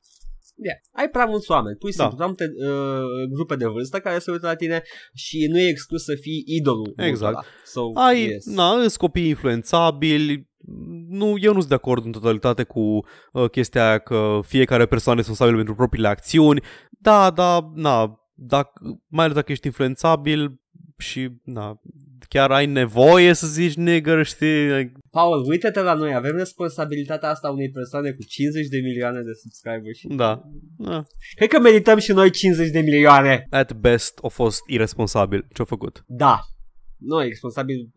[0.63, 0.79] Yeah.
[0.93, 1.97] Ai prea mulți oameni, pui Da.
[1.97, 4.83] simplu, prea multe uh, grupe de vârstă care se uită la tine
[5.15, 6.93] și nu e exclus să fii idolul.
[6.97, 7.21] Exact.
[7.21, 7.47] multora.
[7.65, 8.47] So, Ai, yes.
[8.47, 10.50] na, îs copii influențabili,
[11.09, 12.81] nu, eu nu sunt de acord în totalitate cu
[13.33, 16.63] uh, chestia aia că fiecare persoană e responsabilă pentru propriile acțiuni.
[16.89, 18.71] Da, da, na, dacă,
[19.07, 20.61] mai ales dacă ești influențabil
[20.99, 21.81] și, na,
[22.29, 24.93] chiar ai nevoie să zici nigger, știi?
[25.11, 29.99] Paul, uite-te la noi, avem responsabilitatea asta unei persoane cu 50 de milioane de subscriberi
[29.99, 30.43] și Da.
[30.77, 31.05] Na,
[31.37, 33.47] cred că merităm și noi 50 de milioane.
[33.51, 36.05] at best a fost irresponsabil ce-a făcut.
[36.07, 36.41] Da.
[37.01, 37.89] Nu e responsabil,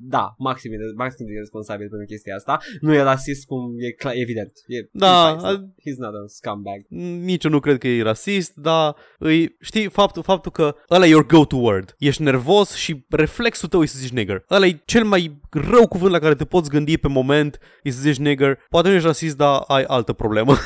[0.00, 2.58] da, maxim, e- maxim de responsabil pentru chestia asta.
[2.80, 4.52] Nu e rasist cum e clar, evident.
[4.66, 6.80] E, Da, he's, a- he's not a scumbag.
[7.24, 11.08] nici eu nu cred că e rasist, dar îi, știi faptul, faptul că ăla e
[11.08, 11.94] your go-to word.
[11.98, 14.44] Ești nervos și reflexul tău e să zici nigger.
[14.50, 18.00] Ăla e cel mai rău cuvânt la care te poți gândi pe moment, e să
[18.00, 18.58] zici nigger.
[18.70, 20.54] Poate nu ești rasist, dar ai altă problemă.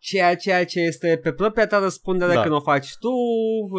[0.00, 2.34] Ceea, ceea ce este pe propria ta răspundere Da.
[2.36, 2.42] da.
[2.42, 3.10] când o faci tu,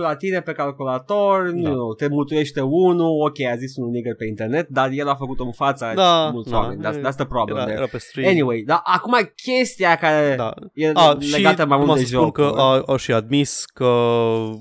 [0.02, 1.62] la tine pe calculator, Da.
[1.62, 1.70] da.
[1.70, 5.44] nu, te mutuiește unul, ok, a zis un nigger pe internet, dar el a făcut-o
[5.44, 6.58] în fața Da, mulți da.
[6.58, 6.82] oameni.
[6.84, 7.78] That's, that's the problem Era, there.
[7.80, 8.30] era pe stream.
[8.30, 10.54] Anyway, dar acum chestia care Da.
[10.74, 12.34] e A, și legată mai mult numai de să spun joc.
[12.34, 13.92] că a, a și admis că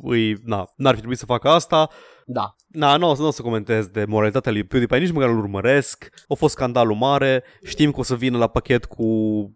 [0.03, 1.89] îi, na, n-ar fi trebuit să facă asta.
[2.31, 2.55] Da.
[2.69, 5.39] Na, nu, o să- nu o să comentez de moralitatea lui PewDiePie, nici măcar îl
[5.39, 6.09] urmăresc.
[6.29, 9.05] A fost scandalul mare, știm că o să vină la pachet cu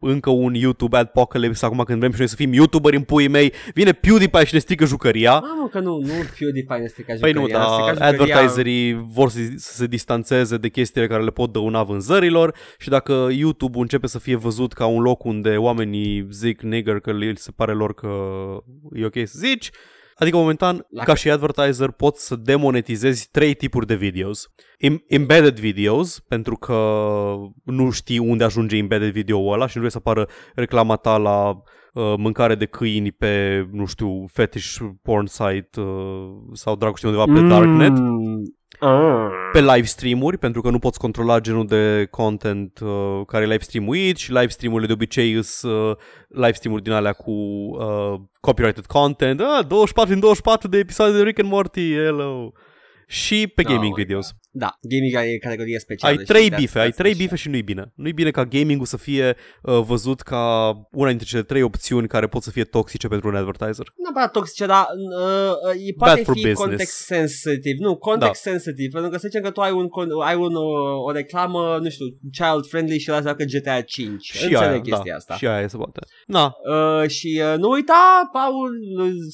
[0.01, 3.53] încă un YouTube Adpocalypse, acum când vrem și noi să fim YouTuberi în puii mei,
[3.75, 5.33] vine PewDiePie și ne strică jucăria.
[5.39, 9.29] Mamă că nu, nu PewDiePie ne strica Păi nu, jucăria, dar strica jucăria- advertiserii vor
[9.31, 14.07] să, să se distanțeze de chestiile care le pot dăuna vânzărilor și dacă YouTube începe
[14.07, 17.95] să fie văzut ca un loc unde oamenii zic nigger că li se pare lor
[17.95, 18.09] că
[18.93, 19.71] e ok să zici,
[20.17, 24.49] adică momentan, La- ca și advertiser, poți să demonetizezi trei tipuri de videos.
[24.87, 26.77] Em- embedded videos, pentru că
[27.65, 31.49] nu știi unde ajunge embedded video-ul ăla și nu vrei să apară reclama ta la
[31.49, 37.33] uh, mâncare de câini pe, nu știu, fetish porn site uh, sau dracu știu undeva
[37.33, 37.99] pe Darknet.
[37.99, 38.43] Mm,
[38.79, 39.29] Ah.
[39.53, 43.63] Pe live streamuri, pentru că nu poți controla genul de content uh, care e live
[43.63, 45.97] streamuit și live streamurile de obicei sunt uh,
[46.29, 49.41] live streamuri din alea cu uh, copyrighted content.
[49.41, 52.53] Ah, 24 din 24 de episoade de Rick and Morty, hello!
[53.07, 54.35] Și pe gaming Oh my videos.
[54.55, 56.13] Da, gaming e categorie specială.
[56.17, 57.45] Ai știi, trei that's- bife, ai that's trei the bife shit.
[57.45, 57.93] și nu-i bine.
[57.95, 62.27] Nu-i bine ca gaming-ul să fie uh, văzut ca una dintre cele trei opțiuni care
[62.27, 63.87] pot să fie toxice pentru un advertiser.
[63.97, 64.87] Nu neapărat toxice, dar
[65.21, 66.61] uh, uh, e poate Bad for fi business.
[66.61, 67.77] context sensitive.
[67.79, 68.89] Nu, context sensitive.
[68.93, 70.69] Pentru că să zicem că tu ai, un, con- ai un, o,
[71.07, 74.23] o reclamă, nu știu, child friendly și lasă că GTA 5.
[74.25, 75.35] Și Înțeleg aia, chestia da, asta.
[75.37, 76.01] Și aia se poate.
[76.27, 78.71] Na, Uh, și uh, nu uita, Paul,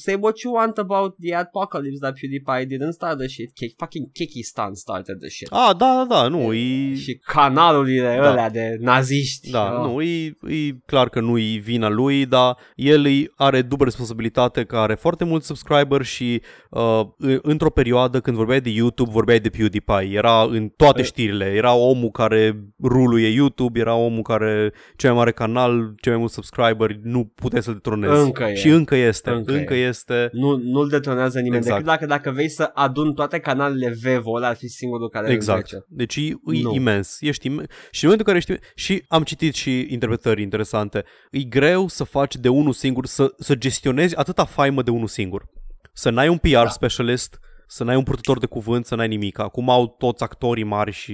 [0.05, 3.49] say what you want about the apocalypse that PewDiePie didn't start the shit.
[3.49, 5.47] K- fucking Kikistan started the shit.
[5.51, 6.95] a, da, da, da, nu, e...
[6.95, 8.29] Și canalurile Da.
[8.29, 9.51] alea de naziști.
[9.51, 10.25] Da, uh, nu, e,
[10.55, 14.95] e clar că nu e vina lui, dar el îi are dublă responsabilitate că are
[14.95, 20.09] foarte mulți subscriber și uh, în- într-o perioadă când vorbeai de YouTube, vorbeai de PewDiePie.
[20.11, 21.45] Era în toate E- știrile.
[21.45, 26.33] Era omul care ruluie YouTube, era omul care cel mai mare canal, cel mai mulți
[26.33, 28.21] subscriberi, nu puteai să-l detronezi.
[28.21, 28.55] Încă e.
[28.55, 29.87] Și încă este, Încă încă, e.
[29.87, 30.29] este.
[30.31, 31.83] Nu, nu-l detonează nimeni Exact.
[31.83, 34.67] decât dacă, dacă vei să adun toate canalele Vevo, ăla ar fi
[34.99, 35.67] singurul care îl Exact.
[35.67, 35.85] trece.
[35.87, 36.73] Deci e, e Nu.
[36.73, 37.17] imens.
[37.21, 38.53] Ești im- și în momentul în care ești...
[38.75, 41.03] Și am citit și interpretări interesante.
[41.31, 45.47] E greu să faci de unul singur, să, să gestionezi atâta faimă de unul singur.
[45.93, 46.67] Să n-ai un PR Da.
[46.69, 47.39] specialist,
[47.71, 49.39] să n-ai un purtător de cuvânt, să n-ai nimic.
[49.39, 51.13] Acum au toți actorii mari și...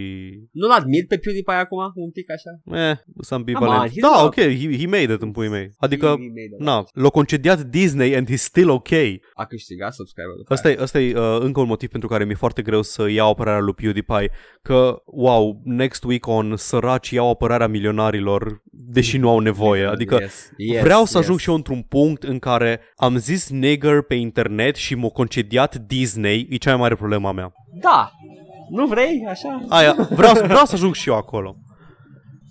[0.51, 1.91] Nu-l admit pe PewDiePie acum?
[1.95, 2.79] Un pic așa?
[2.89, 3.71] Eh, sunt ambivalent.
[3.71, 5.71] Come on, he's da, not- ok, he, he made it în puii mei.
[5.77, 6.59] Adică, He- he made it.
[6.59, 8.89] na, l-a concediat Disney and he's still ok.
[9.33, 12.61] A câștigat subscriber Asta e, asta e uh, încă un motiv pentru care mi-e foarte
[12.61, 18.61] greu să iau apărarea lui PewDiePie, că, wow, next week on săraci iau apărarea milionarilor,
[18.71, 19.85] deși nu au nevoie.
[19.85, 21.25] Adică yes, yes, vreau să yes.
[21.25, 25.75] ajung și eu într-un punct în care am zis nigger pe internet și m-a concediat
[25.75, 27.51] Disney, e cea mai mare problema mea.
[27.81, 28.11] Da!
[28.69, 29.25] Nu vrei?
[29.29, 29.65] Așa?
[29.69, 31.55] Aia, vreau, vreau să ajung și eu acolo.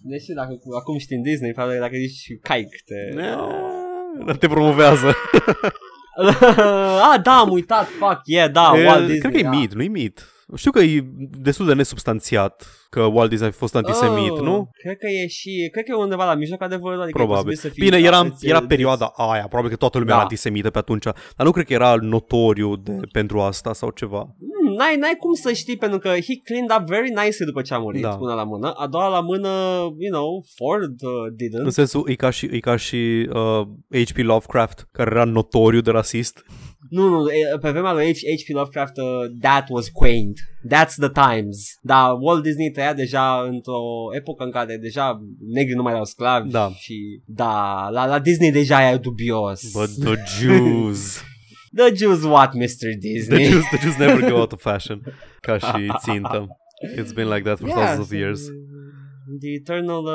[0.03, 3.21] Deși dacă acum știm Disney, probabil dacă ești caic te...
[3.21, 5.07] Eh, Te promovează.
[7.13, 9.19] ah, da, am uitat, fuck, yeah, da, E, Walt Disney.
[9.19, 9.49] Cred că e da.
[9.49, 10.34] mit, nu-i mit.
[10.57, 11.05] Știu că e
[11.39, 14.71] destul de nesubstanțiat că Walt Disney a fost antisemit, Oh, nu?
[14.83, 17.45] Cred că e și, cred că e undeva la mijloc adevărul, adică e Probabil.
[17.51, 20.13] posibil să fie, Bine, da, era, îți- era îți- perioada aia, probabil că toată lumea
[20.13, 20.19] Da.
[20.21, 24.19] era antisemită pe atunci, dar nu cred că era notoriu de, pentru asta sau ceva.
[24.39, 27.75] Mm, n-ai, n-ai cum să știi pentru că he cleaned up very nicely după ce
[27.75, 28.17] a murit, Da.
[28.21, 28.71] una la mână.
[28.71, 29.49] A doua la mână,
[29.99, 31.65] you know, Ford uh, didn't.
[31.65, 34.17] În sensul, e ca și, e ca și uh, H.P.
[34.17, 36.45] Lovecraft, care era notoriu de rasist.
[36.95, 38.55] Nu, nu, e, pe vremea lui H.P.
[38.55, 39.05] Lovecraft, uh,
[39.41, 40.39] that was quaint.
[40.75, 41.79] That's the times.
[41.83, 43.81] Da, Walt Disney trăia deja într-o
[44.17, 45.21] epocă în care deja
[45.55, 46.71] negri nu mai erau sclavi Da.
[46.79, 49.61] și da, la, la Disney deja e dubios.
[49.73, 51.23] But the Jews,
[51.77, 52.67] The Jews what, Mr.
[52.79, 53.45] the Disney?
[53.45, 55.01] Jews, the Jews never go out of fashion.
[55.41, 56.47] Ca și țintă.
[56.99, 58.41] It's been like that for thousands of years.
[59.41, 60.13] The eternal uh,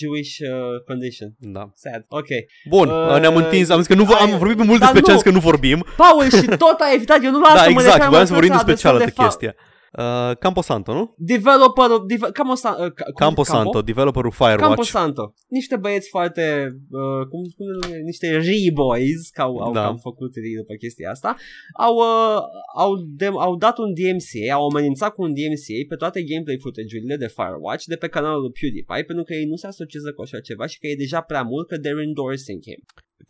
[0.00, 1.28] Jewish uh, condition.
[1.38, 1.64] Da.
[1.74, 2.04] Sad.
[2.08, 2.30] Ok.
[2.68, 4.92] Bun, Uh, ne-am întins, am zis că nu vo- am ai- vorbit pe mult dar
[4.92, 5.20] despre ce am nu.
[5.22, 5.84] zis că nu vorbim.
[5.96, 8.28] Paul, și tot ai evitat, eu nu las Da, să mă exact, referam voiam la
[8.28, 9.54] să vorbim despre adresat cealaltă de fa- chestie.
[9.98, 11.14] Uh, Camposanto, nu?
[11.16, 13.82] Developerul, deve- Camposanto, uh, ca- cum- Camposanto, Campo?
[13.90, 14.66] developerul Firewatch.
[14.66, 15.24] Camposanto.
[15.58, 16.44] Niște băieți foarte,
[17.00, 19.82] uh, cum, cum le numim, niște re-boys, că au, au Da.
[19.84, 21.30] cam făcut re după chestia asta,
[21.86, 22.40] au, uh,
[22.84, 22.90] au,
[23.20, 27.28] dem- au dat un DMCA, au amenințat cu un DMCA pe toate gameplay footage-urile de
[27.36, 30.66] Firewatch de pe canalul lui PewDiePie pentru că ei nu se asociază cu așa ceva
[30.66, 32.80] și că e deja prea mult că they're endorsing him.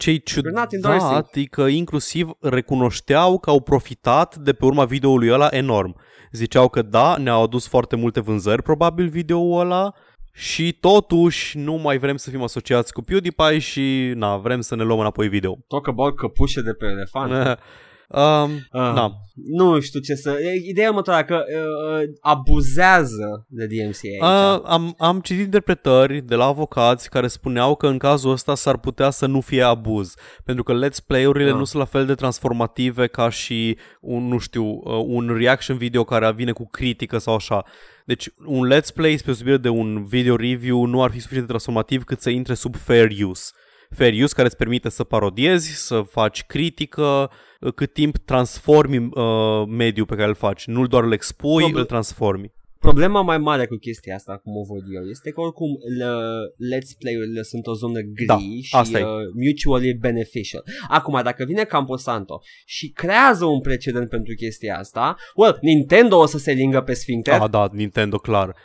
[0.02, 1.08] Ce-i You're not endorsing.
[1.10, 5.92] ciudat e că inclusiv recunoșteau că au profitat de pe urma videoului ăla enorm.
[6.32, 9.92] Ziceau că da, ne-au adus foarte multe vânzări probabil videoul ăla
[10.32, 14.82] și totuși nu mai vrem să fim asociați cu PewDiePie și na, vrem să ne
[14.82, 15.58] luăm înapoi video.
[15.68, 17.32] Talk about căpușe de pe elefant.
[18.08, 18.92] um, Ah.
[18.94, 20.30] na, Nu știu ce să...
[20.30, 24.56] e- Ideea e următoarea, că uh, uh, abuzează de DMCA aici.
[24.58, 28.78] Uh, am, am citit interpretări de la avocați care spuneau că în cazul ăsta s-ar
[28.78, 30.14] putea să nu fie abuz,
[30.44, 31.56] pentru că let's play-urile Ah.
[31.56, 36.04] nu sunt la fel de transformative ca și un, nu știu, uh, un reaction video
[36.04, 37.64] care vine cu critică sau așa.
[38.04, 41.50] Deci un let's play spre deosebire de un video review nu ar fi suficient de
[41.52, 43.50] transformativ cât să intre sub fair use.
[43.96, 47.28] Fair use care îți permite să parodiezi, să faci critică, uh,
[47.74, 50.66] cât timp transformi uh, mediul pe care îl faci.
[50.66, 52.52] Nu doar îl expui, Proble- îl transformi.
[52.80, 55.68] Problema mai mare cu chestia asta, cum o văd eu, este că oricum
[55.98, 59.02] le- let's play-urile sunt o zonă gri Da, și asta e.
[59.02, 59.10] uh,
[59.46, 60.62] mutually beneficial.
[60.88, 66.38] Acum, dacă vine Camposanto și creează un precedent pentru chestia asta, well, Nintendo o să
[66.38, 67.40] se lingă pe sfincter.
[67.40, 68.56] Ah, da, Nintendo, clar.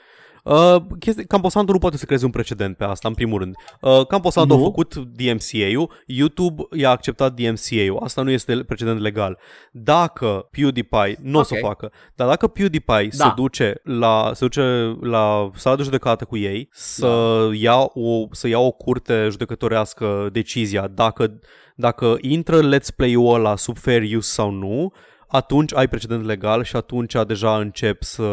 [0.43, 3.55] Uh, chestia, Camposanto nu poate să creeze un precedent pe asta, în primul rând.
[3.81, 4.59] Uh, Camposanto Nu.
[4.61, 7.99] a făcut DMCA-ul, YouTube i-a acceptat DMCA-ul.
[8.03, 9.37] Asta nu este precedent legal.
[9.71, 11.63] Dacă PewDiePie, nu o să Ok.
[11.63, 13.25] o facă, dar dacă PewDiePie Da.
[13.25, 17.55] se duce la, se duce la sala de judecată cu ei, să, Da.
[17.55, 21.39] ia o, să ia o curte judecătorească decizia dacă,
[21.75, 24.93] dacă intră let's play-ul ăla sub fair use sau nu,
[25.27, 28.23] atunci ai precedent legal și atunci deja încep să...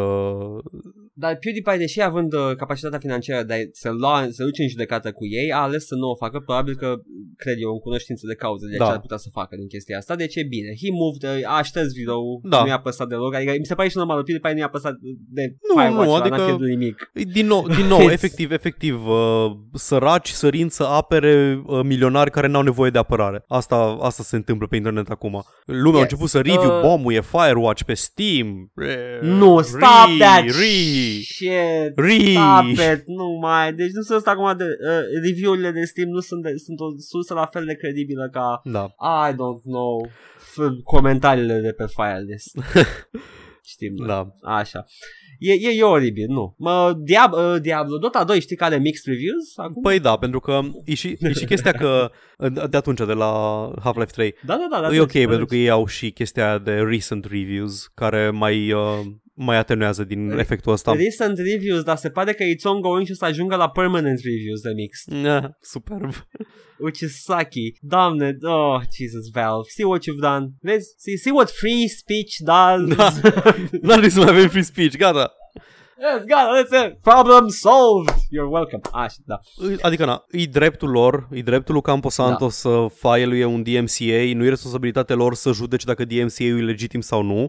[1.22, 5.08] Dar PewDiePie, deși având uh, capacitatea financiară de a se, lua, se duce în judecată
[5.18, 6.88] cu ei, a ales să nu o facă, probabil că,
[7.42, 8.84] cred eu, în cunoștință de cauză de Da.
[8.86, 10.14] ce ar putea să facă din chestia asta.
[10.22, 10.70] Deci e bine.
[10.82, 12.18] He moved, uh, a șters video
[12.52, 12.60] Da.
[12.62, 13.34] nu i-a păsat deloc.
[13.34, 14.94] Adică mi se pare și normal, PewDiePie nu i-a păsat
[15.38, 16.96] de Nu, Firewatch, nu, ăla, adică- n-a pierdut nimic.
[17.32, 22.46] Din nou, din nou It's- efectiv, efectiv, uh, săraci sărind să apere uh, milionari care
[22.46, 23.44] n-au nevoie de apărare.
[23.48, 25.42] Asta, asta se întâmplă pe internet acum.
[25.66, 25.98] Lumea Yes.
[25.98, 28.70] a început să review Uh, bombul, Firewatch pe Steam.
[28.74, 31.92] Re- Nu, stop re- that re- shit.
[31.94, 32.64] re- Stop
[32.94, 33.72] it, nu mai.
[33.72, 36.84] Deci nu sunt ăsta acum de uh, review-urile de Steam nu sunt, de, sunt o
[36.98, 38.84] sursă la fel de credibilă ca Da.
[39.28, 40.08] I don't know
[40.52, 42.56] f- comentariile de pe Firelist.
[43.72, 43.92] Știm.
[43.96, 44.06] noi.
[44.06, 44.28] Da.
[44.42, 44.84] Așa.
[45.38, 46.54] E, e, e oribil, nu.
[46.58, 49.82] Mă, Diab, uh, Diablo, Dota 2 știi că are mixed reviews acum?
[49.82, 53.32] Păi da, pentru că e și, e și chestia că uh, de atunci, de la
[53.82, 54.88] Half-Life 3, da, da, da.
[54.88, 58.30] da e ok deci, pentru că ei au și chestia aia de recent reviews care
[58.30, 59.00] mai, uh,
[59.42, 60.92] mai atenuează din Re- efectul ăsta.
[60.92, 64.60] Recent reviews, dar se pare că it's ongoing și o să ajungă la permanent reviews
[64.60, 65.24] de mixed.
[65.24, 66.12] Yeah, superb.
[66.78, 67.72] Which is sucky.
[67.80, 69.68] Doamne, oh, Jesus, Valve.
[69.68, 70.48] See what you've done.
[70.60, 70.94] Vezi?
[70.96, 72.96] See, see what free speech does.
[72.96, 73.12] Da.
[73.82, 75.32] N-ar trebui să mai avem free speech, gata.
[76.00, 77.00] yes, gata, that's it.
[77.00, 78.14] Problem solved.
[78.14, 78.80] You're welcome.
[78.92, 79.40] Așa, da.
[79.80, 82.50] Adică, na, e dreptul lor, e dreptul lui Camposanto Da.
[82.50, 87.22] să file un DMCA, nu e responsabilitatea lor să judece dacă DMCA-ul e legitim sau
[87.22, 87.48] nu.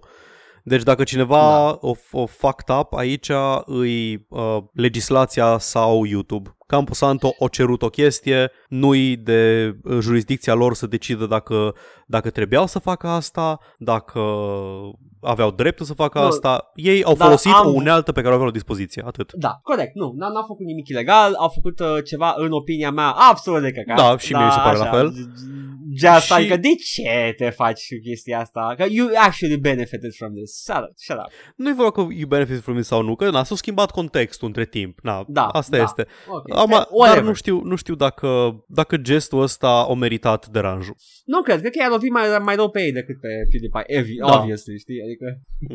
[0.64, 1.78] Deci dacă cineva Da.
[1.82, 3.32] o, o fucked up, aici
[3.66, 6.56] îi uh, legislația sau YouTube.
[6.76, 9.42] Camposanto o cerut o chestie, nu-i de
[9.84, 11.76] uh, jurisdicția lor să decidă dacă,
[12.08, 14.20] dacă trebuiau să facă asta, dacă
[15.22, 16.72] aveau dreptul să facă Nu, asta.
[16.76, 19.34] Ei au dar folosit am- o unealtă pe care o aveau la dispoziție, atât.
[19.34, 23.10] Da, corect, nu, n- n-au făcut nimic ilegal, au făcut uh, ceva, în opinia mea,
[23.10, 23.98] absolut de căcat.
[23.98, 25.14] Da, și mie mi se pare la fel.
[25.98, 28.74] Just, Și- adică de ce te faci cu chestia asta?
[28.78, 30.52] Că you actually benefited from this.
[30.64, 31.30] Shut up, shut up.
[31.56, 34.66] Nu-i vorba că you benefit from it sau nu, că na, s-a schimbat contextul între
[34.66, 35.00] timp.
[35.04, 35.84] Na, Da, asta da.
[35.84, 36.08] este.
[36.28, 36.61] Okay.
[36.62, 37.24] Am, dar whatever.
[37.24, 38.28] nu știu, nu știu dacă,
[38.68, 40.96] dacă gestul ăsta a meritat deranjul.
[41.26, 44.16] Nu cred, cred că i-a lovit mai, mai rău pe ei decât pe PewDiePie, evi,
[44.16, 44.38] Da.
[44.40, 45.02] obviously, știi?
[45.06, 45.26] Adică...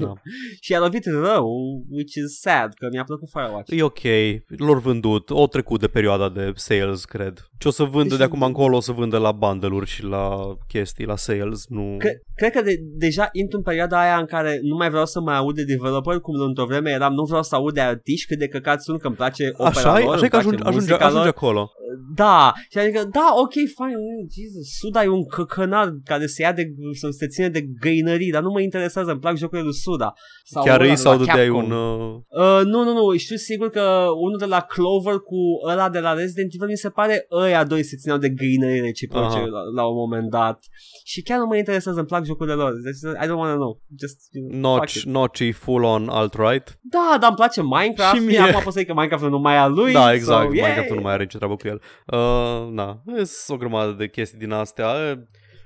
[0.07, 0.13] Da.
[0.65, 1.47] și i-a lovit rău,
[1.91, 3.71] which is sad, că mi-a plăcut Firewatch.
[3.77, 4.03] E ok,
[4.47, 7.35] lor vândut, o trecut de perioada de sales, cred.
[7.59, 10.57] Ce o să vândă Deci- de acum încolo, o să vândă la bundle-uri și la
[10.69, 11.95] chestii, la sales, nu...
[11.99, 15.21] Cre- cred că de, deja intru în perioada aia în care nu mai vreau să
[15.21, 18.39] mai aud de developer, cum într-o vreme eram, nu vreau să aud de artiști cât
[18.39, 20.37] de căcat sunt, că îmi place opera Așa, e, lor, așa e îmi că place
[20.37, 21.35] ajunge, ajunge, muzica ajunge lor.
[21.37, 21.71] acolo.
[22.15, 26.53] Da, și adică, da, ok, fine, mm, Jesus, Suda e un căcănar care se ia
[26.53, 26.63] de,
[27.01, 30.13] să se ține de găinării, dar nu mă interesează, îmi plac jocurile lui Suda.
[30.45, 31.65] Sau Chiar ăla îi de sau la dădeai Capcom.
[31.65, 31.71] un...
[31.71, 32.15] Uh...
[32.29, 35.41] Uh, nu, nu, nu, știu sigur că unul de la Clover cu
[35.71, 39.37] ăla de la Resident Evil mi se pare ăia doi se țineau de găinării reciproce
[39.37, 39.47] Aha.
[39.47, 40.59] la, la, un moment dat.
[41.05, 42.73] Și chiar nu mă interesează, îmi plac jocurile lor.
[42.73, 43.81] Deci, I don't want to know.
[44.01, 45.05] Just, you know, fuck Notch, it.
[45.05, 46.79] Notch e full-on alt-right.
[46.81, 48.15] Da, dar îmi place Minecraft.
[48.15, 48.41] Și Bine, mie.
[48.41, 49.93] Acum pot să zic că Minecraft nu mai e a lui.
[49.93, 50.97] Da, exact, so, Minecraft yay!
[50.99, 51.81] nu mai are nicio treabă cu el.
[52.07, 54.87] Uh, na, sunt o grămadă de chestii din astea.
[54.89, 55.19] Uh,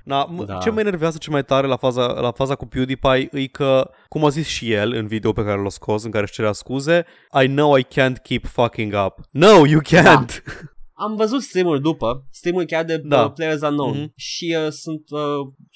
[0.03, 0.57] Na, m- Da.
[0.57, 4.25] Ce mă enervează ce mai tare la faza, la faza cu PewDiePie e că, cum
[4.25, 7.05] a zis și el în video pe care l-a scos, în care își cerea scuze,
[7.43, 9.19] I know I can't keep fucking up.
[9.31, 10.43] No, you can't!
[11.05, 13.21] Am văzut stream-uri după, stream-uri chiar de Da.
[13.23, 14.11] uh, Players Unknown Mhm.
[14.15, 15.21] și uh, sunt uh,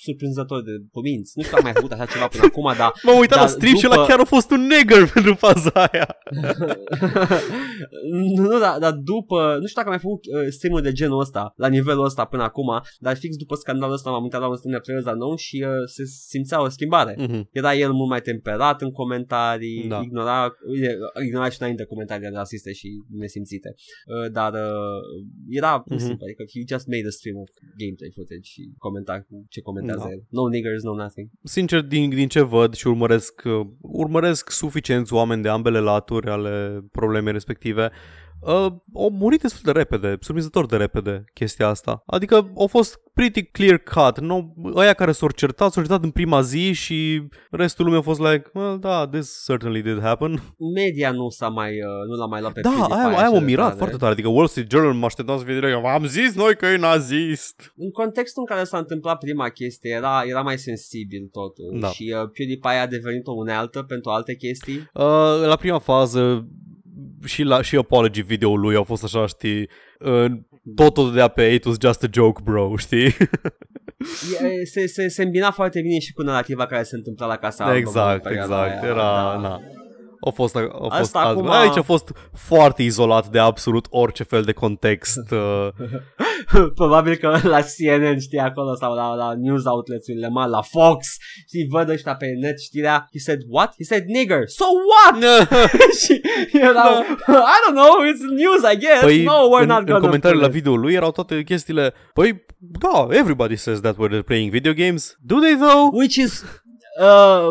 [0.06, 1.32] surprinzători de cuminți.
[1.36, 3.54] Nu știu dacă am mai făcut așa ceva până acum, dar M-am uitat Dar la
[3.56, 6.08] stream și după- ăla chiar a fost un nigger pentru faza aia.
[8.38, 11.54] nu, dar, dar după, nu știu dacă am mai făcut uh, stream de genul ăsta,
[11.64, 12.70] la nivelul ăsta până acum,
[13.00, 15.74] dar fix după scandalul ăsta m-am uitat la un stream de Players Unknown și uh,
[15.96, 17.14] se simțea o schimbare.
[17.18, 17.48] Mhm.
[17.52, 20.00] Era el mult mai temperat în comentarii, Da.
[20.04, 20.38] ignora,
[20.74, 20.92] bine,
[21.26, 22.88] ignora și înainte comentariile rasiste și
[23.22, 25.15] nesimțite, uh, dar uh,
[25.50, 26.06] era pur și Mhm.
[26.08, 27.50] simplu, adică he just made a stream of
[27.82, 30.12] gameplay footage și comenta cu ce comentează Da.
[30.16, 30.22] el.
[30.30, 31.28] No niggers, no nothing.
[31.44, 36.54] Sincer, din, din ce văd și urmăresc, uh, urmăresc suficienți oameni de ambele laturi ale
[36.92, 37.92] problemei respective,
[38.40, 42.04] uh, au murit destul de repede, surprinzător de repede chestia asta.
[42.06, 44.20] Adică au fost pretty clear cut.
[44.20, 48.20] Nu, ăia care s-au certat, s-au certat în prima zi și restul lumii a fost
[48.20, 50.42] like, well, da, this certainly did happen.
[50.76, 53.30] Media nu s-a mai, uh, nu l-a mai luat pe Da, PewDiePie aia, aia așa
[53.30, 53.78] m-a de mirat tare.
[53.78, 54.12] foarte tare.
[54.12, 57.74] Adică Wall Street Journal mă așteptam să fie direct, am zis noi că e nazist.
[57.76, 61.88] În contextul în care s-a întâmplat prima chestie era, era mai sensibil totul Da.
[61.88, 64.76] și uh, PewDiePie a devenit o unealtă pentru alte chestii.
[64.94, 66.48] Uh, la prima fază
[67.26, 69.70] și, la, și apology video lui au fost așa, știi,
[70.00, 70.32] uh,
[70.76, 73.16] totul de pe It was just a joke, bro, știi?
[74.44, 77.64] E, se, se, se îmbina foarte bine și cu narrativa care se întâmpla la casa
[77.64, 78.84] albă, exact, în perioada exact.
[78.84, 79.40] aia, Era, da.
[79.40, 79.62] na.
[80.26, 84.24] A fost, a fost Asta alt- acum- Aici a fost foarte izolat de absolut orice
[84.24, 85.32] fel de context.
[85.32, 85.68] Uh,
[86.76, 91.08] Probabil că la CNN, știi, acolo sau la, la news outlets-urile mari, la Fox,
[91.50, 93.74] și văd ăștia pe net știrea, he said what?
[93.78, 94.44] He said nigger.
[94.48, 95.24] So what?
[96.06, 96.22] și
[96.54, 96.94] erau,
[97.28, 99.02] I don't know, it's news, I guess.
[99.02, 100.62] Păi, no, we're în, not în gonna comentariile la put it.
[100.64, 105.16] video lui erau toate chestiile, păi, da, everybody says that when they're playing video games.
[105.22, 105.94] Do they though?
[105.94, 106.44] Which is
[107.02, 107.48] uh,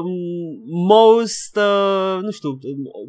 [0.88, 2.58] most, uh, nu știu,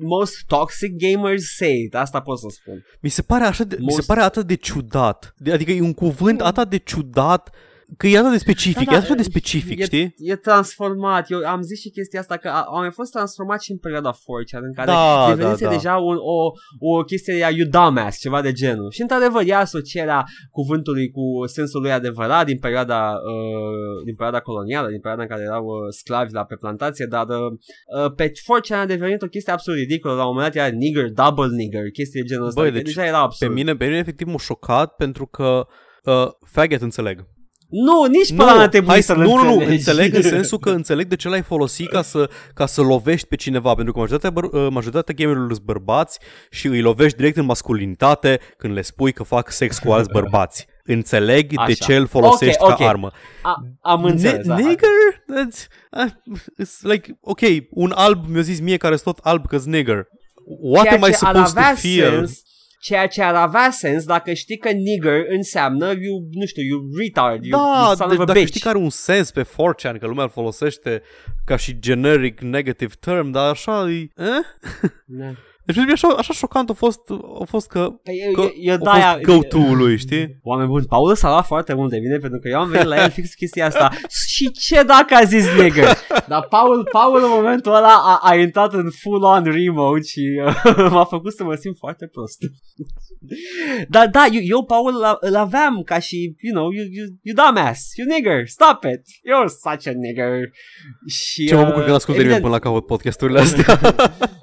[0.08, 1.96] most toxic gamers say it.
[1.96, 2.86] Asta pot să spun.
[3.02, 5.34] Mi se pare așa de, mi se Most- pare atât de ciudat.
[5.38, 7.56] De, adică e un cuvânt atât de ciudat
[7.98, 10.14] că e atât de specific, Da, e da, așa de specific, e, știi?
[10.18, 11.32] E transformat.
[11.32, 14.10] Eu am zis și chestia asta că a, a mai fost transformat și în perioada
[14.10, 15.76] 4 în care Da, devenise da, da.
[15.76, 18.92] deja un, o, o chestie de you dumbass, ceva de genul.
[18.92, 24.88] Și într-adevăr, ea asocierea cuvântului cu sensul lui adevărat din perioada, uh, din perioada colonială,
[24.90, 27.36] din perioada în care erau uh, sclavi la pe plantație, dar uh,
[28.06, 30.14] uh, pe 4 a devenit o chestie absolut ridicolă.
[30.14, 32.60] La un moment dat era nigger, double nigger, chestie de genul ăsta.
[32.62, 33.52] Băi, Adică deci deja era Pe absurd.
[33.54, 35.68] mine, pe mine efectiv m-a șocat pentru că
[36.04, 37.26] uh, faggot înțeleg.
[37.84, 39.72] Nu, nici pe ăla n-a trebuit hai să să, nu, nu, nu, înțelegi.
[39.72, 43.36] înțeleg în sensul că înțeleg de ce l-ai folosit ca să, ca să lovești pe
[43.36, 46.20] cineva, pentru că majoritatea, băr- uh, majoritatea gamerilor sunt bărbați
[46.50, 50.68] și îi lovești direct în masculinitate când le spui că fac sex cu alți bărbați.
[50.84, 51.74] Înțeleg de Așa.
[51.86, 52.78] ce îl folosești Ok, ok.
[52.78, 53.12] ca armă.
[53.42, 54.46] A, am înțeles.
[54.46, 54.56] da.
[54.56, 54.90] nigger?
[55.36, 56.12] That's, uh,
[56.64, 57.40] it's like, ok,
[57.70, 60.08] un alb mi-a zis mie care sunt tot alb că nigger.
[60.62, 62.12] What ceea am I ce ar supposed to avea feel?
[62.26, 62.42] Sens,
[62.86, 67.46] ceea ce ar avea sens dacă știi că nigger înseamnă you, nu știu, you retard,
[67.46, 68.48] you, you Da, son de, of a dacă bitch.
[68.48, 71.02] știi că are un sens pe 4chan, că lumea îl folosește
[71.46, 74.08] ca și generic negative term, dar așa e...
[74.16, 74.44] Eh?
[75.06, 75.26] Da.
[75.66, 77.00] Deci pentru mine așa, așa șocant a fost,
[77.42, 80.40] a fost că, Păi, eu, că eu, eu a de-aia- fost go-to-ul lui, știi?
[80.44, 83.04] Oameni buni, Paul s-a luat foarte mult de bine pentru că eu am venit la
[83.04, 83.92] el fix chestia asta.
[84.36, 85.98] Și ce dacă a zis nigger?
[86.32, 91.06] Dar Paul, Paul în momentul ăla a, a intrat în full-on remote și uh, m-a
[91.06, 92.38] făcut să mă simt foarte prost.
[93.96, 97.36] Dar da, eu, eu Paul îl- îl aveam ca și, you know, you, you, you
[97.44, 100.32] dumbass, you nigger, stop it, you're such a nigger.
[101.08, 103.80] Și, Ce mă bucur uh, că l-ascult de mine evident- până la capăt podcasturile astea.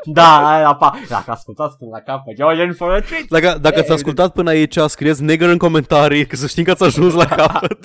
[0.05, 3.24] Da, aia, pa, dacă ascultați până la capăt, you're in for a treat.
[3.28, 6.70] Dacă, dacă E, ți-a ascultat până aici, scrieți nigger în comentarii, că să știm că
[6.70, 7.78] ați ajuns la capăt.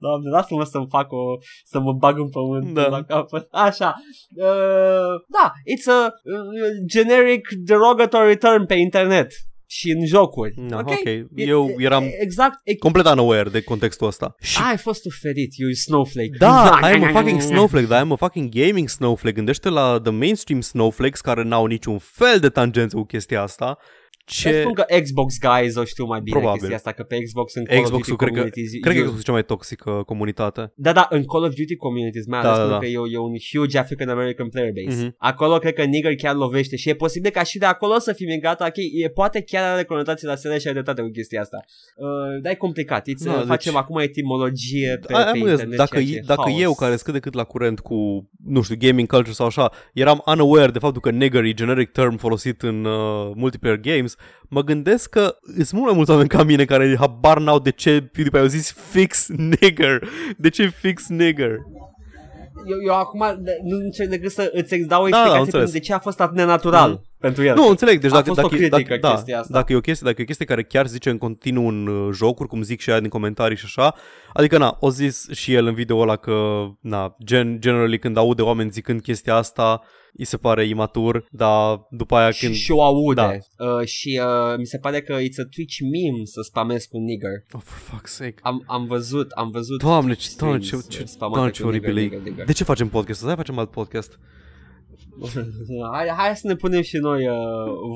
[0.00, 1.18] Doamne, lasă-mă să-mi fac o...
[1.64, 2.86] să mă bag în pământ Da.
[2.86, 3.46] la capăt.
[3.50, 3.94] Așa.
[4.36, 9.32] Uh, da, it's a uh, generic derogatory term pe internet
[9.66, 10.54] și în jocuri.
[10.68, 10.88] Da, ok?
[10.90, 11.04] ok.
[11.04, 12.60] E- Eu e- eram Exact.
[12.64, 14.34] E, Complet unaware de contextul ăsta.
[14.40, 16.30] Și ai fost tu ferit, you snowflake.
[16.38, 19.34] Da, I am a fucking snowflake, dar I am a fucking gaming snowflake.
[19.36, 23.78] Gândește la the mainstream snowflakes care n-au niciun fel de tangență cu chestia asta.
[24.30, 24.50] Ce...
[24.50, 26.58] Ce spun că Xbox guys o știu mai bine Probabil.
[26.58, 28.70] chestia asta, că pe Xbox în Call of Xbox-ul, Duty cred că, communities...
[28.80, 30.72] cred că eu- Xbox e cea mai toxică comunitate.
[30.74, 33.00] Da, da, în Call of Duty communities, mai Da, ales da, pentru da.
[33.02, 35.02] că e, e un huge African American player base.
[35.02, 35.14] Mhm.
[35.18, 38.28] Acolo cred că nigger chiar lovește și e posibil ca și de acolo să fim
[38.40, 41.56] gata, ok, e, poate chiar are conotații la sine și ai dreptate cu chestia asta.
[41.96, 45.48] Uh, dar e complicat, It's, Da, da, deci- facem acum etimologie pe, Aia pe mă,
[45.50, 45.76] internet.
[45.76, 46.60] dacă, ceea ce e, e dacă haos.
[46.60, 49.70] eu, care sunt cât de cât la curent cu, nu știu, gaming culture sau așa,
[49.94, 54.14] eram unaware de faptul că nigger e generic term folosit în uh, multiplayer games,
[54.48, 57.90] mă gândesc că sunt mult mai mulți oameni ca mine care habar n-au de ce
[57.90, 60.08] PewDiePie au zis fix nigger.
[60.36, 61.56] De ce fix nigger?
[62.66, 65.38] Eu, eu acum de- nu încerc decât să îți dau o Da, da, am explicație
[65.40, 65.52] înțeles.
[65.52, 67.02] pentru de ce a fost atât de natural Mhm.
[67.18, 67.54] pentru el.
[67.54, 69.52] Nu, înțeleg, deci A dacă, fost o dacă, critică dacă, da, chestia asta.
[69.52, 72.08] dacă, e o chestie, dacă e o chestie care chiar zice în continuu în uh,
[72.14, 73.94] jocuri, cum zic și aia din comentarii și așa,
[74.32, 78.42] adică na, o zis și el în video ăla că, na, gen, generally când aude
[78.42, 79.80] oameni zicând chestia asta,
[80.12, 82.54] îi se pare imatur, dar după aia și, când...
[82.54, 83.20] și o aude.
[83.56, 83.64] Da.
[83.64, 87.44] Uh, și uh, mi se pare că it's a Twitch meme să spamezi cu nigger.
[87.52, 88.34] Oh, for fuck's sake.
[88.42, 91.62] Am, am văzut, am văzut Doamne, ce, doamne, ce, streams, ce, uh, spamate doamne, ce
[91.62, 92.06] cu nigger, oribil e.
[92.06, 92.44] nigger, nigger.
[92.44, 93.24] De ce facem podcast?
[93.24, 94.18] Hai facem alt podcast.
[95.92, 97.34] hai, hai să ne punem și noi uh,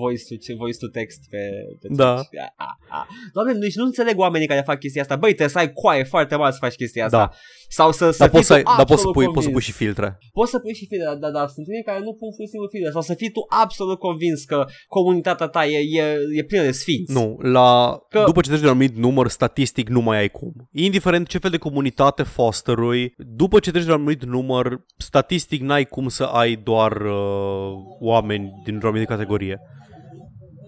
[0.01, 1.39] voice, to, voice to text pe,
[1.81, 2.15] pe Da.
[2.15, 2.45] Twitch.
[2.57, 3.07] Ah, ah.
[3.33, 5.17] Doamne, deci nu înțeleg oamenii care fac chestia asta.
[5.17, 7.19] Băi, trebuie să ai coaie foarte mare să faci chestia asta.
[7.19, 7.31] Da.
[7.79, 9.45] Sau să, să Dar fii poți să, tu ai- dar poți să, absolut pui, poți
[9.47, 9.57] să convins.
[9.57, 10.09] pui și filtre.
[10.39, 12.51] Poți să pui și filtre, dar, dar, dar sunt unii care nu pun pur și
[12.53, 12.91] simplu filtre.
[12.97, 14.59] Sau să fii tu absolut convins că
[14.97, 16.05] comunitatea ta e, e,
[16.39, 17.13] e plină de sfinți.
[17.19, 17.27] Nu,
[17.57, 17.71] la,
[18.09, 20.53] Că- după ce treci de un anumit număr statistic nu mai ai cum.
[20.73, 23.03] Indiferent ce fel de comunitate fosterui,
[23.43, 24.65] după ce treci de un anumit număr,
[24.97, 29.61] statistic n-ai cum să ai doar uh, oameni din o anumită categorie.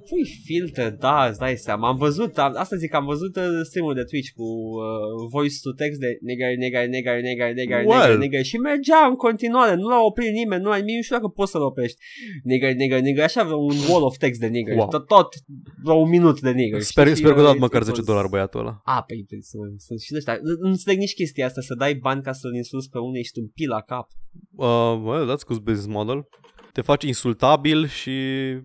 [0.09, 1.89] Pui filter, da, îți dai seama.
[1.89, 5.73] Am văzut, am, asta zic, am văzut uh, stream de Twitch cu uh, voice to
[5.73, 8.01] text de negar, negar, negar, negar, negar, Well.
[8.01, 11.29] negar, negar și mergea în continuare, nu l-a oprit nimeni, nu, nici nu știu dacă
[11.29, 11.99] poți să-l oprești.
[12.43, 14.89] Negar, negar, negar, așa avea un wall of text de negar, Wow.
[14.89, 15.29] tot, tot
[15.83, 16.81] vreo un minut de negar.
[16.81, 17.17] Sper, știi?
[17.23, 18.81] sper că a Și, dat uh, măcar it 10 was- dolari băiatul ăla.
[18.85, 20.39] A, păi, păi sunt, sunt și de ăștia.
[20.43, 23.39] Nu nu înțeleg nici chestia asta, să dai bani ca să-l insulți pe unul, ești
[23.39, 24.07] un pil la cap.
[24.57, 26.29] Uh, well, that's good business model.
[26.77, 28.11] Te faci insultabil și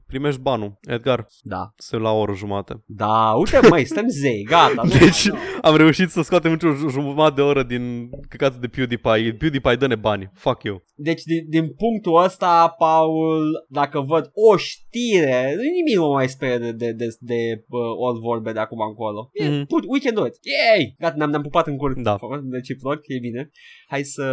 [0.08, 0.78] primești banul.
[0.82, 1.74] Edgar, Da.
[1.78, 2.84] se la o oră jumate.
[2.86, 4.82] Da, uite măi, suntem zei, gata.
[4.84, 8.68] nu Deci mai- am reușit să scoatem într-o ju- jumătate de oră din căcatul de
[8.68, 9.34] PewDiePie.
[9.34, 10.32] PewDiePie, dă-ne bani.
[10.34, 10.84] Fuck you.
[10.96, 16.58] Deci din, din punctul ăsta, Paul, dacă văd o știre, nimic nu mă mai sperie
[16.58, 19.32] de, de, de, de uh, old vorbe de acum încolo.
[19.40, 19.50] Mhm.
[19.50, 19.66] Mm-hmm.
[19.68, 20.36] Put, we can do it.
[20.54, 20.96] Yay!
[21.00, 21.94] Gata, ne-am, ne-am pupat în cur.
[22.02, 22.18] Da.
[22.52, 23.50] Reciproc, e bine.
[23.88, 24.26] Hai să...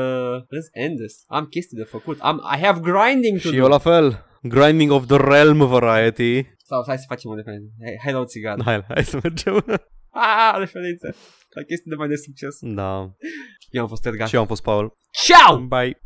[0.54, 1.14] Let's end this.
[1.26, 2.16] Am chestii de făcut.
[2.20, 3.67] Am, I have grinding to Și do.
[3.68, 4.24] Eu la fel.
[4.42, 6.46] Grinding of the Realm variety.
[6.64, 7.70] Sau hai să facem o referință.
[7.84, 8.62] Hai, hai la o țigară.
[8.64, 9.64] Hai, hai să mergem.
[10.10, 11.14] Ah, referință.
[11.48, 12.58] La chestii de mai de succes.
[12.60, 13.10] da.
[13.70, 14.28] Eu am fost Edgar.
[14.28, 14.96] Și eu am fost Paul.
[15.10, 15.58] Ciao!
[15.58, 16.00] Bye.